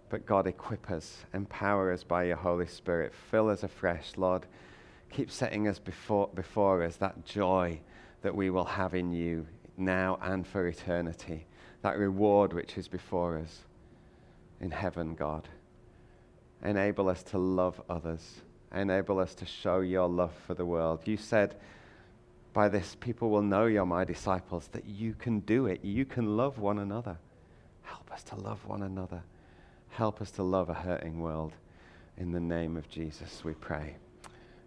But 0.09 0.25
God, 0.25 0.47
equip 0.47 0.91
us, 0.91 1.27
empower 1.35 1.93
us 1.93 2.03
by 2.05 2.25
your 2.25 2.37
Holy 2.37 2.67
Spirit, 2.67 3.13
fill 3.31 3.51
us 3.51 3.63
afresh, 3.63 4.13
Lord. 4.17 4.47
Keep 5.11 5.31
setting 5.31 5.69
us 5.69 5.79
before, 5.79 6.31
before 6.35 6.83
us 6.83 6.97
that 6.97 7.27
joy 7.27 7.81
that 8.23 8.35
we 8.35 8.49
will 8.49 8.65
have 8.65 8.95
in 8.95 9.13
you 9.13 9.47
now 9.77 10.19
and 10.23 10.47
for 10.47 10.67
eternity 10.67 11.48
that 11.83 11.99
reward 11.99 12.53
which 12.53 12.77
is 12.77 12.89
before 12.89 13.39
us 13.39 13.61
in 14.61 14.71
heaven, 14.71 15.15
God. 15.15 15.49
Enable 16.65 17.09
us 17.09 17.23
to 17.25 17.39
love 17.39 17.81
others. 17.89 18.41
Enable 18.75 19.19
us 19.19 19.35
to 19.37 19.47
show 19.47 19.81
your 19.81 20.09
love 20.09 20.33
for 20.47 20.55
the 20.55 20.67
world. 20.67 21.01
You 21.05 21.17
said, 21.17 21.55
by 22.53 22.69
this, 22.69 22.97
people 22.99 23.31
will 23.31 23.43
know 23.43 23.67
you're 23.67 23.87
my 23.87 24.05
disciples, 24.05 24.69
that 24.73 24.87
you 24.87 25.15
can 25.15 25.41
do 25.41 25.67
it. 25.67 25.85
You 25.85 26.05
can 26.05 26.37
love 26.37 26.59
one 26.59 26.79
another. 26.79 27.19
Help 27.83 28.11
us 28.11 28.23
to 28.25 28.37
love 28.37 28.67
one 28.67 28.83
another. 28.83 29.23
Help 29.91 30.21
us 30.21 30.31
to 30.33 30.43
love 30.43 30.69
a 30.69 30.75
hurting 30.75 31.21
world. 31.21 31.53
In 32.17 32.33
the 32.33 32.41
name 32.41 32.77
of 32.77 32.89
Jesus, 32.89 33.43
we 33.45 33.53
pray. 33.55 33.97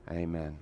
Amen. 0.09 0.57